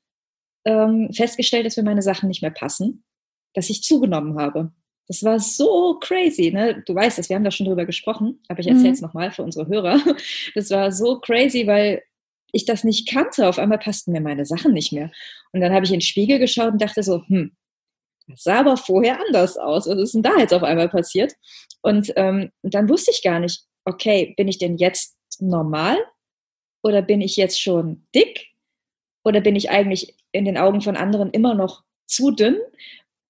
ähm, 0.64 1.11
festgestellt, 1.12 1.66
dass 1.66 1.77
mir 1.77 1.83
meine 1.83 2.03
Sachen 2.03 2.29
nicht 2.29 2.43
mehr 2.43 2.51
passen, 2.51 3.05
dass 3.55 3.71
ich 3.71 3.83
zugenommen 3.83 4.38
habe. 4.38 4.73
Das 5.09 5.25
war 5.25 5.40
so 5.40 5.99
crazy, 5.99 6.53
ne? 6.53 6.83
Du 6.87 6.95
weißt 6.95 7.19
es, 7.19 7.29
wir 7.29 7.37
haben 7.37 7.45
da 7.45 7.51
schon 7.51 7.66
drüber 7.66 7.85
gesprochen, 7.85 8.40
aber 8.49 8.61
ich 8.61 8.69
erzähle 8.69 8.93
es 8.93 9.01
mhm. 9.01 9.09
nochmal 9.09 9.33
für 9.33 9.43
unsere 9.43 9.66
Hörer. 9.66 10.01
Das 10.55 10.71
war 10.71 10.93
so 10.93 11.19
crazy, 11.19 11.66
weil 11.66 12.03
ich 12.53 12.64
das 12.64 12.85
nicht 12.85 13.09
kannte. 13.09 13.49
Auf 13.49 13.59
einmal 13.59 13.79
passten 13.79 14.12
mir 14.12 14.21
meine 14.21 14.47
Sachen 14.47 14.73
nicht 14.73 14.93
mehr. 14.93 15.11
Und 15.53 15.61
dann 15.61 15.73
habe 15.73 15.85
ich 15.85 15.90
in 15.90 15.97
den 15.97 16.03
Spiegel 16.03 16.38
geschaut 16.38 16.73
und 16.73 16.83
dachte 16.83 17.03
so, 17.03 17.23
hm, 17.27 17.53
das 18.29 18.45
sah 18.45 18.61
aber 18.61 18.77
vorher 18.77 19.21
anders 19.21 19.57
aus. 19.57 19.88
Was 19.88 19.99
ist 19.99 20.14
denn 20.14 20.23
da 20.23 20.37
jetzt 20.38 20.55
auf 20.55 20.62
einmal 20.62 20.88
passiert? 20.88 21.35
Und 21.83 22.12
ähm, 22.16 22.51
dann 22.62 22.88
wusste 22.88 23.11
ich 23.11 23.23
gar 23.23 23.40
nicht, 23.40 23.64
okay, 23.85 24.35
bin 24.37 24.49
ich 24.49 24.59
denn 24.59 24.77
jetzt 24.77 25.16
normal? 25.40 25.99
Oder 26.83 27.03
bin 27.03 27.21
ich 27.21 27.37
jetzt 27.37 27.61
schon 27.61 28.07
dick? 28.14 28.49
Oder 29.25 29.40
bin 29.40 29.57
ich 29.57 29.71
eigentlich 29.71 30.14
in 30.33 30.45
den 30.45 30.57
Augen 30.57 30.81
von 30.81 30.97
anderen 30.97 31.31
immer 31.31 31.55
noch 31.55 31.83
zu 32.07 32.31
dünn? 32.31 32.57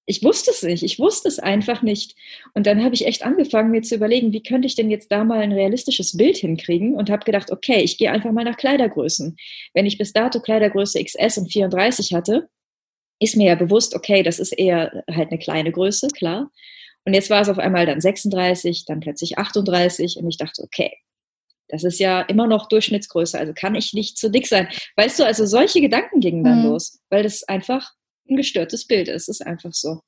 Ich 0.05 0.23
wusste 0.23 0.51
es 0.51 0.63
nicht. 0.63 0.83
Ich 0.83 0.99
wusste 0.99 1.27
es 1.27 1.39
einfach 1.39 1.81
nicht. 1.81 2.15
Und 2.53 2.65
dann 2.65 2.83
habe 2.83 2.95
ich 2.95 3.05
echt 3.05 3.23
angefangen, 3.23 3.71
mir 3.71 3.81
zu 3.81 3.95
überlegen, 3.95 4.33
wie 4.33 4.43
könnte 4.43 4.65
ich 4.65 4.75
denn 4.75 4.89
jetzt 4.89 5.11
da 5.11 5.23
mal 5.23 5.39
ein 5.39 5.51
realistisches 5.51 6.17
Bild 6.17 6.37
hinkriegen 6.37 6.95
und 6.95 7.09
habe 7.09 7.23
gedacht, 7.23 7.51
okay, 7.51 7.81
ich 7.81 7.97
gehe 7.97 8.11
einfach 8.11 8.31
mal 8.31 8.43
nach 8.43 8.57
Kleidergrößen. 8.57 9.37
Wenn 9.73 9.85
ich 9.85 9.97
bis 9.97 10.13
dato 10.13 10.39
Kleidergröße 10.39 11.03
XS 11.03 11.37
und 11.37 11.51
34 11.51 12.13
hatte, 12.13 12.49
ist 13.19 13.37
mir 13.37 13.47
ja 13.47 13.55
bewusst, 13.55 13.95
okay, 13.95 14.23
das 14.23 14.39
ist 14.39 14.51
eher 14.51 15.03
halt 15.09 15.29
eine 15.29 15.39
kleine 15.39 15.71
Größe, 15.71 16.07
klar. 16.07 16.51
Und 17.05 17.13
jetzt 17.13 17.29
war 17.29 17.41
es 17.41 17.49
auf 17.49 17.59
einmal 17.59 17.85
dann 17.85 18.01
36, 18.01 18.85
dann 18.85 18.99
plötzlich 18.99 19.37
38 19.37 20.17
und 20.17 20.27
ich 20.27 20.37
dachte, 20.37 20.63
okay, 20.63 20.91
das 21.71 21.83
ist 21.83 21.99
ja 21.99 22.21
immer 22.21 22.47
noch 22.47 22.67
Durchschnittsgröße, 22.67 23.39
also 23.39 23.53
kann 23.53 23.75
ich 23.75 23.93
nicht 23.93 24.17
zu 24.17 24.29
dick 24.29 24.47
sein. 24.47 24.67
Weißt 24.97 25.19
du, 25.19 25.25
also 25.25 25.45
solche 25.45 25.81
Gedanken 25.81 26.19
gingen 26.19 26.43
dann 26.43 26.59
mhm. 26.59 26.69
los, 26.69 26.99
weil 27.09 27.23
das 27.23 27.43
einfach 27.43 27.93
ein 28.29 28.35
gestörtes 28.35 28.85
Bild 28.85 29.07
ist. 29.07 29.29
Es 29.29 29.39
ist 29.39 29.47
einfach 29.47 29.73
so. 29.73 30.01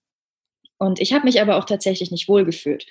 Und 0.78 1.00
ich 1.00 1.14
habe 1.14 1.26
mich 1.26 1.42
aber 1.42 1.56
auch 1.58 1.64
tatsächlich 1.64 2.12
nicht 2.12 2.28
wohlgefühlt. 2.28 2.86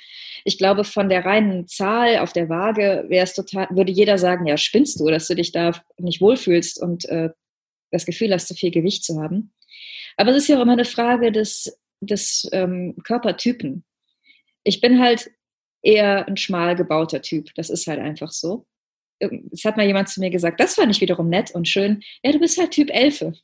Ich 0.44 0.56
glaube, 0.56 0.84
von 0.84 1.10
der 1.10 1.24
reinen 1.24 1.68
Zahl 1.68 2.18
auf 2.18 2.32
der 2.32 2.48
Waage 2.48 3.04
wäre 3.08 3.24
es 3.24 3.34
total, 3.34 3.68
würde 3.70 3.92
jeder 3.92 4.16
sagen, 4.16 4.46
ja, 4.46 4.56
spinnst 4.56 4.98
du, 4.98 5.08
dass 5.08 5.26
du 5.26 5.34
dich 5.34 5.52
da 5.52 5.72
nicht 5.98 6.20
wohlfühlst 6.22 6.80
und 6.80 7.04
äh, 7.06 7.30
das 7.90 8.06
Gefühl 8.06 8.32
hast, 8.32 8.48
zu 8.48 8.54
viel 8.54 8.70
Gewicht 8.70 9.04
zu 9.04 9.20
haben. 9.20 9.52
Aber 10.16 10.30
es 10.30 10.38
ist 10.38 10.48
ja 10.48 10.56
auch 10.56 10.62
immer 10.62 10.72
eine 10.72 10.86
Frage 10.86 11.32
des, 11.32 11.78
des 12.00 12.48
ähm, 12.52 12.96
Körpertypen. 13.04 13.84
Ich 14.64 14.80
bin 14.80 15.00
halt 15.00 15.30
eher 15.82 16.26
ein 16.26 16.36
schmal 16.36 16.76
gebauter 16.76 17.22
Typ. 17.22 17.50
Das 17.56 17.70
ist 17.70 17.86
halt 17.86 18.00
einfach 18.00 18.30
so. 18.30 18.66
Ähm, 19.20 19.48
es 19.52 19.64
hat 19.64 19.76
mal 19.76 19.86
jemand 19.86 20.08
zu 20.08 20.20
mir 20.20 20.30
gesagt, 20.30 20.60
das 20.60 20.74
fand 20.74 20.90
ich 20.94 21.00
wiederum 21.00 21.28
nett 21.28 21.54
und 21.54 21.68
schön. 21.68 22.02
Ja, 22.22 22.32
du 22.32 22.38
bist 22.38 22.58
halt 22.58 22.72
Typ 22.72 22.90
Elfe. 22.90 23.34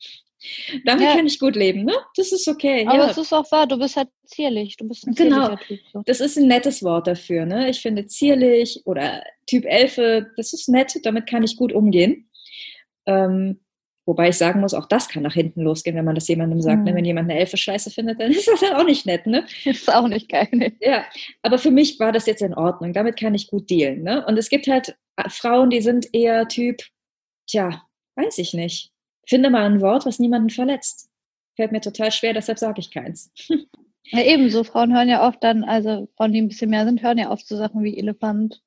Damit 0.85 1.05
ja. 1.05 1.16
kann 1.16 1.27
ich 1.27 1.40
gut 1.40 1.57
leben, 1.57 1.85
ne? 1.85 1.94
Das 2.14 2.31
ist 2.31 2.46
okay. 2.46 2.87
Aber 2.87 2.98
ja. 2.98 3.11
es 3.11 3.18
ist 3.18 3.33
auch 3.33 3.51
wahr, 3.51 3.66
du 3.66 3.77
bist 3.77 3.96
halt 3.96 4.09
zierlich. 4.24 4.77
Du 4.77 4.87
bist 4.87 5.07
ein 5.07 5.14
genau. 5.14 5.57
Typ. 5.57 5.81
So. 5.92 6.03
Das 6.07 6.20
ist 6.20 6.38
ein 6.38 6.46
nettes 6.46 6.83
Wort 6.85 7.09
dafür, 7.09 7.44
ne? 7.44 7.68
Ich 7.68 7.81
finde 7.81 8.07
zierlich 8.07 8.83
oder 8.85 9.24
Typ 9.46 9.64
Elfe, 9.64 10.31
das 10.37 10.53
ist 10.53 10.68
nett, 10.68 10.94
damit 11.03 11.29
kann 11.29 11.42
ich 11.42 11.57
gut 11.57 11.72
umgehen. 11.72 12.31
Ähm, 13.07 13.61
Wobei 14.09 14.31
ich 14.31 14.38
sagen 14.38 14.61
muss, 14.61 14.73
auch 14.73 14.87
das 14.87 15.11
kann 15.11 15.23
nach 15.23 15.35
hinten 15.35 15.61
losgehen, 15.61 15.94
wenn 15.94 16.07
man 16.07 16.14
das 16.14 16.27
jemandem 16.29 16.62
sagt. 16.62 16.83
Ne? 16.83 16.92
Mhm. 16.92 16.97
Wenn 16.97 17.05
jemand 17.05 17.31
eine 17.31 17.38
Elfe 17.38 17.59
scheiße 17.59 17.90
findet, 17.90 18.18
dann 18.18 18.31
ist 18.33 18.49
das 18.49 18.61
dann 18.61 18.73
auch 18.73 18.85
nicht 18.85 19.05
nett. 19.05 19.27
Ne? 19.27 19.44
Ist 19.66 19.92
auch 19.94 20.09
nicht 20.09 20.31
geil. 20.31 20.49
Ne? 20.51 20.73
Ja, 20.81 21.05
aber 21.42 21.59
für 21.59 21.71
mich 21.71 22.01
war 22.01 22.11
das 22.11 22.25
jetzt 22.25 22.40
in 22.40 22.55
Ordnung. 22.55 22.94
Damit 22.94 23.21
kann 23.21 23.35
ich 23.35 23.49
gut 23.49 23.68
dealen. 23.68 24.05
Ne? 24.05 24.25
Und 24.25 24.38
es 24.38 24.49
gibt 24.49 24.66
halt 24.66 24.97
äh, 25.16 25.29
Frauen, 25.29 25.68
die 25.68 25.83
sind 25.83 26.09
eher 26.14 26.49
Typ, 26.49 26.81
tja, 27.47 27.83
weiß 28.16 28.38
ich 28.38 28.55
nicht. 28.55 28.92
Finde 29.29 29.51
mal 29.51 29.66
ein 29.66 29.83
Wort, 29.83 30.07
was 30.07 30.18
niemanden 30.18 30.49
verletzt. 30.49 31.11
Fällt 31.57 31.73
mir 31.73 31.83
total 31.83 32.11
schwer, 32.11 32.33
deshalb 32.33 32.59
sage 32.59 32.81
ich 32.81 32.90
keins. 32.90 33.31
Ja, 34.11 34.23
ebenso. 34.23 34.64
Frauen 34.64 34.94
hören 34.94 35.11
ja 35.11 35.29
oft 35.29 35.44
dann, 35.44 35.64
also 35.64 36.09
Frauen, 36.16 36.33
die 36.33 36.40
ein 36.40 36.49
bisschen 36.49 36.71
mehr 36.71 36.87
sind, 36.87 37.03
hören 37.03 37.18
ja 37.18 37.31
oft 37.31 37.47
so 37.47 37.59
Sachen 37.59 37.83
wie 37.83 37.99
Elefant, 37.99 38.62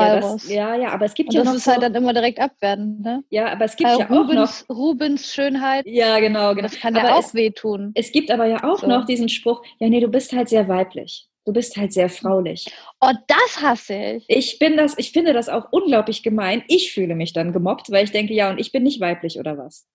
ja, 0.00 0.20
das, 0.20 0.48
ja, 0.48 0.74
ja, 0.74 0.88
aber 0.90 1.04
es 1.04 1.14
gibt 1.14 1.30
und 1.30 1.34
ja 1.34 1.40
das 1.40 1.48
noch. 1.48 1.56
ist 1.56 1.66
halt 1.66 1.82
dann 1.82 1.94
immer 1.94 2.12
direkt 2.12 2.40
abwertend, 2.40 3.00
ne? 3.00 3.24
Ja, 3.30 3.52
aber 3.52 3.64
es 3.64 3.76
gibt 3.76 3.90
also 3.90 4.00
ja 4.00 4.06
Rubens, 4.06 4.64
auch 4.64 4.68
noch. 4.68 4.76
Rubens 4.76 5.34
Schönheit. 5.34 5.86
Ja, 5.86 6.18
genau, 6.20 6.54
genau. 6.54 6.68
Das 6.68 6.78
kann 6.78 6.96
aber 6.96 7.08
ja 7.08 7.14
auch 7.14 7.24
es, 7.24 7.34
wehtun. 7.34 7.92
Es 7.94 8.12
gibt 8.12 8.30
aber 8.30 8.46
ja 8.46 8.64
auch 8.64 8.80
so. 8.80 8.86
noch 8.86 9.04
diesen 9.04 9.28
Spruch, 9.28 9.62
ja, 9.78 9.88
nee, 9.88 10.00
du 10.00 10.08
bist 10.08 10.32
halt 10.32 10.48
sehr 10.48 10.68
weiblich. 10.68 11.28
Du 11.44 11.52
bist 11.52 11.76
halt 11.76 11.92
sehr 11.92 12.08
fraulich. 12.08 12.66
Oh, 13.00 13.10
das 13.26 13.60
hasse 13.60 13.94
ich. 13.94 14.24
Ich 14.28 14.58
bin 14.60 14.76
das, 14.76 14.96
ich 14.96 15.10
finde 15.10 15.32
das 15.32 15.48
auch 15.48 15.72
unglaublich 15.72 16.22
gemein. 16.22 16.62
Ich 16.68 16.92
fühle 16.92 17.16
mich 17.16 17.32
dann 17.32 17.52
gemobbt, 17.52 17.90
weil 17.90 18.04
ich 18.04 18.12
denke, 18.12 18.32
ja, 18.32 18.48
und 18.50 18.60
ich 18.60 18.70
bin 18.70 18.84
nicht 18.84 19.00
weiblich 19.00 19.40
oder 19.40 19.58
was? 19.58 19.88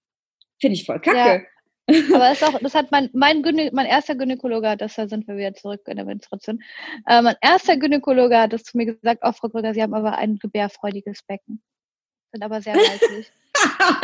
Finde 0.59 0.75
ich 0.75 0.85
voll 0.85 0.99
kacke. 0.99 1.17
Ja. 1.17 1.39
Aber 1.87 2.29
das, 2.29 2.43
auch, 2.43 2.59
das 2.59 2.75
hat 2.75 2.91
mein, 2.91 3.09
mein, 3.13 3.41
Gynä 3.41 3.71
mein 3.73 3.85
erster 3.85 4.15
Gynäkologe, 4.15 4.75
das 4.75 4.95
da 4.95 5.07
sind 5.07 5.27
wir 5.27 5.37
wieder 5.37 5.53
zurück 5.53 5.81
in 5.87 5.95
der 5.95 6.05
Menstruation. 6.05 6.61
Äh, 7.05 7.21
mein 7.21 7.35
erster 7.41 7.77
Gynäkologe 7.77 8.37
hat 8.37 8.53
das 8.53 8.63
zu 8.63 8.75
mir 8.75 8.87
gesagt, 8.87 9.23
auch 9.23 9.35
Frau 9.35 9.47
Krüger, 9.47 9.73
Sie 9.73 9.81
haben 9.81 9.93
aber 9.93 10.17
ein 10.17 10.37
gebärfreudiges 10.37 11.23
Becken. 11.23 11.61
Sind 12.33 12.43
aber 12.43 12.61
sehr 12.61 12.75
weiblich. 12.75 13.31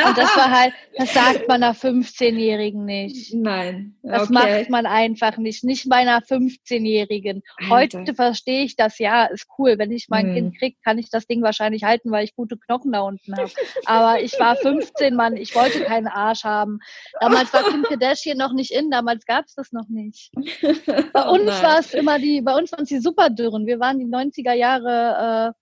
Und 0.07 0.17
das 0.17 0.35
war 0.37 0.51
halt, 0.51 0.73
das 0.97 1.13
sagt 1.13 1.47
man 1.47 1.63
einer 1.63 1.75
15-Jährigen 1.75 2.85
nicht. 2.85 3.33
Nein. 3.33 3.95
Das 4.03 4.29
macht 4.29 4.69
man 4.69 4.85
einfach 4.85 5.37
nicht. 5.37 5.63
Nicht 5.63 5.87
meiner 5.87 6.19
15-Jährigen. 6.19 7.41
Heute 7.69 8.13
verstehe 8.15 8.63
ich 8.63 8.75
das, 8.75 8.99
ja, 8.99 9.25
ist 9.25 9.47
cool. 9.57 9.75
Wenn 9.77 9.91
ich 9.91 10.07
mein 10.09 10.27
hm. 10.27 10.35
Kind 10.35 10.59
kriege, 10.59 10.77
kann 10.83 10.97
ich 10.97 11.09
das 11.09 11.27
Ding 11.27 11.41
wahrscheinlich 11.41 11.83
halten, 11.83 12.11
weil 12.11 12.23
ich 12.23 12.35
gute 12.35 12.57
Knochen 12.57 12.91
da 12.91 13.01
unten 13.01 13.35
habe. 13.35 13.49
Aber 13.85 14.21
ich 14.21 14.39
war 14.39 14.55
15, 14.55 15.15
Mann, 15.15 15.37
ich 15.37 15.55
wollte 15.55 15.83
keinen 15.83 16.07
Arsch 16.07 16.43
haben. 16.43 16.79
Damals 17.19 17.53
war 17.53 17.63
Kim 17.63 17.83
Kardashian 17.83 18.37
noch 18.37 18.53
nicht 18.53 18.71
in, 18.71 18.91
damals 18.91 19.25
gab 19.25 19.45
es 19.45 19.55
das 19.55 19.71
noch 19.71 19.87
nicht. 19.89 20.31
Bei 21.13 21.25
oh 21.27 21.33
uns 21.33 21.51
oh 21.59 21.63
war 21.63 21.79
es 21.79 21.93
immer 21.93 22.19
die, 22.19 22.41
bei 22.41 22.55
uns 22.55 22.71
waren 22.71 22.83
es 22.83 22.89
die 22.89 22.99
Superdürren. 22.99 23.65
Wir 23.65 23.79
waren 23.79 23.99
die 23.99 24.05
90er 24.05 24.53
Jahre, 24.53 25.53
äh, 25.53 25.59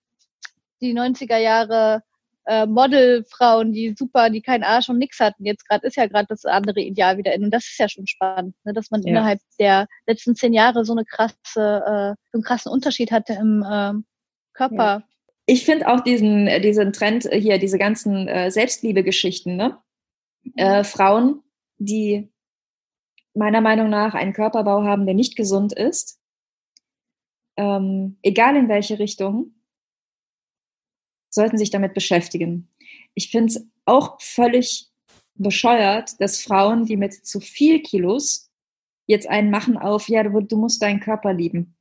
die 0.80 0.94
90er 0.94 1.38
Jahre 1.38 2.02
äh, 2.46 2.66
Modelfrauen, 2.66 3.72
die 3.72 3.94
super, 3.96 4.30
die 4.30 4.42
keinen 4.42 4.64
Arsch 4.64 4.88
und 4.88 4.98
nix 4.98 5.20
hatten. 5.20 5.44
Jetzt 5.44 5.68
gerade 5.68 5.86
ist 5.86 5.96
ja 5.96 6.06
gerade 6.06 6.26
das 6.28 6.44
andere 6.44 6.80
Ideal 6.80 7.18
wieder 7.18 7.32
in. 7.34 7.44
Und 7.44 7.50
das 7.50 7.64
ist 7.64 7.78
ja 7.78 7.88
schon 7.88 8.06
spannend, 8.06 8.54
ne? 8.64 8.72
dass 8.72 8.90
man 8.90 9.02
ja. 9.02 9.10
innerhalb 9.10 9.40
der 9.58 9.86
letzten 10.06 10.34
zehn 10.34 10.52
Jahre 10.52 10.84
so 10.84 10.92
eine 10.92 11.04
krasse, 11.04 11.34
äh, 11.56 12.14
so 12.32 12.38
einen 12.38 12.42
krassen 12.42 12.72
Unterschied 12.72 13.12
hatte 13.12 13.34
im 13.34 13.62
äh, 13.62 13.92
Körper. 14.54 14.84
Ja. 14.84 15.02
Ich 15.46 15.64
finde 15.64 15.88
auch 15.88 16.00
diesen, 16.00 16.46
äh, 16.46 16.60
diesen 16.60 16.92
Trend 16.92 17.28
hier, 17.32 17.58
diese 17.58 17.78
ganzen 17.78 18.28
äh, 18.28 18.50
Selbstliebe-Geschichten, 18.50 19.56
ne? 19.56 19.78
Äh, 20.56 20.82
Frauen, 20.82 21.42
die 21.78 22.32
meiner 23.34 23.60
Meinung 23.60 23.88
nach 23.88 24.14
einen 24.14 24.32
Körperbau 24.32 24.82
haben, 24.82 25.06
der 25.06 25.14
nicht 25.14 25.36
gesund 25.36 25.72
ist, 25.72 26.20
ähm, 27.56 28.18
egal 28.22 28.56
in 28.56 28.68
welche 28.68 28.98
Richtung, 28.98 29.54
sollten 31.32 31.58
sich 31.58 31.70
damit 31.70 31.94
beschäftigen. 31.94 32.68
Ich 33.14 33.30
finde 33.30 33.52
es 33.52 33.66
auch 33.84 34.20
völlig 34.20 34.88
bescheuert, 35.34 36.20
dass 36.20 36.42
Frauen, 36.42 36.84
die 36.84 36.96
mit 36.96 37.26
zu 37.26 37.40
viel 37.40 37.80
Kilos 37.82 38.50
jetzt 39.06 39.28
einen 39.28 39.50
machen 39.50 39.76
auf, 39.76 40.08
ja, 40.08 40.22
du, 40.22 40.40
du 40.40 40.56
musst 40.56 40.82
deinen 40.82 41.00
Körper 41.00 41.32
lieben. 41.32 41.74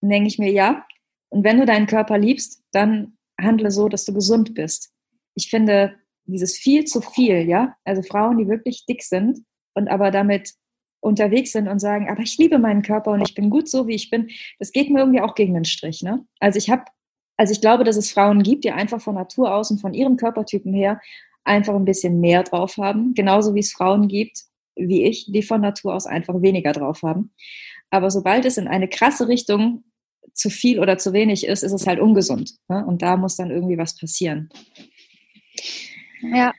Dann 0.00 0.10
denke 0.10 0.28
ich 0.28 0.38
mir, 0.38 0.52
ja. 0.52 0.86
Und 1.30 1.44
wenn 1.44 1.58
du 1.58 1.66
deinen 1.66 1.86
Körper 1.86 2.18
liebst, 2.18 2.62
dann 2.70 3.16
handle 3.40 3.70
so, 3.70 3.88
dass 3.88 4.04
du 4.04 4.12
gesund 4.12 4.54
bist. 4.54 4.92
Ich 5.34 5.50
finde 5.50 5.94
dieses 6.24 6.56
viel 6.56 6.84
zu 6.84 7.00
viel, 7.00 7.48
ja, 7.48 7.76
also 7.84 8.02
Frauen, 8.02 8.38
die 8.38 8.48
wirklich 8.48 8.84
dick 8.86 9.02
sind 9.02 9.40
und 9.74 9.88
aber 9.88 10.10
damit 10.10 10.52
unterwegs 11.00 11.52
sind 11.52 11.68
und 11.68 11.78
sagen, 11.78 12.08
aber 12.10 12.22
ich 12.22 12.36
liebe 12.38 12.58
meinen 12.58 12.82
Körper 12.82 13.12
und 13.12 13.22
ich 13.22 13.34
bin 13.34 13.50
gut 13.50 13.68
so, 13.68 13.86
wie 13.86 13.94
ich 13.94 14.10
bin, 14.10 14.30
das 14.58 14.72
geht 14.72 14.90
mir 14.90 15.00
irgendwie 15.00 15.20
auch 15.20 15.34
gegen 15.34 15.54
den 15.54 15.64
Strich. 15.64 16.02
Ne? 16.02 16.26
Also 16.40 16.58
ich 16.58 16.70
habe 16.70 16.84
also 17.38 17.52
ich 17.52 17.60
glaube, 17.60 17.84
dass 17.84 17.96
es 17.96 18.10
Frauen 18.10 18.42
gibt, 18.42 18.64
die 18.64 18.72
einfach 18.72 19.00
von 19.00 19.14
Natur 19.14 19.54
aus 19.54 19.70
und 19.70 19.80
von 19.80 19.94
ihrem 19.94 20.16
Körpertypen 20.16 20.74
her 20.74 21.00
einfach 21.44 21.74
ein 21.74 21.84
bisschen 21.84 22.20
mehr 22.20 22.42
drauf 22.42 22.76
haben. 22.76 23.14
Genauso 23.14 23.54
wie 23.54 23.60
es 23.60 23.72
Frauen 23.72 24.08
gibt, 24.08 24.42
wie 24.74 25.04
ich, 25.04 25.30
die 25.30 25.42
von 25.42 25.60
Natur 25.60 25.94
aus 25.94 26.06
einfach 26.06 26.42
weniger 26.42 26.72
drauf 26.72 27.02
haben. 27.02 27.32
Aber 27.90 28.10
sobald 28.10 28.44
es 28.44 28.58
in 28.58 28.66
eine 28.66 28.88
krasse 28.88 29.28
Richtung 29.28 29.84
zu 30.34 30.50
viel 30.50 30.80
oder 30.80 30.98
zu 30.98 31.12
wenig 31.12 31.46
ist, 31.46 31.62
ist 31.62 31.72
es 31.72 31.86
halt 31.86 32.00
ungesund. 32.00 32.56
Ne? 32.68 32.84
Und 32.84 33.02
da 33.02 33.16
muss 33.16 33.36
dann 33.36 33.50
irgendwie 33.50 33.78
was 33.78 33.96
passieren. 33.96 34.50
Ja, 36.20 36.52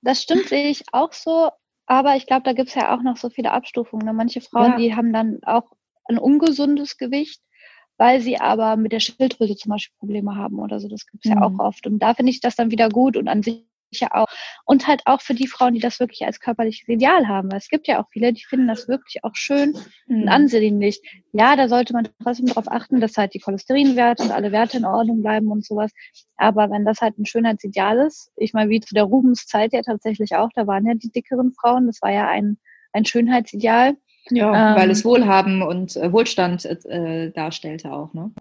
das 0.00 0.22
stimmt, 0.22 0.46
sehe 0.46 0.68
ich 0.68 0.84
auch 0.92 1.12
so. 1.12 1.50
Aber 1.86 2.14
ich 2.14 2.26
glaube, 2.26 2.42
da 2.44 2.52
gibt 2.52 2.68
es 2.68 2.76
ja 2.76 2.96
auch 2.96 3.02
noch 3.02 3.16
so 3.16 3.30
viele 3.30 3.50
Abstufungen. 3.50 4.06
Ne? 4.06 4.12
Manche 4.12 4.40
Frauen, 4.40 4.72
ja. 4.72 4.76
die 4.78 4.94
haben 4.94 5.12
dann 5.12 5.40
auch 5.42 5.64
ein 6.04 6.18
ungesundes 6.18 6.96
Gewicht 6.98 7.40
weil 8.00 8.22
sie 8.22 8.40
aber 8.40 8.76
mit 8.76 8.92
der 8.92 9.00
Schilddrüse 9.00 9.56
zum 9.56 9.72
Beispiel 9.72 9.94
Probleme 9.98 10.34
haben 10.34 10.58
oder 10.58 10.80
so. 10.80 10.88
Das 10.88 11.06
gibt 11.06 11.26
es 11.26 11.30
mhm. 11.30 11.36
ja 11.36 11.44
auch 11.44 11.50
mhm. 11.50 11.60
oft. 11.60 11.86
Und 11.86 11.98
da 11.98 12.14
finde 12.14 12.32
ich 12.32 12.40
das 12.40 12.56
dann 12.56 12.70
wieder 12.70 12.88
gut 12.88 13.14
und 13.14 13.28
an 13.28 13.42
sich 13.42 13.66
ja 13.92 14.08
auch. 14.12 14.26
Und 14.64 14.86
halt 14.86 15.02
auch 15.04 15.20
für 15.20 15.34
die 15.34 15.46
Frauen, 15.46 15.74
die 15.74 15.80
das 15.80 16.00
wirklich 16.00 16.24
als 16.24 16.40
körperliches 16.40 16.88
Ideal 16.88 17.28
haben. 17.28 17.52
Weil 17.52 17.58
es 17.58 17.68
gibt 17.68 17.88
ja 17.88 18.02
auch 18.02 18.08
viele, 18.10 18.32
die 18.32 18.42
finden 18.42 18.68
das 18.68 18.88
wirklich 18.88 19.22
auch 19.22 19.34
schön 19.34 19.76
mhm. 20.06 20.22
und 20.22 20.28
ansehnlich. 20.30 21.02
Ja, 21.32 21.56
da 21.56 21.68
sollte 21.68 21.92
man 21.92 22.08
trotzdem 22.22 22.46
darauf 22.46 22.72
achten, 22.72 23.00
dass 23.00 23.18
halt 23.18 23.34
die 23.34 23.40
Cholesterinwerte 23.40 24.22
und 24.22 24.30
alle 24.30 24.50
Werte 24.50 24.78
in 24.78 24.86
Ordnung 24.86 25.20
bleiben 25.20 25.48
und 25.48 25.66
sowas. 25.66 25.90
Aber 26.38 26.70
wenn 26.70 26.86
das 26.86 27.02
halt 27.02 27.18
ein 27.18 27.26
Schönheitsideal 27.26 27.98
ist, 28.06 28.32
ich 28.36 28.54
meine, 28.54 28.70
wie 28.70 28.80
zu 28.80 28.94
der 28.94 29.04
Rubenszeit 29.04 29.74
ja 29.74 29.82
tatsächlich 29.82 30.36
auch, 30.36 30.48
da 30.54 30.66
waren 30.66 30.86
ja 30.86 30.94
die 30.94 31.12
dickeren 31.12 31.52
Frauen, 31.52 31.86
das 31.86 32.00
war 32.00 32.12
ja 32.12 32.28
ein, 32.28 32.56
ein 32.94 33.04
Schönheitsideal. 33.04 33.98
Ja, 34.28 34.72
ähm, 34.72 34.76
weil 34.76 34.90
es 34.90 35.04
Wohlhaben 35.04 35.62
und 35.62 35.96
äh, 35.96 36.12
Wohlstand 36.12 36.64
äh, 36.64 37.30
darstellte 37.30 37.92
auch, 37.92 38.12
ne? 38.12 38.32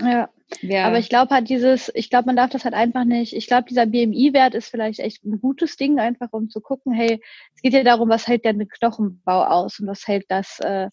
Ja. 0.00 0.28
ja. 0.60 0.86
Aber 0.86 0.98
ich 0.98 1.08
glaube 1.08 1.34
halt 1.34 1.48
dieses, 1.48 1.90
ich 1.94 2.10
glaube, 2.10 2.26
man 2.26 2.36
darf 2.36 2.50
das 2.50 2.64
halt 2.64 2.74
einfach 2.74 3.04
nicht. 3.04 3.34
Ich 3.34 3.46
glaube, 3.46 3.64
dieser 3.68 3.86
BMI-Wert 3.86 4.54
ist 4.54 4.68
vielleicht 4.68 5.00
echt 5.00 5.24
ein 5.24 5.40
gutes 5.40 5.76
Ding, 5.76 5.98
einfach 5.98 6.28
um 6.32 6.50
zu 6.50 6.60
gucken, 6.60 6.92
hey, 6.92 7.20
es 7.54 7.62
geht 7.62 7.72
ja 7.72 7.82
darum, 7.82 8.08
was 8.08 8.26
hält 8.26 8.44
denn 8.44 8.68
Knochenbau 8.68 9.44
aus 9.44 9.80
und 9.80 9.86
was 9.86 10.06
hält 10.06 10.26
das 10.28 10.58
äh, 10.60 10.88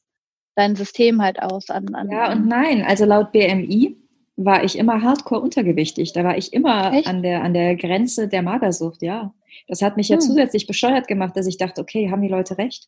dein 0.55 0.75
System 0.75 1.21
halt 1.21 1.41
aus 1.41 1.69
an, 1.69 1.93
an 1.93 2.09
Ja 2.09 2.31
und 2.31 2.47
nein, 2.47 2.83
also 2.83 3.05
laut 3.05 3.31
BMI 3.31 3.97
war 4.35 4.63
ich 4.63 4.77
immer 4.77 5.01
hardcore 5.01 5.41
untergewichtig. 5.41 6.13
Da 6.13 6.23
war 6.23 6.37
ich 6.37 6.53
immer 6.53 7.05
an 7.05 7.21
der, 7.21 7.43
an 7.43 7.53
der 7.53 7.75
Grenze 7.75 8.29
der 8.29 8.41
Magersucht, 8.41 9.01
ja. 9.01 9.33
Das 9.67 9.81
hat 9.81 9.97
mich 9.97 10.07
ja 10.07 10.15
hm. 10.15 10.21
zusätzlich 10.21 10.65
bescheuert 10.65 11.07
gemacht, 11.07 11.35
dass 11.35 11.47
ich 11.47 11.57
dachte, 11.57 11.81
okay, 11.81 12.09
haben 12.09 12.21
die 12.21 12.29
Leute 12.29 12.57
recht? 12.57 12.87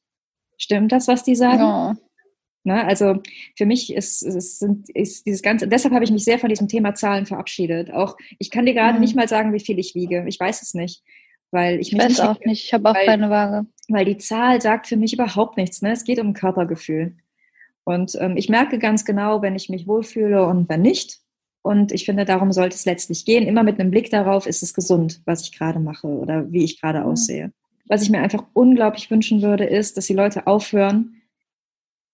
Stimmt 0.62 0.92
das, 0.92 1.08
was 1.08 1.24
die 1.24 1.36
sagen? 1.36 1.64
Ja. 1.64 1.96
Ne? 2.64 2.86
Also 2.86 3.16
für 3.58 3.66
mich 3.66 3.92
ist, 3.92 4.22
ist, 4.22 4.64
ist 4.94 5.26
dieses 5.26 5.42
ganze, 5.42 5.68
deshalb 5.68 5.92
habe 5.92 6.04
ich 6.04 6.12
mich 6.12 6.24
sehr 6.24 6.38
von 6.38 6.50
diesem 6.50 6.68
Thema 6.68 6.94
Zahlen 6.94 7.26
verabschiedet. 7.26 7.92
Auch 7.92 8.16
ich 8.38 8.52
kann 8.52 8.68
dir 8.68 8.76
gerade 8.76 8.94
mhm. 8.94 9.00
nicht 9.00 9.16
mal 9.16 9.28
sagen, 9.28 9.54
wie 9.54 9.60
viel 9.60 9.80
ich 9.80 9.96
wiege. 9.96 10.24
Ich 10.28 10.40
weiß 10.40 10.62
es 10.62 10.76
nicht. 10.76 11.02
Weil 11.50 11.80
ich, 11.80 11.92
ich 11.92 11.98
weiß 12.00 12.10
nicht, 12.10 12.22
auch 12.22 12.40
nicht, 12.46 12.66
ich 12.66 12.74
habe 12.74 12.92
auch 12.92 12.96
weil, 12.96 13.08
keine 13.08 13.32
Waage. 13.32 13.68
Weil 13.90 14.06
die 14.06 14.18
Zahl 14.18 14.62
sagt 14.62 14.86
für 14.86 14.98
mich 14.98 15.14
überhaupt 15.14 15.58
nichts. 15.58 15.82
Ne? 15.82 15.92
Es 15.92 16.04
geht 16.04 16.20
um 16.20 16.34
Körpergefühl. 16.34 17.18
Und 17.84 18.16
ähm, 18.22 18.38
ich 18.38 18.48
merke 18.48 18.78
ganz 18.78 19.04
genau, 19.04 19.42
wenn 19.42 19.56
ich 19.56 19.68
mich 19.68 19.88
wohlfühle 19.88 20.46
und 20.46 20.70
wenn 20.70 20.84
nicht. 20.84 21.22
Und 21.64 21.92
ich 21.92 22.06
finde, 22.06 22.26
darum 22.26 22.52
sollte 22.52 22.76
es 22.76 22.86
letztlich 22.86 23.26
gehen. 23.26 23.48
Immer 23.48 23.64
mit 23.64 23.80
einem 23.80 23.90
Blick 23.90 24.12
darauf, 24.12 24.46
ist 24.46 24.62
es 24.62 24.76
gesund, 24.76 25.22
was 25.26 25.42
ich 25.42 25.58
gerade 25.58 25.80
mache 25.80 26.08
oder 26.08 26.52
wie 26.52 26.64
ich 26.64 26.80
gerade 26.80 27.00
mhm. 27.00 27.06
aussehe. 27.08 27.52
Was 27.92 28.04
ich 28.04 28.10
mir 28.10 28.22
einfach 28.22 28.46
unglaublich 28.54 29.12
wünschen 29.12 29.42
würde, 29.42 29.66
ist, 29.66 29.98
dass 29.98 30.08
die 30.08 30.14
Leute 30.14 30.48
aufhören, 30.48 31.24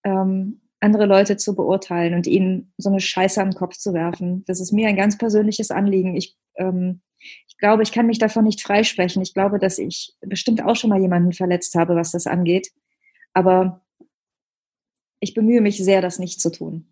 ähm, 0.04 0.62
andere 0.80 1.06
Leute 1.06 1.38
zu 1.38 1.56
beurteilen 1.56 2.16
und 2.16 2.26
ihnen 2.26 2.74
so 2.78 2.90
eine 2.90 3.00
Scheiße 3.00 3.40
an 3.40 3.52
den 3.52 3.58
Kopf 3.60 3.78
zu 3.78 3.94
werfen. 3.94 4.44
Das 4.48 4.60
ist 4.60 4.72
mir 4.72 4.88
ein 4.88 4.96
ganz 4.96 5.20
persönliches 5.20 5.70
Anliegen. 5.70 6.16
Ich, 6.16 6.36
ähm, 6.56 7.02
ich 7.48 7.60
glaube, 7.60 7.84
ich 7.84 7.92
kann 7.92 8.08
mich 8.08 8.18
davon 8.18 8.46
nicht 8.46 8.64
freisprechen. 8.64 9.22
Ich 9.22 9.36
glaube, 9.36 9.60
dass 9.60 9.78
ich 9.78 10.16
bestimmt 10.22 10.64
auch 10.64 10.76
schon 10.76 10.90
mal 10.90 11.00
jemanden 11.00 11.32
verletzt 11.32 11.76
habe, 11.76 11.96
was 11.96 12.10
das 12.12 12.26
angeht. 12.26 12.72
Aber 13.34 13.86
ich 15.20 15.36
bemühe 15.36 15.62
mich 15.62 15.78
sehr, 15.78 16.02
das 16.02 16.18
nicht 16.18 16.42
zu 16.42 16.52
tun. 16.52 16.92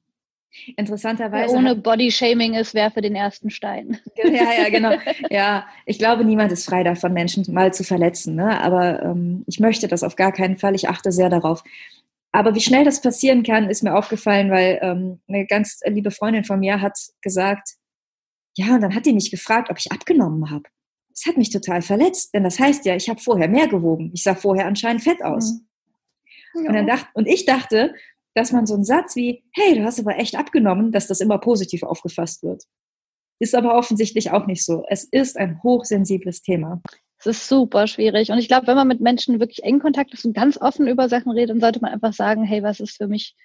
Interessanterweise. 0.77 1.53
Wer 1.53 1.59
ohne 1.59 1.75
Bodyshaming 1.75 2.53
ist, 2.53 2.73
werfe 2.73 3.01
den 3.01 3.15
ersten 3.15 3.49
Stein. 3.49 3.99
Ja, 4.15 4.51
ja, 4.63 4.69
genau. 4.69 4.93
Ja, 5.29 5.67
ich 5.85 5.99
glaube, 5.99 6.25
niemand 6.25 6.51
ist 6.51 6.65
frei 6.65 6.83
davon, 6.83 7.13
Menschen 7.13 7.45
mal 7.53 7.73
zu 7.73 7.83
verletzen. 7.83 8.35
Ne? 8.35 8.59
Aber 8.61 9.03
ähm, 9.03 9.43
ich 9.47 9.59
möchte 9.59 9.87
das 9.87 10.03
auf 10.03 10.15
gar 10.15 10.31
keinen 10.31 10.57
Fall. 10.57 10.75
Ich 10.75 10.89
achte 10.89 11.11
sehr 11.11 11.29
darauf. 11.29 11.63
Aber 12.31 12.53
wie 12.53 12.61
schnell 12.61 12.83
das 12.83 13.01
passieren 13.01 13.43
kann, 13.43 13.69
ist 13.69 13.83
mir 13.83 13.95
aufgefallen, 13.95 14.51
weil 14.51 14.79
ähm, 14.81 15.19
eine 15.27 15.45
ganz 15.45 15.79
liebe 15.85 16.11
Freundin 16.11 16.43
von 16.43 16.59
mir 16.59 16.81
hat 16.81 16.97
gesagt, 17.21 17.75
ja, 18.57 18.75
und 18.75 18.81
dann 18.81 18.95
hat 18.95 19.05
die 19.05 19.13
mich 19.13 19.31
gefragt, 19.31 19.69
ob 19.69 19.77
ich 19.77 19.91
abgenommen 19.91 20.49
habe. 20.49 20.63
Das 21.09 21.25
hat 21.25 21.37
mich 21.37 21.49
total 21.49 21.81
verletzt, 21.81 22.33
denn 22.33 22.43
das 22.43 22.59
heißt 22.59 22.85
ja, 22.85 22.95
ich 22.95 23.07
habe 23.07 23.21
vorher 23.21 23.47
mehr 23.47 23.67
gewogen. 23.67 24.11
Ich 24.13 24.23
sah 24.23 24.35
vorher 24.35 24.65
anscheinend 24.65 25.03
fett 25.03 25.23
aus. 25.23 25.53
Mhm. 25.53 26.63
Ja. 26.63 26.69
Und, 26.69 26.73
dann 26.73 26.87
dacht, 26.87 27.07
und 27.13 27.27
ich 27.27 27.45
dachte, 27.45 27.93
dass 28.35 28.51
man 28.51 28.67
so 28.67 28.75
einen 28.75 28.83
Satz 28.83 29.15
wie, 29.15 29.43
hey, 29.51 29.75
du 29.75 29.83
hast 29.83 29.99
aber 29.99 30.17
echt 30.17 30.35
abgenommen, 30.35 30.91
dass 30.91 31.07
das 31.07 31.21
immer 31.21 31.39
positiv 31.39 31.83
aufgefasst 31.83 32.43
wird. 32.43 32.63
Ist 33.39 33.55
aber 33.55 33.75
offensichtlich 33.75 34.31
auch 34.31 34.45
nicht 34.45 34.63
so. 34.63 34.83
Es 34.89 35.03
ist 35.05 35.37
ein 35.37 35.61
hochsensibles 35.63 36.41
Thema. 36.41 36.81
Es 37.17 37.25
ist 37.25 37.47
super 37.47 37.87
schwierig. 37.87 38.29
Und 38.31 38.37
ich 38.37 38.47
glaube, 38.47 38.67
wenn 38.67 38.75
man 38.75 38.87
mit 38.87 39.01
Menschen 39.01 39.39
wirklich 39.39 39.63
eng 39.63 39.79
Kontakt 39.79 40.13
ist 40.13 40.25
und 40.25 40.33
ganz 40.33 40.59
offen 40.61 40.87
über 40.87 41.09
Sachen 41.09 41.31
redet, 41.31 41.51
dann 41.51 41.61
sollte 41.61 41.79
man 41.81 41.93
einfach 41.93 42.13
sagen, 42.13 42.43
hey, 42.43 42.61
was 42.61 42.79
ist 42.79 42.97
für 42.97 43.07
mich, 43.07 43.35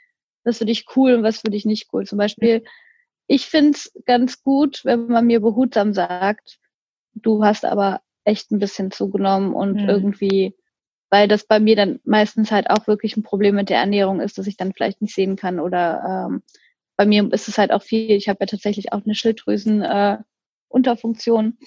was 0.44 0.58
für 0.58 0.66
dich 0.66 0.84
cool 0.96 1.14
und 1.14 1.22
was 1.22 1.38
für 1.38 1.50
dich 1.50 1.64
nicht 1.64 1.88
cool. 1.92 2.04
Zum 2.04 2.18
Beispiel, 2.18 2.64
ich 3.26 3.46
finde 3.46 3.70
es 3.70 3.92
ganz 4.06 4.42
gut, 4.42 4.84
wenn 4.84 5.06
man 5.06 5.26
mir 5.26 5.40
behutsam 5.40 5.94
sagt, 5.94 6.58
du 7.14 7.44
hast 7.44 7.64
aber 7.64 8.00
echt 8.24 8.50
ein 8.50 8.58
bisschen 8.58 8.90
zugenommen 8.90 9.54
und 9.54 9.82
mhm. 9.82 9.88
irgendwie, 9.88 10.56
weil 11.10 11.28
das 11.28 11.44
bei 11.46 11.60
mir 11.60 11.76
dann 11.76 12.00
meistens 12.04 12.50
halt 12.50 12.70
auch 12.70 12.86
wirklich 12.86 13.16
ein 13.16 13.22
Problem 13.22 13.56
mit 13.56 13.68
der 13.68 13.78
Ernährung 13.78 14.20
ist, 14.20 14.38
dass 14.38 14.46
ich 14.46 14.56
dann 14.56 14.72
vielleicht 14.72 15.02
nicht 15.02 15.14
sehen 15.14 15.36
kann 15.36 15.60
oder 15.60 16.28
ähm, 16.30 16.42
bei 16.96 17.06
mir 17.06 17.32
ist 17.32 17.48
es 17.48 17.56
halt 17.58 17.72
auch 17.72 17.82
viel, 17.82 18.10
ich 18.10 18.28
habe 18.28 18.38
ja 18.40 18.46
tatsächlich 18.46 18.92
auch 18.92 19.04
eine 19.04 19.14
Schilddrüsen, 19.14 19.82
äh, 19.82 20.18
Unterfunktion. 20.68 21.58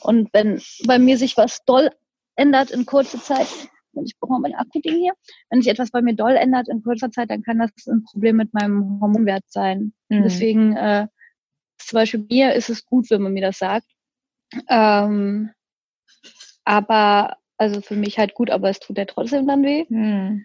Und 0.00 0.28
wenn 0.32 0.60
bei 0.86 0.98
mir 0.98 1.18
sich 1.18 1.36
was 1.36 1.64
doll 1.64 1.90
ändert 2.36 2.70
in 2.70 2.86
kurzer 2.86 3.18
Zeit, 3.18 3.46
ich 4.04 4.18
brauche 4.18 4.32
mal 4.32 4.40
mein 4.40 4.54
Akkuding 4.54 4.96
hier, 4.96 5.12
wenn 5.50 5.60
sich 5.60 5.70
etwas 5.70 5.90
bei 5.90 6.00
mir 6.00 6.14
doll 6.14 6.36
ändert 6.36 6.68
in 6.68 6.82
kurzer 6.82 7.10
Zeit, 7.10 7.30
dann 7.30 7.42
kann 7.42 7.58
das 7.58 7.70
ein 7.86 8.04
Problem 8.04 8.36
mit 8.36 8.54
meinem 8.54 9.00
Hormonwert 9.00 9.44
sein. 9.48 9.92
Mhm. 10.08 10.22
Deswegen, 10.22 10.76
äh, 10.76 11.06
zum 11.78 11.96
Beispiel 11.96 12.26
mir 12.28 12.54
ist 12.54 12.70
es 12.70 12.86
gut, 12.86 13.10
wenn 13.10 13.22
man 13.22 13.32
mir 13.32 13.42
das 13.42 13.58
sagt. 13.58 13.86
Ähm, 14.68 15.50
aber, 16.64 17.36
also 17.62 17.80
für 17.80 17.96
mich 17.96 18.18
halt 18.18 18.34
gut, 18.34 18.50
aber 18.50 18.68
es 18.68 18.80
tut 18.80 18.98
ja 18.98 19.04
trotzdem 19.04 19.46
dann 19.46 19.62
weh. 19.62 19.84
Mhm. 19.88 20.44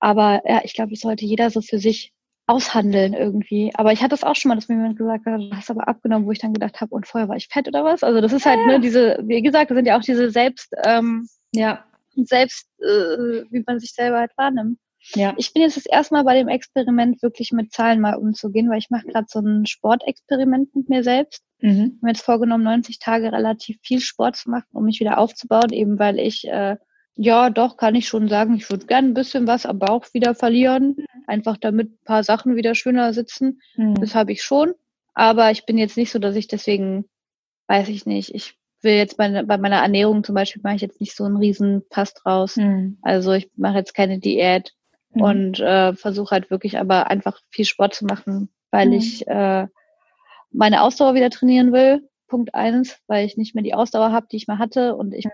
Aber 0.00 0.42
ja, 0.44 0.60
ich 0.64 0.74
glaube, 0.74 0.90
das 0.90 1.00
sollte 1.00 1.24
jeder 1.24 1.50
so 1.50 1.60
für 1.60 1.78
sich 1.78 2.12
aushandeln 2.46 3.14
irgendwie. 3.14 3.72
Aber 3.74 3.92
ich 3.92 4.02
hatte 4.02 4.14
es 4.14 4.24
auch 4.24 4.36
schon 4.36 4.50
mal, 4.50 4.54
dass 4.56 4.68
mir 4.68 4.76
jemand 4.76 4.98
gesagt 4.98 5.24
hat, 5.24 5.40
du 5.40 5.50
hast 5.56 5.70
aber 5.70 5.88
abgenommen, 5.88 6.26
wo 6.26 6.32
ich 6.32 6.40
dann 6.40 6.52
gedacht 6.52 6.80
habe, 6.80 6.94
und 6.94 7.06
vorher 7.06 7.28
war 7.28 7.36
ich 7.36 7.48
fett 7.48 7.68
oder 7.68 7.84
was? 7.84 8.02
Also 8.02 8.20
das 8.20 8.32
ist 8.32 8.44
halt, 8.44 8.66
ne, 8.66 8.80
diese, 8.80 9.18
wie 9.22 9.40
gesagt, 9.40 9.70
das 9.70 9.76
sind 9.76 9.86
ja 9.86 9.96
auch 9.96 10.02
diese 10.02 10.30
Selbst, 10.30 10.74
ähm, 10.84 11.28
ja, 11.52 11.84
selbst, 12.16 12.68
äh, 12.80 13.44
wie 13.50 13.64
man 13.66 13.80
sich 13.80 13.92
selber 13.92 14.18
halt 14.18 14.32
wahrnimmt. 14.36 14.78
Ja. 15.14 15.34
Ich 15.36 15.52
bin 15.52 15.62
jetzt 15.62 15.76
das 15.76 15.86
erste 15.86 16.14
Mal 16.14 16.24
bei 16.24 16.34
dem 16.34 16.48
Experiment 16.48 17.22
wirklich 17.22 17.52
mit 17.52 17.72
Zahlen 17.72 18.00
mal 18.00 18.14
umzugehen, 18.14 18.70
weil 18.70 18.78
ich 18.78 18.90
mache 18.90 19.06
gerade 19.06 19.26
so 19.28 19.40
ein 19.40 19.66
Sportexperiment 19.66 20.74
mit 20.74 20.88
mir 20.88 21.02
selbst. 21.02 21.42
Mhm. 21.60 21.70
Ich 21.70 21.78
habe 21.78 21.98
mir 22.02 22.10
jetzt 22.10 22.24
vorgenommen, 22.24 22.64
90 22.64 22.98
Tage 22.98 23.32
relativ 23.32 23.78
viel 23.82 24.00
Sport 24.00 24.36
zu 24.36 24.50
machen, 24.50 24.68
um 24.72 24.84
mich 24.84 25.00
wieder 25.00 25.18
aufzubauen, 25.18 25.72
eben 25.72 25.98
weil 25.98 26.18
ich 26.18 26.46
äh, 26.48 26.76
ja, 27.16 27.48
doch, 27.50 27.76
kann 27.76 27.94
ich 27.94 28.08
schon 28.08 28.28
sagen. 28.28 28.56
Ich 28.56 28.68
würde 28.70 28.86
gerne 28.86 29.08
ein 29.08 29.14
bisschen 29.14 29.46
was 29.46 29.66
am 29.66 29.78
Bauch 29.78 30.06
wieder 30.12 30.34
verlieren. 30.34 30.96
Einfach 31.26 31.56
damit 31.56 31.92
ein 31.92 32.04
paar 32.04 32.24
Sachen 32.24 32.56
wieder 32.56 32.74
schöner 32.74 33.12
sitzen. 33.12 33.60
Mhm. 33.76 33.94
Das 33.94 34.14
habe 34.14 34.32
ich 34.32 34.42
schon. 34.42 34.72
Aber 35.14 35.52
ich 35.52 35.64
bin 35.64 35.78
jetzt 35.78 35.96
nicht 35.96 36.10
so, 36.10 36.18
dass 36.18 36.34
ich 36.34 36.48
deswegen, 36.48 37.04
weiß 37.68 37.88
ich 37.88 38.04
nicht, 38.04 38.34
ich 38.34 38.56
will 38.82 38.94
jetzt 38.94 39.16
bei, 39.16 39.42
bei 39.44 39.58
meiner 39.58 39.80
Ernährung 39.80 40.24
zum 40.24 40.34
Beispiel 40.34 40.60
mache 40.62 40.74
ich 40.74 40.82
jetzt 40.82 41.00
nicht 41.00 41.14
so 41.14 41.24
einen 41.24 41.36
riesen 41.36 41.82
Pass 41.88 42.14
draus. 42.14 42.56
Mhm. 42.56 42.98
Also 43.02 43.32
ich 43.32 43.48
mache 43.56 43.78
jetzt 43.78 43.94
keine 43.94 44.18
Diät 44.18 44.74
mhm. 45.14 45.22
und 45.22 45.60
äh, 45.60 45.94
versuche 45.94 46.32
halt 46.32 46.50
wirklich 46.50 46.78
aber 46.78 47.10
einfach 47.10 47.40
viel 47.50 47.64
Sport 47.64 47.94
zu 47.94 48.04
machen, 48.04 48.48
weil 48.70 48.88
mhm. 48.88 48.92
ich 48.94 49.26
äh, 49.26 49.66
meine 50.50 50.82
Ausdauer 50.82 51.14
wieder 51.14 51.30
trainieren 51.30 51.72
will. 51.72 52.08
Punkt 52.28 52.54
eins, 52.54 52.98
weil 53.06 53.26
ich 53.26 53.36
nicht 53.36 53.54
mehr 53.54 53.64
die 53.64 53.74
Ausdauer 53.74 54.12
habe, 54.12 54.26
die 54.30 54.36
ich 54.36 54.46
mal 54.46 54.58
hatte. 54.58 54.96
Und 54.96 55.14
ich, 55.14 55.26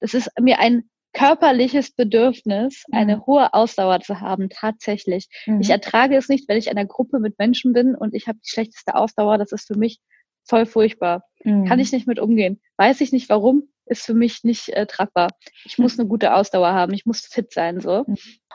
das 0.00 0.14
ist 0.14 0.30
mir 0.40 0.60
ein 0.60 0.88
körperliches 1.12 1.90
Bedürfnis, 1.90 2.84
eine 2.92 3.16
mhm. 3.16 3.26
hohe 3.26 3.54
Ausdauer 3.54 4.00
zu 4.00 4.20
haben, 4.20 4.48
tatsächlich. 4.48 5.28
Mhm. 5.46 5.60
Ich 5.60 5.70
ertrage 5.70 6.16
es 6.16 6.28
nicht, 6.28 6.48
wenn 6.48 6.56
ich 6.56 6.68
in 6.68 6.76
einer 6.76 6.86
Gruppe 6.86 7.18
mit 7.18 7.38
Menschen 7.38 7.72
bin 7.72 7.94
und 7.94 8.14
ich 8.14 8.28
habe 8.28 8.38
die 8.44 8.48
schlechteste 8.48 8.94
Ausdauer. 8.94 9.38
Das 9.38 9.52
ist 9.52 9.66
für 9.66 9.78
mich 9.78 9.98
voll 10.44 10.66
furchtbar. 10.66 11.24
Mhm. 11.44 11.64
Kann 11.64 11.80
ich 11.80 11.92
nicht 11.92 12.06
mit 12.06 12.20
umgehen. 12.20 12.60
Weiß 12.76 13.00
ich 13.00 13.12
nicht 13.12 13.28
warum, 13.28 13.68
ist 13.86 14.06
für 14.06 14.14
mich 14.14 14.44
nicht 14.44 14.68
äh, 14.70 14.86
tragbar. 14.86 15.28
Ich 15.64 15.78
muss 15.78 15.98
eine 15.98 16.08
gute 16.08 16.34
Ausdauer 16.34 16.72
haben, 16.72 16.94
ich 16.94 17.06
muss 17.06 17.20
fit 17.20 17.52
sein. 17.52 17.80
so. 17.80 18.04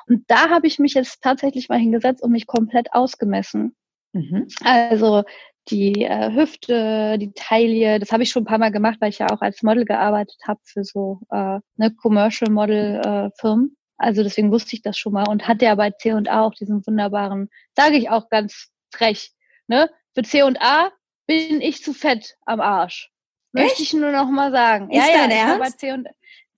Und 0.08 0.24
da 0.28 0.50
habe 0.50 0.68
ich 0.68 0.80
mich 0.80 0.94
jetzt 0.94 1.22
tatsächlich 1.22 1.70
mal 1.70 1.80
hingesetzt 1.80 2.22
und 2.24 2.32
mich 2.32 2.48
komplett 2.48 2.94
ausgemessen. 2.94 3.76
Mhm. 4.14 4.48
Also 4.64 5.24
die 5.70 6.04
äh, 6.04 6.32
Hüfte, 6.34 7.18
die 7.18 7.34
Taille. 7.34 8.00
Das 8.00 8.12
habe 8.12 8.24
ich 8.24 8.30
schon 8.30 8.44
ein 8.44 8.48
paar 8.48 8.60
Mal 8.60 8.72
gemacht, 8.72 8.98
weil 9.00 9.10
ich 9.10 9.20
ja 9.20 9.28
auch 9.32 9.42
als 9.42 9.64
Model 9.64 9.86
gearbeitet 9.86 10.38
habe 10.48 10.60
für 10.64 10.84
so 10.84 11.22
äh, 11.32 11.60
ne 11.78 11.96
Commercial 11.96 12.52
Model 12.52 13.02
äh, 13.04 13.30
Firmen. 13.40 13.76
Also 13.98 14.24
deswegen 14.24 14.52
wusste 14.52 14.76
ich 14.76 14.82
das 14.82 14.98
schon 14.98 15.14
mal 15.14 15.28
und 15.28 15.48
hatte 15.48 15.66
ja 15.66 15.76
bei 15.76 15.92
C 15.92 16.14
und 16.14 16.30
A 16.30 16.42
auch 16.42 16.54
diesen 16.54 16.86
wunderbaren, 16.86 17.50
sage 17.76 17.96
ich 17.96 18.10
auch 18.10 18.30
ganz 18.30 18.70
frech, 18.94 19.32
ne? 19.68 19.90
Für 20.14 20.24
C 20.24 20.44
und 20.44 20.62
A 20.62 20.92
bin 21.28 21.62
ich 21.62 21.82
zu 21.82 21.94
fett 21.94 22.36
am 22.46 22.60
Arsch. 22.60 23.10
Möchte 23.54 23.82
Echt? 23.82 23.82
ich 23.82 23.94
nur 23.94 24.12
noch 24.12 24.30
mal 24.30 24.52
sagen. 24.52 24.92
Ist 24.92 25.08
ja, 25.08 25.28
ja, 25.28 25.58
Ernst? 25.58 25.80
C 25.80 25.94
und, 25.94 26.08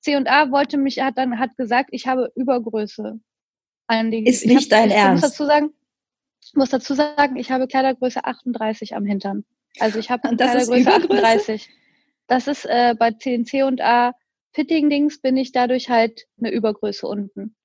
C 0.01 0.15
und 0.15 0.27
A 0.27 0.51
wollte 0.51 0.77
mich, 0.77 0.99
hat 0.99 1.17
dann 1.17 1.39
hat 1.39 1.55
gesagt, 1.57 1.89
ich 1.91 2.07
habe 2.07 2.31
Übergröße. 2.35 3.19
An 3.87 4.11
die, 4.11 4.25
Ist 4.25 4.45
nicht 4.45 4.71
hab, 4.71 4.79
dein 4.79 4.89
ich 4.89 4.95
Ernst? 4.95 5.23
muss 5.23 5.31
dazu 5.31 5.45
sagen, 5.45 5.73
ich 6.43 6.53
muss 6.53 6.69
dazu 6.69 6.93
sagen, 6.93 7.35
ich 7.37 7.51
habe 7.51 7.67
Kleidergröße 7.67 8.23
38 8.23 8.95
am 8.95 9.05
Hintern. 9.05 9.45
Also 9.79 9.99
ich 9.99 10.09
habe 10.09 10.35
Kleidergröße 10.35 10.91
38. 10.91 11.69
das 12.27 12.47
ist 12.47 12.65
äh, 12.65 12.95
bei 12.97 13.11
CNC 13.11 13.63
und 13.65 13.81
A 13.81 14.13
Fitting-Dings 14.53 15.21
bin 15.21 15.37
ich 15.37 15.51
dadurch 15.51 15.89
halt 15.89 16.25
eine 16.39 16.51
Übergröße 16.51 17.07
unten. 17.07 17.55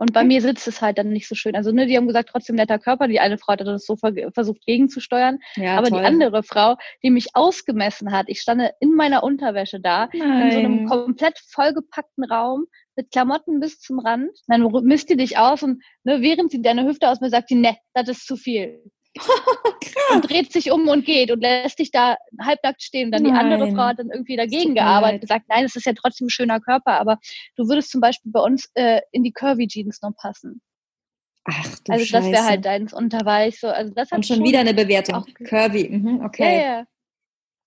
Und 0.00 0.12
bei 0.12 0.22
mir 0.22 0.40
sitzt 0.40 0.68
es 0.68 0.80
halt 0.80 0.96
dann 0.96 1.08
nicht 1.08 1.26
so 1.26 1.34
schön. 1.34 1.56
Also, 1.56 1.72
ne, 1.72 1.86
die 1.86 1.96
haben 1.96 2.06
gesagt, 2.06 2.28
trotzdem 2.30 2.54
netter 2.54 2.78
Körper. 2.78 3.08
Die 3.08 3.18
eine 3.18 3.36
Frau 3.36 3.54
hat 3.54 3.60
das 3.60 3.84
so 3.84 3.96
versucht 3.96 4.64
gegenzusteuern. 4.64 5.40
Ja, 5.56 5.76
aber 5.76 5.88
toll. 5.88 5.98
die 5.98 6.06
andere 6.06 6.44
Frau, 6.44 6.76
die 7.02 7.10
mich 7.10 7.34
ausgemessen 7.34 8.12
hat, 8.12 8.26
ich 8.28 8.40
stand 8.40 8.62
in 8.78 8.94
meiner 8.94 9.24
Unterwäsche 9.24 9.80
da, 9.80 10.08
Nein. 10.14 10.42
in 10.42 10.52
so 10.52 10.58
einem 10.58 10.86
komplett 10.86 11.40
vollgepackten 11.48 12.22
Raum 12.24 12.66
mit 12.98 13.12
Klamotten 13.12 13.60
bis 13.60 13.80
zum 13.80 14.00
Rand. 14.00 14.36
Dann 14.48 14.70
misst 14.82 15.08
die 15.08 15.16
dich 15.16 15.38
aus 15.38 15.62
und 15.62 15.82
ne, 16.02 16.20
während 16.20 16.50
sie 16.50 16.60
deine 16.60 16.84
Hüfte 16.84 17.08
ausmisst, 17.08 17.32
sagt 17.32 17.48
sie, 17.48 17.54
ne, 17.54 17.76
das 17.94 18.08
ist 18.08 18.26
zu 18.26 18.36
viel. 18.36 18.82
und 20.12 20.28
dreht 20.28 20.52
sich 20.52 20.70
um 20.70 20.86
und 20.88 21.04
geht 21.04 21.30
und 21.30 21.40
lässt 21.40 21.78
dich 21.78 21.90
da 21.92 22.16
halbnackt 22.40 22.82
stehen. 22.82 23.06
Und 23.06 23.12
dann 23.12 23.22
nein. 23.22 23.32
die 23.32 23.38
andere 23.38 23.70
Frau 23.72 23.84
hat 23.84 24.00
dann 24.00 24.10
irgendwie 24.10 24.36
dagegen 24.36 24.74
gearbeitet, 24.74 25.22
gesagt, 25.22 25.46
nein, 25.48 25.64
es 25.64 25.76
ist 25.76 25.86
ja 25.86 25.92
trotzdem 25.92 26.26
ein 26.26 26.30
schöner 26.30 26.60
Körper, 26.60 27.00
aber 27.00 27.18
du 27.56 27.68
würdest 27.68 27.90
zum 27.90 28.00
Beispiel 28.00 28.32
bei 28.32 28.40
uns 28.40 28.68
äh, 28.74 29.00
in 29.12 29.22
die 29.22 29.32
Curvy 29.32 29.68
Jeans 29.68 30.02
noch 30.02 30.14
passen. 30.16 30.60
Ach 31.44 31.78
du 31.84 31.92
Also 31.92 32.12
das 32.12 32.26
wäre 32.26 32.44
halt 32.44 32.64
deins. 32.64 32.92
Und 32.92 33.12
da 33.12 33.24
war 33.24 33.46
ich 33.46 33.60
so, 33.60 33.68
also 33.68 33.94
das 33.94 34.10
hat 34.10 34.18
Und 34.18 34.26
schon, 34.26 34.36
schon 34.38 34.44
wieder 34.44 34.60
eine 34.60 34.74
Bewertung. 34.74 35.24
Curvy, 35.44 35.88
mhm, 35.88 36.24
okay. 36.24 36.56
Ja, 36.56 36.62
ja. 36.62 36.84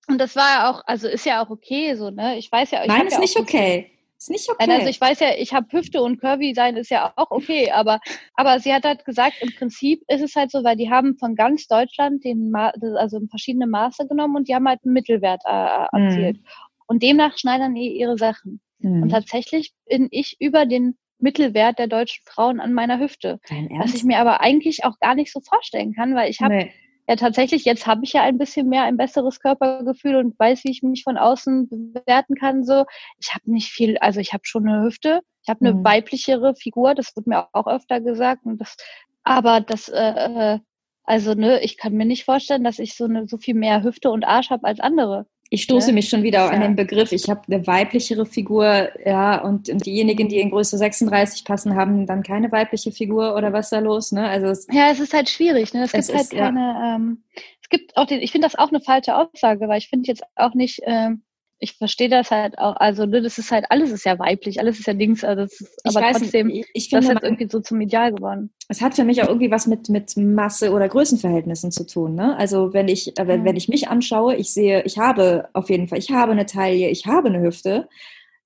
Und 0.07 0.17
das 0.19 0.35
war 0.35 0.49
ja 0.49 0.69
auch, 0.69 0.83
also 0.85 1.07
ist 1.07 1.25
ja 1.25 1.43
auch 1.43 1.49
okay 1.49 1.95
so, 1.95 2.09
ne? 2.09 2.37
Ich 2.37 2.51
weiß 2.51 2.71
ja, 2.71 2.81
ich 2.81 2.89
Nein, 2.89 3.07
ist 3.07 3.13
ja 3.13 3.19
nicht 3.19 3.37
okay. 3.37 3.91
Ist 4.21 4.29
nicht 4.29 4.51
okay. 4.51 4.69
Also 4.69 4.87
ich 4.87 5.01
weiß 5.01 5.19
ja, 5.19 5.29
ich 5.35 5.51
habe 5.51 5.65
Hüfte 5.71 6.03
und 6.03 6.21
Curvy 6.21 6.53
sein 6.53 6.77
ist 6.77 6.91
ja 6.91 7.11
auch 7.15 7.31
okay, 7.31 7.71
aber 7.71 7.99
aber 8.35 8.59
sie 8.59 8.71
hat 8.71 8.83
halt 8.83 9.03
gesagt, 9.03 9.37
im 9.41 9.51
Prinzip 9.51 10.03
ist 10.09 10.21
es 10.21 10.35
halt 10.35 10.51
so, 10.51 10.63
weil 10.63 10.75
die 10.75 10.91
haben 10.91 11.17
von 11.17 11.33
ganz 11.33 11.65
Deutschland 11.65 12.23
den 12.23 12.51
Ma 12.51 12.71
also 12.97 13.19
verschiedene 13.31 13.65
Maße 13.65 14.07
genommen 14.07 14.35
und 14.35 14.47
die 14.47 14.53
haben 14.53 14.67
halt 14.67 14.81
einen 14.85 14.93
Mittelwert 14.93 15.41
äh, 15.43 15.87
erzielt. 15.91 16.37
Mhm. 16.37 16.45
Und 16.85 17.01
demnach 17.01 17.35
schneidern 17.35 17.73
die 17.73 17.97
ihre 17.97 18.15
Sachen. 18.15 18.61
Mhm. 18.77 19.01
Und 19.01 19.09
tatsächlich 19.09 19.73
bin 19.89 20.07
ich 20.11 20.35
über 20.39 20.67
den 20.67 20.99
Mittelwert 21.17 21.79
der 21.79 21.87
deutschen 21.87 22.23
Frauen 22.27 22.59
an 22.59 22.73
meiner 22.73 22.99
Hüfte. 22.99 23.39
Was 23.79 23.95
ich 23.95 24.03
mir 24.03 24.19
aber 24.19 24.41
eigentlich 24.41 24.85
auch 24.85 24.99
gar 24.99 25.15
nicht 25.15 25.33
so 25.33 25.39
vorstellen 25.39 25.93
kann, 25.93 26.13
weil 26.13 26.29
ich 26.29 26.41
habe 26.41 26.55
nee 26.57 26.71
ja 27.11 27.17
tatsächlich, 27.17 27.65
jetzt 27.65 27.87
habe 27.87 28.05
ich 28.05 28.13
ja 28.13 28.21
ein 28.23 28.37
bisschen 28.37 28.69
mehr 28.69 28.83
ein 28.83 28.95
besseres 28.95 29.41
Körpergefühl 29.41 30.15
und 30.15 30.39
weiß, 30.39 30.63
wie 30.63 30.71
ich 30.71 30.81
mich 30.81 31.03
von 31.03 31.17
außen 31.17 31.67
bewerten 31.69 32.35
kann. 32.35 32.63
So, 32.63 32.85
ich 33.19 33.33
habe 33.33 33.51
nicht 33.51 33.69
viel, 33.69 33.97
also 33.97 34.21
ich 34.21 34.31
habe 34.31 34.45
schon 34.45 34.67
eine 34.67 34.83
Hüfte, 34.83 35.21
ich 35.43 35.49
habe 35.49 35.65
eine 35.65 35.73
mhm. 35.73 35.83
weiblichere 35.83 36.55
Figur, 36.55 36.95
das 36.95 37.13
wird 37.15 37.27
mir 37.27 37.47
auch 37.51 37.67
öfter 37.67 37.99
gesagt. 37.99 38.45
Und 38.45 38.59
das, 38.61 38.77
aber 39.23 39.59
das, 39.59 39.89
äh, 39.89 40.55
äh, 40.55 40.59
also 41.03 41.33
ne, 41.33 41.61
ich 41.61 41.77
kann 41.77 41.93
mir 41.93 42.05
nicht 42.05 42.23
vorstellen, 42.23 42.63
dass 42.63 42.79
ich 42.79 42.95
so 42.95 43.03
eine 43.03 43.27
so 43.27 43.37
viel 43.37 43.55
mehr 43.55 43.83
Hüfte 43.83 44.09
und 44.09 44.23
Arsch 44.23 44.49
habe 44.49 44.65
als 44.65 44.79
andere. 44.79 45.25
Ich 45.53 45.63
stoße 45.63 45.87
ne? 45.87 45.95
mich 45.95 46.07
schon 46.07 46.23
wieder 46.23 46.45
ja. 46.45 46.49
an 46.49 46.61
den 46.61 46.77
Begriff. 46.77 47.11
Ich 47.11 47.29
habe 47.29 47.41
eine 47.49 47.67
weiblichere 47.67 48.25
Figur, 48.25 48.87
ja, 49.05 49.41
und, 49.41 49.67
und 49.67 49.85
diejenigen, 49.85 50.29
die 50.29 50.39
in 50.39 50.49
Größe 50.49 50.77
36 50.77 51.43
passen, 51.43 51.75
haben 51.75 52.07
dann 52.07 52.23
keine 52.23 52.49
weibliche 52.53 52.93
Figur 52.93 53.35
oder 53.35 53.51
was 53.51 53.69
da 53.69 53.79
los, 53.79 54.13
ne? 54.13 54.29
Also 54.29 54.47
es, 54.47 54.65
ja, 54.71 54.91
es 54.91 55.01
ist 55.01 55.13
halt 55.13 55.27
schwierig, 55.27 55.73
ne? 55.73 55.83
Es, 55.83 55.93
es 55.93 56.07
gibt 56.07 56.17
halt 56.17 56.29
keine. 56.29 56.59
Ja. 56.61 56.95
Ähm, 56.95 57.23
es 57.61 57.67
gibt 57.67 57.97
auch 57.97 58.05
den. 58.05 58.21
Ich 58.21 58.31
finde 58.31 58.47
das 58.47 58.57
auch 58.57 58.69
eine 58.69 58.79
falsche 58.79 59.13
Aussage, 59.13 59.67
weil 59.67 59.79
ich 59.79 59.89
finde 59.89 60.07
jetzt 60.07 60.23
auch 60.37 60.53
nicht. 60.53 60.79
Ähm, 60.85 61.21
ich 61.63 61.77
verstehe 61.77 62.09
das 62.09 62.31
halt 62.31 62.57
auch, 62.57 62.75
also 62.77 63.05
ne, 63.05 63.21
das 63.21 63.37
ist 63.37 63.51
halt, 63.51 63.65
alles 63.69 63.91
ist 63.91 64.03
ja 64.03 64.17
weiblich, 64.17 64.59
alles 64.59 64.79
ist 64.79 64.87
ja 64.87 64.95
Dings, 64.95 65.23
also 65.23 65.43
das 65.43 65.61
ist, 65.61 65.79
aber 65.83 66.01
weiß, 66.01 66.17
trotzdem, 66.17 66.49
ich, 66.49 66.65
ich 66.73 66.89
finde, 66.89 67.05
das 67.05 67.05
ist 67.05 67.13
jetzt 67.13 67.23
irgendwie 67.23 67.51
so 67.51 67.59
zum 67.59 67.79
Ideal 67.79 68.11
geworden. 68.11 68.51
Es 68.67 68.81
hat 68.81 68.95
für 68.95 69.03
mich 69.03 69.21
auch 69.21 69.27
irgendwie 69.27 69.51
was 69.51 69.67
mit, 69.67 69.87
mit 69.87 70.17
Masse 70.17 70.71
oder 70.71 70.89
Größenverhältnissen 70.89 71.71
zu 71.71 71.85
tun. 71.85 72.15
Ne? 72.15 72.35
Also 72.35 72.73
wenn 72.73 72.87
ich, 72.87 73.15
äh, 73.19 73.27
wenn, 73.27 73.45
wenn 73.45 73.55
ich 73.55 73.69
mich 73.69 73.89
anschaue, 73.89 74.35
ich 74.35 74.51
sehe, 74.51 74.81
ich 74.83 74.97
habe 74.97 75.49
auf 75.53 75.69
jeden 75.69 75.87
Fall, 75.87 75.99
ich 75.99 76.09
habe 76.09 76.31
eine 76.31 76.47
Taille, 76.47 76.89
ich 76.89 77.05
habe 77.05 77.27
eine 77.27 77.41
Hüfte. 77.41 77.87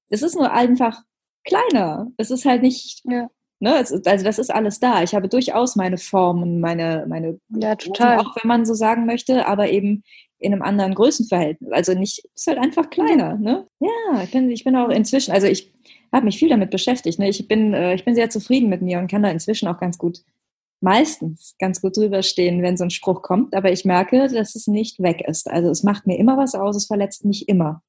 Es 0.10 0.22
ist 0.22 0.36
nur 0.36 0.52
einfach 0.52 1.02
kleiner. 1.46 2.08
Es 2.18 2.32
ist 2.32 2.44
halt 2.44 2.62
nicht, 2.64 3.02
ja. 3.06 3.30
Ne, 3.62 3.74
also 3.74 3.98
das 3.98 4.38
ist 4.38 4.54
alles 4.54 4.82
da. 4.82 5.02
Ich 5.04 5.16
habe 5.16 5.30
durchaus 5.30 5.78
meine 5.78 5.98
Formen, 5.98 6.60
meine, 6.60 7.06
meine 7.08 7.40
ja, 7.48 7.78
total. 7.78 8.20
auch 8.20 8.36
wenn 8.36 8.50
man 8.50 8.66
so 8.66 8.74
sagen 8.74 9.06
möchte, 9.06 9.48
aber 9.48 9.70
eben 9.70 10.04
in 10.46 10.54
einem 10.54 10.62
anderen 10.62 10.96
Größenverhältnis. 10.96 11.72
Also 11.72 11.94
nicht, 11.94 12.24
ist 12.34 12.48
halt 12.48 12.58
einfach 12.58 12.90
kleiner. 12.90 13.38
Ne? 13.38 13.68
Ja, 13.80 14.24
ich 14.24 14.32
bin, 14.32 14.50
ich 14.50 14.64
bin 14.64 14.76
auch 14.76 14.90
inzwischen, 14.90 15.32
also 15.32 15.48
ich 15.48 15.74
habe 16.14 16.26
mich 16.26 16.38
viel 16.38 16.50
damit 16.50 16.72
beschäftigt. 16.72 17.20
Ne? 17.20 17.30
Ich, 17.30 17.48
bin, 17.48 17.74
äh, 17.74 17.96
ich 17.96 18.06
bin 18.06 18.16
sehr 18.16 18.30
zufrieden 18.30 18.70
mit 18.70 18.82
mir 18.82 19.00
und 19.00 19.10
kann 19.10 19.24
da 19.24 19.30
inzwischen 19.30 19.68
auch 19.68 19.80
ganz 19.80 19.98
gut, 19.98 20.24
meistens 20.82 21.56
ganz 21.60 21.82
gut 21.82 21.98
drüber 21.98 22.22
stehen, 22.22 22.62
wenn 22.62 22.78
so 22.78 22.84
ein 22.84 22.92
Spruch 22.92 23.22
kommt. 23.22 23.56
Aber 23.56 23.72
ich 23.72 23.86
merke, 23.86 24.28
dass 24.28 24.56
es 24.56 24.68
nicht 24.68 25.02
weg 25.02 25.22
ist. 25.28 25.50
Also 25.50 25.70
es 25.70 25.84
macht 25.84 26.08
mir 26.08 26.18
immer 26.18 26.38
was 26.38 26.56
aus, 26.56 26.76
es 26.76 26.86
verletzt 26.86 27.26
mich 27.26 27.50
immer. 27.50 27.82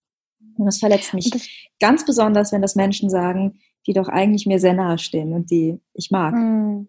Und 0.56 0.66
es 0.66 0.78
verletzt 0.78 1.12
mich 1.12 1.70
ganz 1.80 2.06
besonders, 2.06 2.52
wenn 2.52 2.62
das 2.62 2.76
Menschen 2.76 3.10
sagen, 3.10 3.60
die 3.86 3.92
doch 3.92 4.08
eigentlich 4.08 4.46
mir 4.46 4.58
sehr 4.58 4.74
nahe 4.74 4.98
stehen 4.98 5.32
und 5.32 5.50
die 5.50 5.78
ich 5.92 6.10
mag. 6.10 6.34
Mhm. 6.34 6.88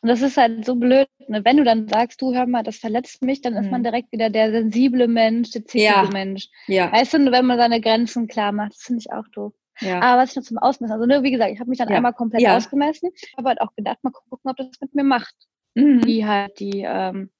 Und 0.00 0.08
das 0.08 0.22
ist 0.22 0.36
halt 0.36 0.64
so 0.64 0.76
blöd, 0.76 1.08
ne? 1.26 1.44
wenn 1.44 1.58
du 1.58 1.64
dann 1.64 1.88
sagst, 1.88 2.22
du 2.22 2.34
hör 2.34 2.46
mal, 2.46 2.62
das 2.62 2.78
verletzt 2.78 3.22
mich, 3.22 3.42
dann 3.42 3.54
ist 3.54 3.66
mhm. 3.66 3.70
man 3.70 3.82
direkt 3.82 4.12
wieder 4.12 4.30
der 4.30 4.50
sensible 4.50 5.08
Mensch, 5.08 5.50
der 5.50 5.64
zickige 5.64 5.84
ja. 5.84 6.08
Mensch. 6.10 6.48
Ja. 6.66 6.92
Weißt 6.92 7.14
du, 7.14 7.30
wenn 7.30 7.46
man 7.46 7.58
seine 7.58 7.80
Grenzen 7.80 8.28
klar 8.28 8.52
macht, 8.52 8.72
das 8.72 8.82
finde 8.82 9.00
ich 9.00 9.12
auch 9.12 9.28
doof. 9.28 9.52
Ja. 9.80 10.00
Aber 10.00 10.22
was 10.22 10.30
ich 10.30 10.36
noch 10.36 10.42
zum 10.42 10.58
Ausmessen, 10.58 10.92
also 10.92 11.06
ne, 11.06 11.22
wie 11.22 11.30
gesagt, 11.30 11.52
ich 11.52 11.60
habe 11.60 11.70
mich 11.70 11.78
dann 11.78 11.88
ja. 11.88 11.96
einmal 11.96 12.14
komplett 12.14 12.42
ja. 12.42 12.56
ausgemessen, 12.56 13.10
habe 13.36 13.48
halt 13.50 13.60
auch 13.60 13.74
gedacht, 13.76 13.98
mal 14.02 14.10
gucken, 14.10 14.50
ob 14.50 14.56
das 14.56 14.80
mit 14.80 14.94
mir 14.94 15.04
macht. 15.04 15.34
Mhm. 15.74 16.04
Wie 16.04 16.26
halt 16.26 16.58
die, 16.58 16.84
ähm, 16.86 17.30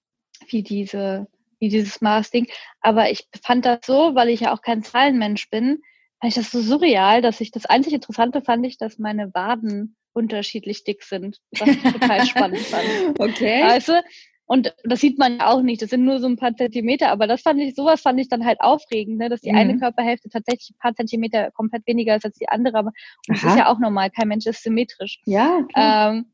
wie 0.48 0.62
diese, 0.62 1.26
wie 1.58 1.68
dieses 1.68 2.00
Maßding. 2.00 2.46
Aber 2.80 3.10
ich 3.10 3.26
fand 3.42 3.64
das 3.64 3.80
so, 3.84 4.14
weil 4.14 4.28
ich 4.28 4.40
ja 4.40 4.52
auch 4.52 4.62
kein 4.62 4.82
Zahlenmensch 4.82 5.50
bin, 5.50 5.82
fand 6.20 6.30
ich 6.30 6.34
das 6.34 6.50
so 6.50 6.60
surreal, 6.60 7.22
dass 7.22 7.40
ich 7.40 7.50
das 7.50 7.66
einzig 7.66 7.94
Interessante 7.94 8.42
fand 8.42 8.66
ich, 8.66 8.78
dass 8.78 8.98
meine 8.98 9.32
Waden 9.34 9.96
unterschiedlich 10.18 10.84
dick 10.84 11.02
sind, 11.04 11.38
was 11.58 11.68
ich 11.68 11.82
total 11.82 12.26
spannend 12.26 12.58
fand. 12.58 13.18
Okay. 13.18 13.80
Du? 13.86 14.02
Und 14.46 14.74
das 14.82 15.00
sieht 15.00 15.18
man 15.18 15.38
ja 15.38 15.48
auch 15.48 15.60
nicht. 15.60 15.82
Das 15.82 15.90
sind 15.90 16.04
nur 16.04 16.20
so 16.20 16.26
ein 16.26 16.38
paar 16.38 16.56
Zentimeter, 16.56 17.10
aber 17.10 17.26
das 17.26 17.42
fand 17.42 17.60
ich, 17.60 17.74
sowas 17.74 18.00
fand 18.00 18.18
ich 18.18 18.28
dann 18.28 18.46
halt 18.46 18.60
aufregend, 18.60 19.18
ne? 19.18 19.28
dass 19.28 19.42
die 19.42 19.52
mhm. 19.52 19.58
eine 19.58 19.78
Körperhälfte 19.78 20.30
tatsächlich 20.30 20.70
ein 20.70 20.78
paar 20.80 20.94
Zentimeter 20.94 21.50
komplett 21.50 21.86
weniger 21.86 22.16
ist 22.16 22.24
als 22.24 22.38
die 22.38 22.48
andere. 22.48 22.78
Aber 22.78 22.92
das 23.26 23.44
ist 23.44 23.56
ja 23.56 23.70
auch 23.70 23.78
normal. 23.78 24.10
Kein 24.10 24.28
Mensch 24.28 24.46
ist 24.46 24.62
symmetrisch. 24.62 25.20
Ja. 25.26 25.58
Okay. 25.58 25.72
Ähm, 25.76 26.32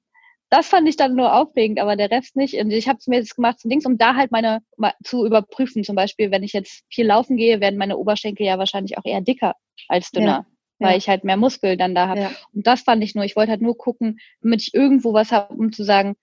das 0.49 0.69
fand 0.69 0.89
ich 0.89 0.97
dann 0.97 1.17
nur 1.17 1.35
aufregend, 1.35 1.81
aber 1.81 1.97
der 1.97 2.13
Rest 2.13 2.37
nicht. 2.37 2.55
Und 2.55 2.71
ich 2.71 2.89
habe 2.89 2.99
es 2.99 3.09
mir 3.09 3.17
jetzt 3.17 3.35
gemacht 3.35 3.59
zum 3.59 3.69
Dings, 3.69 3.85
um 3.85 3.99
da 3.99 4.15
halt 4.15 4.31
meine 4.31 4.61
zu 5.03 5.27
überprüfen. 5.27 5.83
Zum 5.83 5.97
Beispiel, 5.97 6.31
wenn 6.31 6.45
ich 6.45 6.53
jetzt 6.53 6.85
viel 6.91 7.07
laufen 7.07 7.37
gehe, 7.37 7.61
werden 7.61 7.79
meine 7.79 7.97
Oberschenkel 7.97 8.47
ja 8.47 8.59
wahrscheinlich 8.59 8.97
auch 8.97 9.05
eher 9.05 9.23
dicker 9.23 9.55
als 9.89 10.13
dünner. 10.13 10.45
Ja 10.47 10.54
weil 10.85 10.93
ja. 10.93 10.99
ich 10.99 11.09
halt 11.09 11.25
mehr 11.25 11.37
Muskel 11.37 11.77
dann 11.77 11.95
da 11.95 12.09
habe. 12.09 12.21
Ja. 12.21 12.31
Und 12.53 12.67
das 12.67 12.83
fand 12.83 13.03
ich 13.03 13.15
nur, 13.15 13.25
ich 13.25 13.37
wollte 13.37 13.51
halt 13.51 13.63
nur 13.63 13.77
gucken, 13.77 14.19
damit 14.43 14.63
ich 14.63 14.75
irgendwo 14.75 15.13
was 15.13 15.33
habe, 15.33 15.55
um 15.55 15.73
zu 15.73 15.83
sagen, 15.83 16.17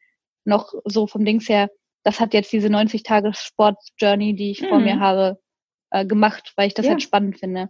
noch 0.46 0.74
so 0.86 1.08
vom 1.08 1.26
Dings 1.26 1.50
her, 1.50 1.70
das 2.04 2.20
hat 2.20 2.34
jetzt 2.34 2.52
diese 2.52 2.70
90 2.70 3.04
Tage 3.04 3.34
Sport-Journey, 3.34 4.36
die 4.36 4.52
ich 4.52 4.62
mhm. 4.62 4.68
vor 4.68 4.80
mir 4.80 4.96
mhm. 4.96 5.00
habe, 5.00 5.40
äh, 5.92 6.06
gemacht, 6.06 6.54
weil 6.56 6.68
ich 6.68 6.74
das 6.74 6.86
ja. 6.86 6.92
halt 6.92 7.02
spannend 7.02 7.40
finde. 7.40 7.70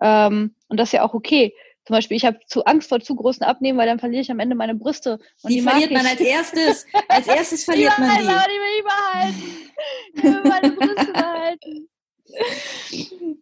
Ähm, 0.00 0.54
und 0.68 0.78
das 0.78 0.88
ist 0.88 0.92
ja 0.92 1.02
auch 1.02 1.14
okay. 1.14 1.54
Zum 1.86 1.94
Beispiel, 1.94 2.16
ich 2.16 2.24
habe 2.24 2.38
zu 2.46 2.64
Angst 2.64 2.88
vor 2.88 3.00
zu 3.00 3.14
großen 3.14 3.44
Abnehmen, 3.44 3.78
weil 3.78 3.86
dann 3.86 4.00
verliere 4.00 4.22
ich 4.22 4.30
am 4.30 4.40
Ende 4.40 4.56
meine 4.56 4.74
Brüste. 4.74 5.20
Und 5.42 5.50
die, 5.50 5.56
die 5.56 5.62
verliert 5.62 5.92
man 5.92 6.04
als 6.04 6.20
erstes. 6.20 6.86
Als 7.08 7.28
erstes 7.28 7.64
verliert 7.64 7.96
man 7.98 8.10
die. 8.10 8.24
die 8.24 8.28
will 8.28 8.76
ich 8.76 8.84
behalten. 8.84 9.70
Ich 10.14 10.22
will 10.24 10.42
meine 10.42 10.72
Brüste 10.72 11.12
behalten. 11.12 11.88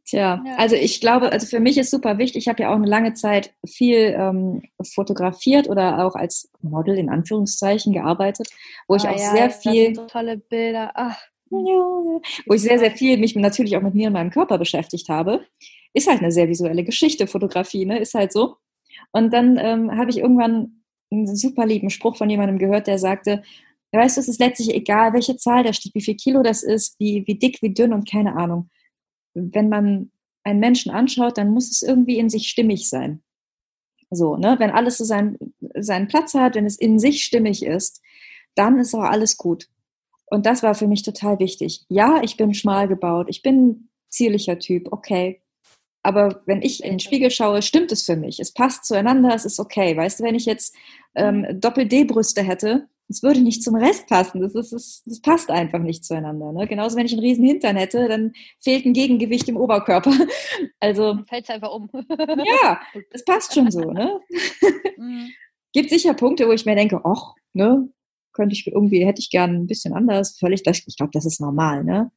Tja, 0.04 0.42
ja. 0.44 0.56
also 0.56 0.76
ich 0.76 1.00
glaube, 1.00 1.32
also 1.32 1.46
für 1.46 1.60
mich 1.60 1.78
ist 1.78 1.90
super 1.90 2.18
wichtig, 2.18 2.42
ich 2.42 2.48
habe 2.48 2.62
ja 2.62 2.70
auch 2.70 2.76
eine 2.76 2.86
lange 2.86 3.14
Zeit 3.14 3.54
viel 3.66 4.14
ähm, 4.16 4.62
fotografiert 4.82 5.68
oder 5.68 6.04
auch 6.04 6.14
als 6.14 6.50
Model 6.60 6.98
in 6.98 7.08
Anführungszeichen 7.08 7.92
gearbeitet, 7.92 8.48
wo 8.86 8.96
ich 8.96 9.04
ah, 9.04 9.12
auch 9.12 9.18
ja, 9.18 9.30
sehr 9.30 9.50
viel. 9.50 9.94
tolle 10.06 10.36
Bilder. 10.36 10.92
Ach. 10.94 11.18
Ja, 11.50 11.58
wo 12.46 12.54
ich 12.54 12.62
sehr, 12.62 12.78
sehr 12.78 12.90
viel 12.90 13.18
mich 13.18 13.36
natürlich 13.36 13.76
auch 13.76 13.82
mit 13.82 13.94
mir 13.94 14.08
und 14.08 14.14
meinem 14.14 14.30
Körper 14.30 14.58
beschäftigt 14.58 15.08
habe. 15.08 15.44
Ist 15.92 16.08
halt 16.08 16.20
eine 16.20 16.32
sehr 16.32 16.48
visuelle 16.48 16.84
Geschichte, 16.84 17.26
Fotografie, 17.26 17.86
ne? 17.86 17.98
Ist 17.98 18.14
halt 18.14 18.32
so. 18.32 18.56
Und 19.12 19.32
dann 19.32 19.58
ähm, 19.58 19.96
habe 19.96 20.10
ich 20.10 20.18
irgendwann 20.18 20.82
einen 21.12 21.36
super 21.36 21.66
lieben 21.66 21.90
Spruch 21.90 22.16
von 22.16 22.28
jemandem 22.28 22.58
gehört, 22.58 22.86
der 22.86 22.98
sagte, 22.98 23.42
weißt 23.98 24.16
du, 24.16 24.20
es 24.20 24.28
ist 24.28 24.40
letztlich 24.40 24.74
egal, 24.74 25.12
welche 25.12 25.36
Zahl 25.36 25.62
da 25.62 25.72
steht, 25.72 25.94
wie 25.94 26.02
viel 26.02 26.16
Kilo 26.16 26.42
das 26.42 26.62
ist, 26.62 26.98
wie, 26.98 27.24
wie 27.26 27.38
dick, 27.38 27.60
wie 27.62 27.72
dünn 27.72 27.92
und 27.92 28.10
keine 28.10 28.36
Ahnung 28.36 28.70
wenn 29.34 29.68
man 29.68 30.10
einen 30.44 30.60
Menschen 30.60 30.90
anschaut, 30.90 31.38
dann 31.38 31.50
muss 31.50 31.70
es 31.70 31.82
irgendwie 31.82 32.18
in 32.18 32.30
sich 32.30 32.48
stimmig 32.48 32.88
sein. 32.88 33.22
So, 34.10 34.36
ne? 34.36 34.56
Wenn 34.58 34.70
alles 34.70 34.98
so 34.98 35.04
seinen, 35.04 35.36
seinen 35.74 36.08
Platz 36.08 36.34
hat, 36.34 36.54
wenn 36.54 36.66
es 36.66 36.78
in 36.78 36.98
sich 36.98 37.24
stimmig 37.24 37.64
ist, 37.64 38.00
dann 38.54 38.78
ist 38.78 38.94
auch 38.94 39.00
alles 39.00 39.36
gut. 39.36 39.68
Und 40.26 40.46
das 40.46 40.62
war 40.62 40.74
für 40.74 40.86
mich 40.86 41.02
total 41.02 41.38
wichtig. 41.38 41.84
Ja, 41.88 42.20
ich 42.22 42.36
bin 42.36 42.54
schmal 42.54 42.88
gebaut, 42.88 43.26
ich 43.28 43.42
bin 43.42 43.66
ein 43.66 43.90
zierlicher 44.08 44.58
Typ, 44.58 44.92
okay. 44.92 45.40
Aber 46.02 46.42
wenn 46.46 46.62
ich 46.62 46.84
in 46.84 46.90
den 46.90 47.00
Spiegel 47.00 47.30
schaue, 47.30 47.62
stimmt 47.62 47.90
es 47.90 48.04
für 48.04 48.16
mich. 48.16 48.38
Es 48.38 48.52
passt 48.52 48.84
zueinander, 48.84 49.34
es 49.34 49.46
ist 49.46 49.58
okay. 49.58 49.96
Weißt 49.96 50.20
du, 50.20 50.24
wenn 50.24 50.34
ich 50.34 50.44
jetzt 50.44 50.76
ähm, 51.14 51.46
Doppel-D-Brüste 51.60 52.42
hätte, 52.42 52.88
es 53.08 53.22
würde 53.22 53.40
nicht 53.40 53.62
zum 53.62 53.74
Rest 53.74 54.06
passen. 54.08 54.40
Das, 54.40 54.54
ist, 54.54 54.72
das, 54.72 55.02
das 55.04 55.20
passt 55.20 55.50
einfach 55.50 55.80
nicht 55.80 56.04
zueinander. 56.04 56.52
Ne? 56.52 56.66
Genauso, 56.66 56.96
wenn 56.96 57.06
ich 57.06 57.12
einen 57.12 57.22
riesen 57.22 57.44
Hintern 57.44 57.76
hätte, 57.76 58.08
dann 58.08 58.32
fehlt 58.60 58.86
ein 58.86 58.92
Gegengewicht 58.92 59.48
im 59.48 59.56
Oberkörper. 59.56 60.12
Also 60.80 61.18
fällt 61.26 61.44
es 61.44 61.50
einfach 61.50 61.72
um. 61.72 61.88
ja, 62.62 62.78
das 63.10 63.24
passt 63.24 63.54
schon 63.54 63.70
so. 63.70 63.80
Ne? 63.80 64.20
Mhm. 64.98 65.30
Gibt 65.72 65.90
sicher 65.90 66.12
Punkte, 66.12 66.46
wo 66.46 66.52
ich 66.52 66.66
mir 66.66 66.76
denke, 66.76 67.00
ach, 67.04 67.34
ne, 67.54 67.88
könnte 68.32 68.54
ich 68.54 68.66
irgendwie, 68.66 69.04
hätte 69.04 69.20
ich 69.20 69.30
gern 69.30 69.54
ein 69.54 69.66
bisschen 69.66 69.94
anders. 69.94 70.38
Völlig, 70.38 70.62
ich 70.66 70.96
glaube, 70.96 71.10
das 71.12 71.24
ist 71.24 71.40
normal, 71.40 71.84
ne? 71.84 72.10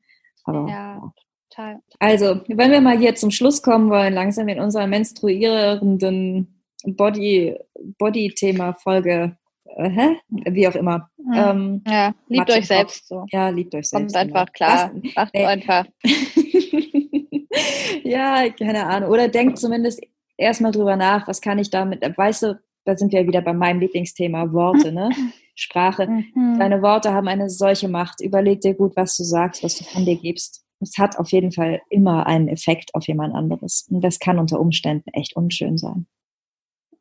Aber, 0.43 0.69
ja, 0.69 1.13
total. 1.49 1.79
Also, 1.99 2.41
wenn 2.47 2.71
wir 2.71 2.81
mal 2.81 2.97
hier 2.97 3.15
zum 3.15 3.31
Schluss 3.31 3.61
kommen 3.61 3.89
wollen, 3.89 4.13
langsam 4.13 4.47
in 4.49 4.59
unserer 4.59 4.87
menstruierenden 4.87 6.61
Body, 6.83 7.55
Body-Thema-Folge, 7.97 9.37
äh, 9.75 10.15
wie 10.49 10.67
auch 10.67 10.75
immer. 10.75 11.09
Mhm. 11.17 11.33
Ähm, 11.33 11.83
ja, 11.87 12.13
liebt 12.27 12.51
euch 12.51 12.67
selbst 12.67 13.07
so. 13.07 13.25
Ja, 13.31 13.49
liebt 13.49 13.73
euch 13.75 13.89
selbst. 13.89 14.13
Kommt 14.13 14.15
einfach 14.15 14.45
genau. 14.53 14.53
klar. 14.53 14.91
Macht 15.15 15.33
nee. 15.33 15.45
einfach. 15.45 15.85
ja, 18.03 18.49
keine 18.49 18.85
Ahnung. 18.85 19.09
Oder 19.09 19.27
denkt 19.27 19.57
zumindest 19.57 20.01
erstmal 20.37 20.71
drüber 20.71 20.95
nach, 20.95 21.27
was 21.27 21.41
kann 21.41 21.59
ich 21.59 21.69
damit, 21.69 22.01
weißt 22.17 22.43
du, 22.43 22.59
da 22.85 22.95
sind 22.95 23.11
wir 23.11 23.27
wieder 23.27 23.41
bei 23.41 23.53
meinem 23.53 23.81
Lieblingsthema, 23.81 24.53
Worte, 24.53 24.91
ne? 24.91 25.09
Sprache. 25.55 26.07
Mhm. 26.07 26.57
Deine 26.59 26.81
Worte 26.81 27.11
haben 27.11 27.27
eine 27.27 27.49
solche 27.49 27.89
Macht. 27.89 28.21
Überleg 28.21 28.61
dir 28.61 28.75
gut, 28.75 28.95
was 28.95 29.17
du 29.17 29.23
sagst, 29.23 29.63
was 29.63 29.75
du 29.75 29.83
von 29.83 30.05
dir 30.05 30.15
gibst. 30.15 30.63
Es 30.79 30.97
hat 30.97 31.17
auf 31.17 31.31
jeden 31.31 31.51
Fall 31.51 31.81
immer 31.89 32.27
einen 32.27 32.47
Effekt 32.47 32.93
auf 32.93 33.07
jemand 33.07 33.33
anderes. 33.33 33.87
Und 33.89 34.01
das 34.01 34.19
kann 34.19 34.37
unter 34.37 34.59
Umständen 34.59 35.09
echt 35.13 35.35
unschön 35.35 35.77
sein. 35.77 36.05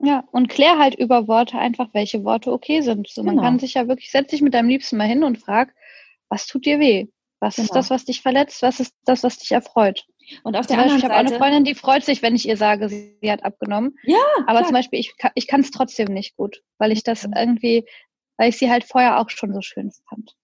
Ja, 0.00 0.24
und 0.30 0.48
klär 0.48 0.78
halt 0.78 0.94
über 0.94 1.26
Worte 1.26 1.58
einfach, 1.58 1.88
welche 1.92 2.22
Worte 2.24 2.52
okay 2.52 2.82
sind. 2.82 3.08
So, 3.08 3.22
genau. 3.22 3.34
Man 3.34 3.44
kann 3.44 3.58
sich 3.58 3.74
ja 3.74 3.88
wirklich, 3.88 4.10
setz 4.10 4.30
dich 4.30 4.42
mit 4.42 4.54
deinem 4.54 4.68
Liebsten 4.68 4.96
mal 4.96 5.08
hin 5.08 5.24
und 5.24 5.38
frag, 5.38 5.74
was 6.28 6.46
tut 6.46 6.66
dir 6.66 6.78
weh? 6.80 7.06
Was 7.40 7.56
genau. 7.56 7.64
ist 7.66 7.74
das, 7.74 7.90
was 7.90 8.04
dich 8.04 8.22
verletzt? 8.22 8.62
Was 8.62 8.80
ist 8.80 8.94
das, 9.04 9.22
was 9.22 9.38
dich 9.38 9.52
erfreut? 9.52 10.06
Und 10.42 10.56
auf 10.56 10.66
der 10.66 10.78
anderen 10.78 11.00
Seite. 11.00 11.12
Ich 11.12 11.18
habe 11.18 11.28
eine 11.28 11.38
Freundin, 11.38 11.64
die 11.64 11.74
freut 11.74 12.04
sich, 12.04 12.22
wenn 12.22 12.34
ich 12.34 12.48
ihr 12.48 12.56
sage, 12.56 12.88
sie, 12.88 13.16
sie 13.20 13.30
hat 13.30 13.44
abgenommen. 13.44 13.96
Ja. 14.02 14.18
Aber 14.40 14.58
klar. 14.58 14.64
zum 14.64 14.72
Beispiel, 14.72 14.98
ich, 14.98 15.14
ich 15.34 15.46
kann 15.46 15.60
es 15.60 15.70
trotzdem 15.70 16.08
nicht 16.08 16.36
gut, 16.36 16.62
weil 16.78 16.92
ich 16.92 17.02
das 17.02 17.24
irgendwie, 17.24 17.86
weil 18.36 18.48
ich 18.48 18.58
sie 18.58 18.70
halt 18.70 18.84
vorher 18.84 19.20
auch 19.20 19.30
schon 19.30 19.54
so 19.54 19.60
schön 19.60 19.92
fand. 20.08 20.34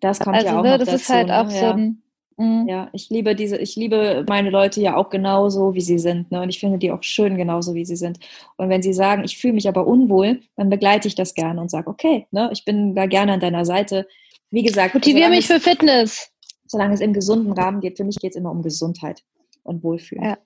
Das 0.00 0.20
kommt 0.20 0.36
also, 0.36 0.48
ja 0.48 0.58
auch 0.58 0.62
ne, 0.62 0.70
noch 0.70 0.78
das 0.78 0.88
dazu, 0.88 1.02
ist 1.02 1.08
halt 1.08 1.28
ne? 1.28 1.40
auch 1.40 1.50
so 1.50 1.66
ein, 1.66 2.02
Mhm. 2.36 2.66
Ja, 2.68 2.88
ich 2.92 3.10
liebe 3.10 3.34
diese, 3.34 3.56
ich 3.58 3.76
liebe 3.76 4.24
meine 4.28 4.50
Leute 4.50 4.80
ja 4.80 4.96
auch 4.96 5.10
genauso, 5.10 5.74
wie 5.74 5.80
sie 5.80 5.98
sind. 5.98 6.30
Ne? 6.32 6.42
Und 6.42 6.48
ich 6.48 6.60
finde 6.60 6.78
die 6.78 6.90
auch 6.90 7.02
schön 7.02 7.36
genauso, 7.36 7.74
wie 7.74 7.84
sie 7.84 7.96
sind. 7.96 8.18
Und 8.56 8.68
wenn 8.68 8.82
sie 8.82 8.92
sagen, 8.92 9.24
ich 9.24 9.38
fühle 9.38 9.54
mich 9.54 9.68
aber 9.68 9.86
unwohl, 9.86 10.40
dann 10.56 10.70
begleite 10.70 11.08
ich 11.08 11.14
das 11.14 11.34
gerne 11.34 11.60
und 11.60 11.70
sage, 11.70 11.88
okay, 11.88 12.26
ne, 12.30 12.50
ich 12.52 12.64
bin 12.64 12.94
da 12.94 13.06
gerne 13.06 13.34
an 13.34 13.40
deiner 13.40 13.64
Seite. 13.64 14.06
Wie 14.50 14.62
gesagt, 14.62 14.94
motiviere 14.94 15.30
mich 15.30 15.46
für 15.46 15.60
Fitness. 15.60 16.30
Solange 16.66 16.94
es 16.94 17.00
im 17.00 17.12
gesunden 17.12 17.52
Rahmen 17.52 17.80
geht, 17.80 17.96
für 17.96 18.04
mich 18.04 18.16
geht 18.16 18.30
es 18.30 18.36
immer 18.36 18.50
um 18.50 18.62
Gesundheit 18.62 19.22
und 19.62 19.82
Wohlfühlen. 19.82 20.24
Ja. 20.24 20.38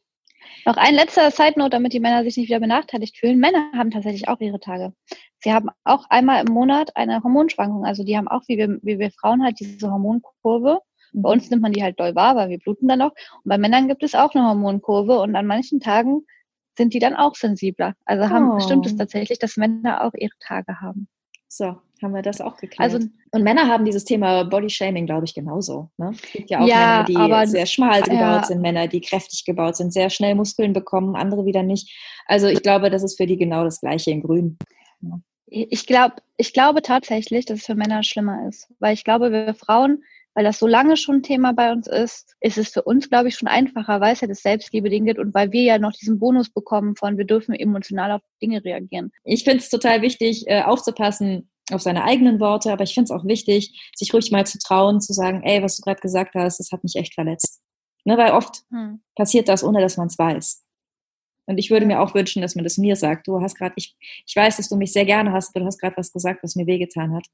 Noch 0.64 0.76
ein 0.76 0.94
letzter 0.94 1.30
Side 1.30 1.54
Note, 1.56 1.70
damit 1.70 1.92
die 1.92 2.00
Männer 2.00 2.22
sich 2.24 2.36
nicht 2.36 2.48
wieder 2.48 2.60
benachteiligt 2.60 3.16
fühlen. 3.16 3.38
Männer 3.38 3.70
haben 3.74 3.90
tatsächlich 3.90 4.28
auch 4.28 4.40
ihre 4.40 4.60
Tage. 4.60 4.92
Sie 5.40 5.52
haben 5.52 5.68
auch 5.84 6.04
einmal 6.10 6.44
im 6.46 6.52
Monat 6.52 6.96
eine 6.96 7.22
Hormonschwankung. 7.22 7.84
Also 7.84 8.04
die 8.04 8.16
haben 8.16 8.28
auch, 8.28 8.42
wie 8.48 8.58
wir, 8.58 8.78
wie 8.82 8.98
wir 8.98 9.10
Frauen 9.10 9.42
halt 9.42 9.60
diese 9.60 9.90
Hormonkurve. 9.90 10.80
Bei 11.12 11.30
uns 11.30 11.50
nimmt 11.50 11.62
man 11.62 11.72
die 11.72 11.82
halt 11.82 11.98
doll 11.98 12.14
wahr, 12.14 12.36
weil 12.36 12.48
wir 12.48 12.58
bluten 12.58 12.88
dann 12.88 13.00
noch. 13.00 13.12
Und 13.12 13.48
bei 13.48 13.58
Männern 13.58 13.88
gibt 13.88 14.02
es 14.02 14.14
auch 14.14 14.34
eine 14.34 14.46
Hormonkurve 14.46 15.18
und 15.20 15.36
an 15.36 15.46
manchen 15.46 15.80
Tagen 15.80 16.22
sind 16.76 16.94
die 16.94 17.00
dann 17.00 17.14
auch 17.14 17.34
sensibler. 17.34 17.94
Also 18.04 18.30
haben, 18.30 18.50
oh. 18.50 18.60
stimmt 18.60 18.86
es 18.86 18.96
tatsächlich, 18.96 19.38
dass 19.38 19.56
Männer 19.56 20.04
auch 20.04 20.14
ihre 20.14 20.36
Tage 20.40 20.80
haben. 20.80 21.08
So, 21.48 21.76
haben 22.02 22.14
wir 22.14 22.22
das 22.22 22.40
auch 22.40 22.56
geklärt. 22.56 22.92
Also, 22.92 23.06
und 23.32 23.42
Männer 23.42 23.68
haben 23.68 23.84
dieses 23.84 24.04
Thema 24.04 24.44
Bodyshaming, 24.44 25.06
glaube 25.06 25.24
ich, 25.24 25.34
genauso. 25.34 25.90
Ne? 25.96 26.12
Es 26.12 26.32
gibt 26.32 26.50
ja 26.50 26.60
auch 26.60 26.66
ja, 26.66 27.04
Männer, 27.08 27.44
die 27.44 27.50
sehr 27.50 27.66
schmal 27.66 28.02
gebaut 28.02 28.18
ja. 28.18 28.44
sind, 28.44 28.60
Männer, 28.60 28.86
die 28.86 29.00
kräftig 29.00 29.44
gebaut 29.44 29.76
sind, 29.76 29.92
sehr 29.92 30.10
schnell 30.10 30.34
Muskeln 30.34 30.72
bekommen, 30.72 31.16
andere 31.16 31.46
wieder 31.46 31.62
nicht. 31.62 31.90
Also 32.26 32.46
ich 32.46 32.62
glaube, 32.62 32.90
das 32.90 33.02
ist 33.02 33.16
für 33.16 33.26
die 33.26 33.38
genau 33.38 33.64
das 33.64 33.80
Gleiche 33.80 34.10
in 34.10 34.22
Grün. 34.22 34.58
Ja. 35.00 35.20
Ich, 35.46 35.86
glaub, 35.86 36.22
ich 36.36 36.52
glaube 36.52 36.82
tatsächlich, 36.82 37.46
dass 37.46 37.60
es 37.60 37.66
für 37.66 37.74
Männer 37.74 38.02
schlimmer 38.02 38.46
ist. 38.48 38.70
Weil 38.78 38.92
ich 38.92 39.04
glaube, 39.04 39.32
wir 39.32 39.54
Frauen 39.54 40.04
weil 40.34 40.44
das 40.44 40.58
so 40.58 40.66
lange 40.66 40.96
schon 40.96 41.22
Thema 41.22 41.52
bei 41.52 41.72
uns 41.72 41.86
ist, 41.86 42.36
ist 42.40 42.58
es 42.58 42.68
für 42.68 42.82
uns, 42.82 43.08
glaube 43.08 43.28
ich, 43.28 43.36
schon 43.36 43.48
einfacher, 43.48 44.00
weil 44.00 44.12
es 44.12 44.20
ja 44.20 44.28
das 44.28 44.42
Selbstliebe-Ding 44.42 45.04
gibt 45.04 45.18
und 45.18 45.34
weil 45.34 45.52
wir 45.52 45.62
ja 45.62 45.78
noch 45.78 45.92
diesen 45.92 46.18
Bonus 46.18 46.50
bekommen 46.50 46.94
von, 46.96 47.18
wir 47.18 47.24
dürfen 47.24 47.54
emotional 47.54 48.12
auf 48.12 48.22
Dinge 48.40 48.64
reagieren. 48.64 49.10
Ich 49.24 49.44
finde 49.44 49.58
es 49.58 49.68
total 49.68 50.02
wichtig, 50.02 50.46
äh, 50.46 50.62
aufzupassen 50.62 51.50
auf 51.70 51.82
seine 51.82 52.04
eigenen 52.04 52.40
Worte, 52.40 52.72
aber 52.72 52.84
ich 52.84 52.94
finde 52.94 53.12
es 53.12 53.20
auch 53.20 53.26
wichtig, 53.26 53.90
sich 53.94 54.14
ruhig 54.14 54.30
mal 54.30 54.46
zu 54.46 54.58
trauen, 54.58 55.00
zu 55.00 55.12
sagen, 55.12 55.42
ey, 55.42 55.62
was 55.62 55.76
du 55.76 55.82
gerade 55.82 56.00
gesagt 56.00 56.34
hast, 56.34 56.60
das 56.60 56.72
hat 56.72 56.82
mich 56.82 56.96
echt 56.96 57.14
verletzt. 57.14 57.60
Ne, 58.04 58.16
weil 58.16 58.32
oft 58.32 58.62
hm. 58.70 59.02
passiert 59.16 59.48
das, 59.48 59.62
ohne 59.62 59.80
dass 59.80 59.96
man 59.96 60.06
es 60.06 60.18
weiß. 60.18 60.64
Und 61.46 61.58
ich 61.58 61.70
würde 61.70 61.84
mir 61.84 62.00
auch 62.00 62.14
wünschen, 62.14 62.42
dass 62.42 62.54
man 62.54 62.64
das 62.64 62.78
mir 62.78 62.94
sagt. 62.94 63.26
Du 63.26 63.40
hast 63.40 63.56
gerade, 63.56 63.74
ich, 63.76 63.96
ich 64.26 64.36
weiß, 64.36 64.58
dass 64.58 64.68
du 64.68 64.76
mich 64.76 64.92
sehr 64.92 65.04
gerne 65.04 65.32
hast, 65.32 65.54
aber 65.54 65.60
du 65.60 65.66
hast 65.66 65.78
gerade 65.78 65.96
was 65.96 66.12
gesagt, 66.12 66.42
was 66.42 66.56
mir 66.56 66.66
wehgetan 66.66 67.14
hat 67.14 67.26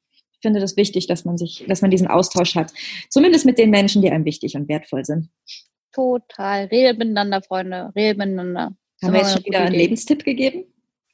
finde 0.44 0.60
das 0.60 0.76
wichtig, 0.76 1.06
dass 1.06 1.24
man 1.24 1.38
sich, 1.38 1.64
dass 1.66 1.80
man 1.80 1.90
diesen 1.90 2.06
Austausch 2.06 2.54
hat. 2.54 2.70
Zumindest 3.08 3.46
mit 3.46 3.56
den 3.56 3.70
Menschen, 3.70 4.02
die 4.02 4.10
einem 4.10 4.26
wichtig 4.26 4.54
und 4.56 4.68
wertvoll 4.68 5.06
sind. 5.06 5.30
Total. 5.90 6.66
Redet 6.66 6.98
miteinander, 6.98 7.40
Freunde. 7.40 7.92
Redet 7.96 8.18
miteinander. 8.18 8.76
Haben 9.02 9.12
wir 9.12 9.20
jetzt 9.20 9.32
schon 9.32 9.44
wieder 9.46 9.60
einen 9.60 9.74
Lebenstipp 9.74 10.22
gegeben? 10.22 10.66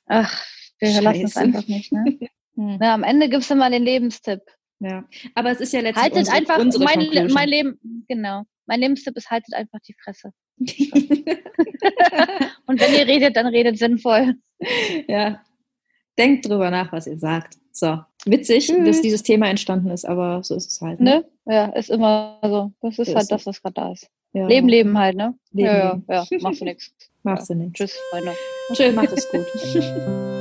Ach, 0.06 0.44
wir 0.80 1.00
lassen 1.00 1.24
es 1.24 1.36
einfach 1.36 1.64
nicht, 1.68 1.92
ne? 1.92 2.04
hm. 2.56 2.78
Na, 2.80 2.92
am 2.94 3.04
Ende 3.04 3.28
gibt 3.28 3.44
es 3.44 3.50
immer 3.50 3.70
den 3.70 3.84
Lebenstipp. 3.84 4.40
Ja, 4.80 5.04
aber 5.34 5.52
es 5.52 5.60
ist 5.60 5.72
ja 5.72 5.80
letztendlich 5.80 6.02
haltet 6.02 6.18
unsere, 6.18 6.36
einfach 6.36 6.58
unsere 6.58 6.84
mein, 6.84 7.32
mein 7.32 7.48
Leben, 7.48 8.04
genau. 8.08 8.42
Mein 8.66 8.80
Lebenstipp 8.80 9.16
ist, 9.16 9.30
haltet 9.30 9.54
einfach 9.54 9.78
die 9.86 9.94
Fresse. 10.02 10.32
und 12.66 12.80
wenn 12.80 12.94
ihr 12.94 13.06
redet, 13.06 13.36
dann 13.36 13.46
redet 13.46 13.78
sinnvoll. 13.78 14.34
Ja, 15.06 15.44
denkt 16.18 16.48
drüber 16.48 16.70
nach, 16.70 16.92
was 16.92 17.06
ihr 17.06 17.18
sagt. 17.18 17.58
So, 17.72 18.00
witzig, 18.26 18.66
Tschüss. 18.66 18.86
dass 18.86 19.02
dieses 19.02 19.22
Thema 19.22 19.48
entstanden 19.48 19.90
ist, 19.90 20.04
aber 20.06 20.42
so 20.42 20.54
ist 20.54 20.70
es 20.70 20.80
halt. 20.80 21.00
Ne? 21.00 21.24
ne? 21.44 21.54
Ja, 21.54 21.66
ist 21.66 21.90
immer 21.90 22.38
so. 22.42 22.72
Das 22.80 22.98
ist 22.98 23.08
halt 23.14 23.22
ist 23.22 23.32
das, 23.32 23.46
was 23.46 23.62
gerade 23.62 23.74
da 23.74 23.92
ist. 23.92 24.08
Ja. 24.32 24.46
Leben, 24.46 24.68
leben 24.68 24.98
halt, 24.98 25.16
ne? 25.16 25.34
Leben, 25.52 25.66
ja, 25.66 26.00
ja, 26.08 26.26
ja, 26.30 26.38
machst 26.40 26.60
du 26.60 26.64
nichts. 26.64 26.92
Machst 27.22 27.50
du 27.50 27.54
nichts. 27.54 27.74
Tschüss, 27.74 27.98
Freunde. 28.10 28.32
Tschüss, 28.72 28.94
macht 28.94 29.12
es 29.12 29.30
gut. 29.30 29.44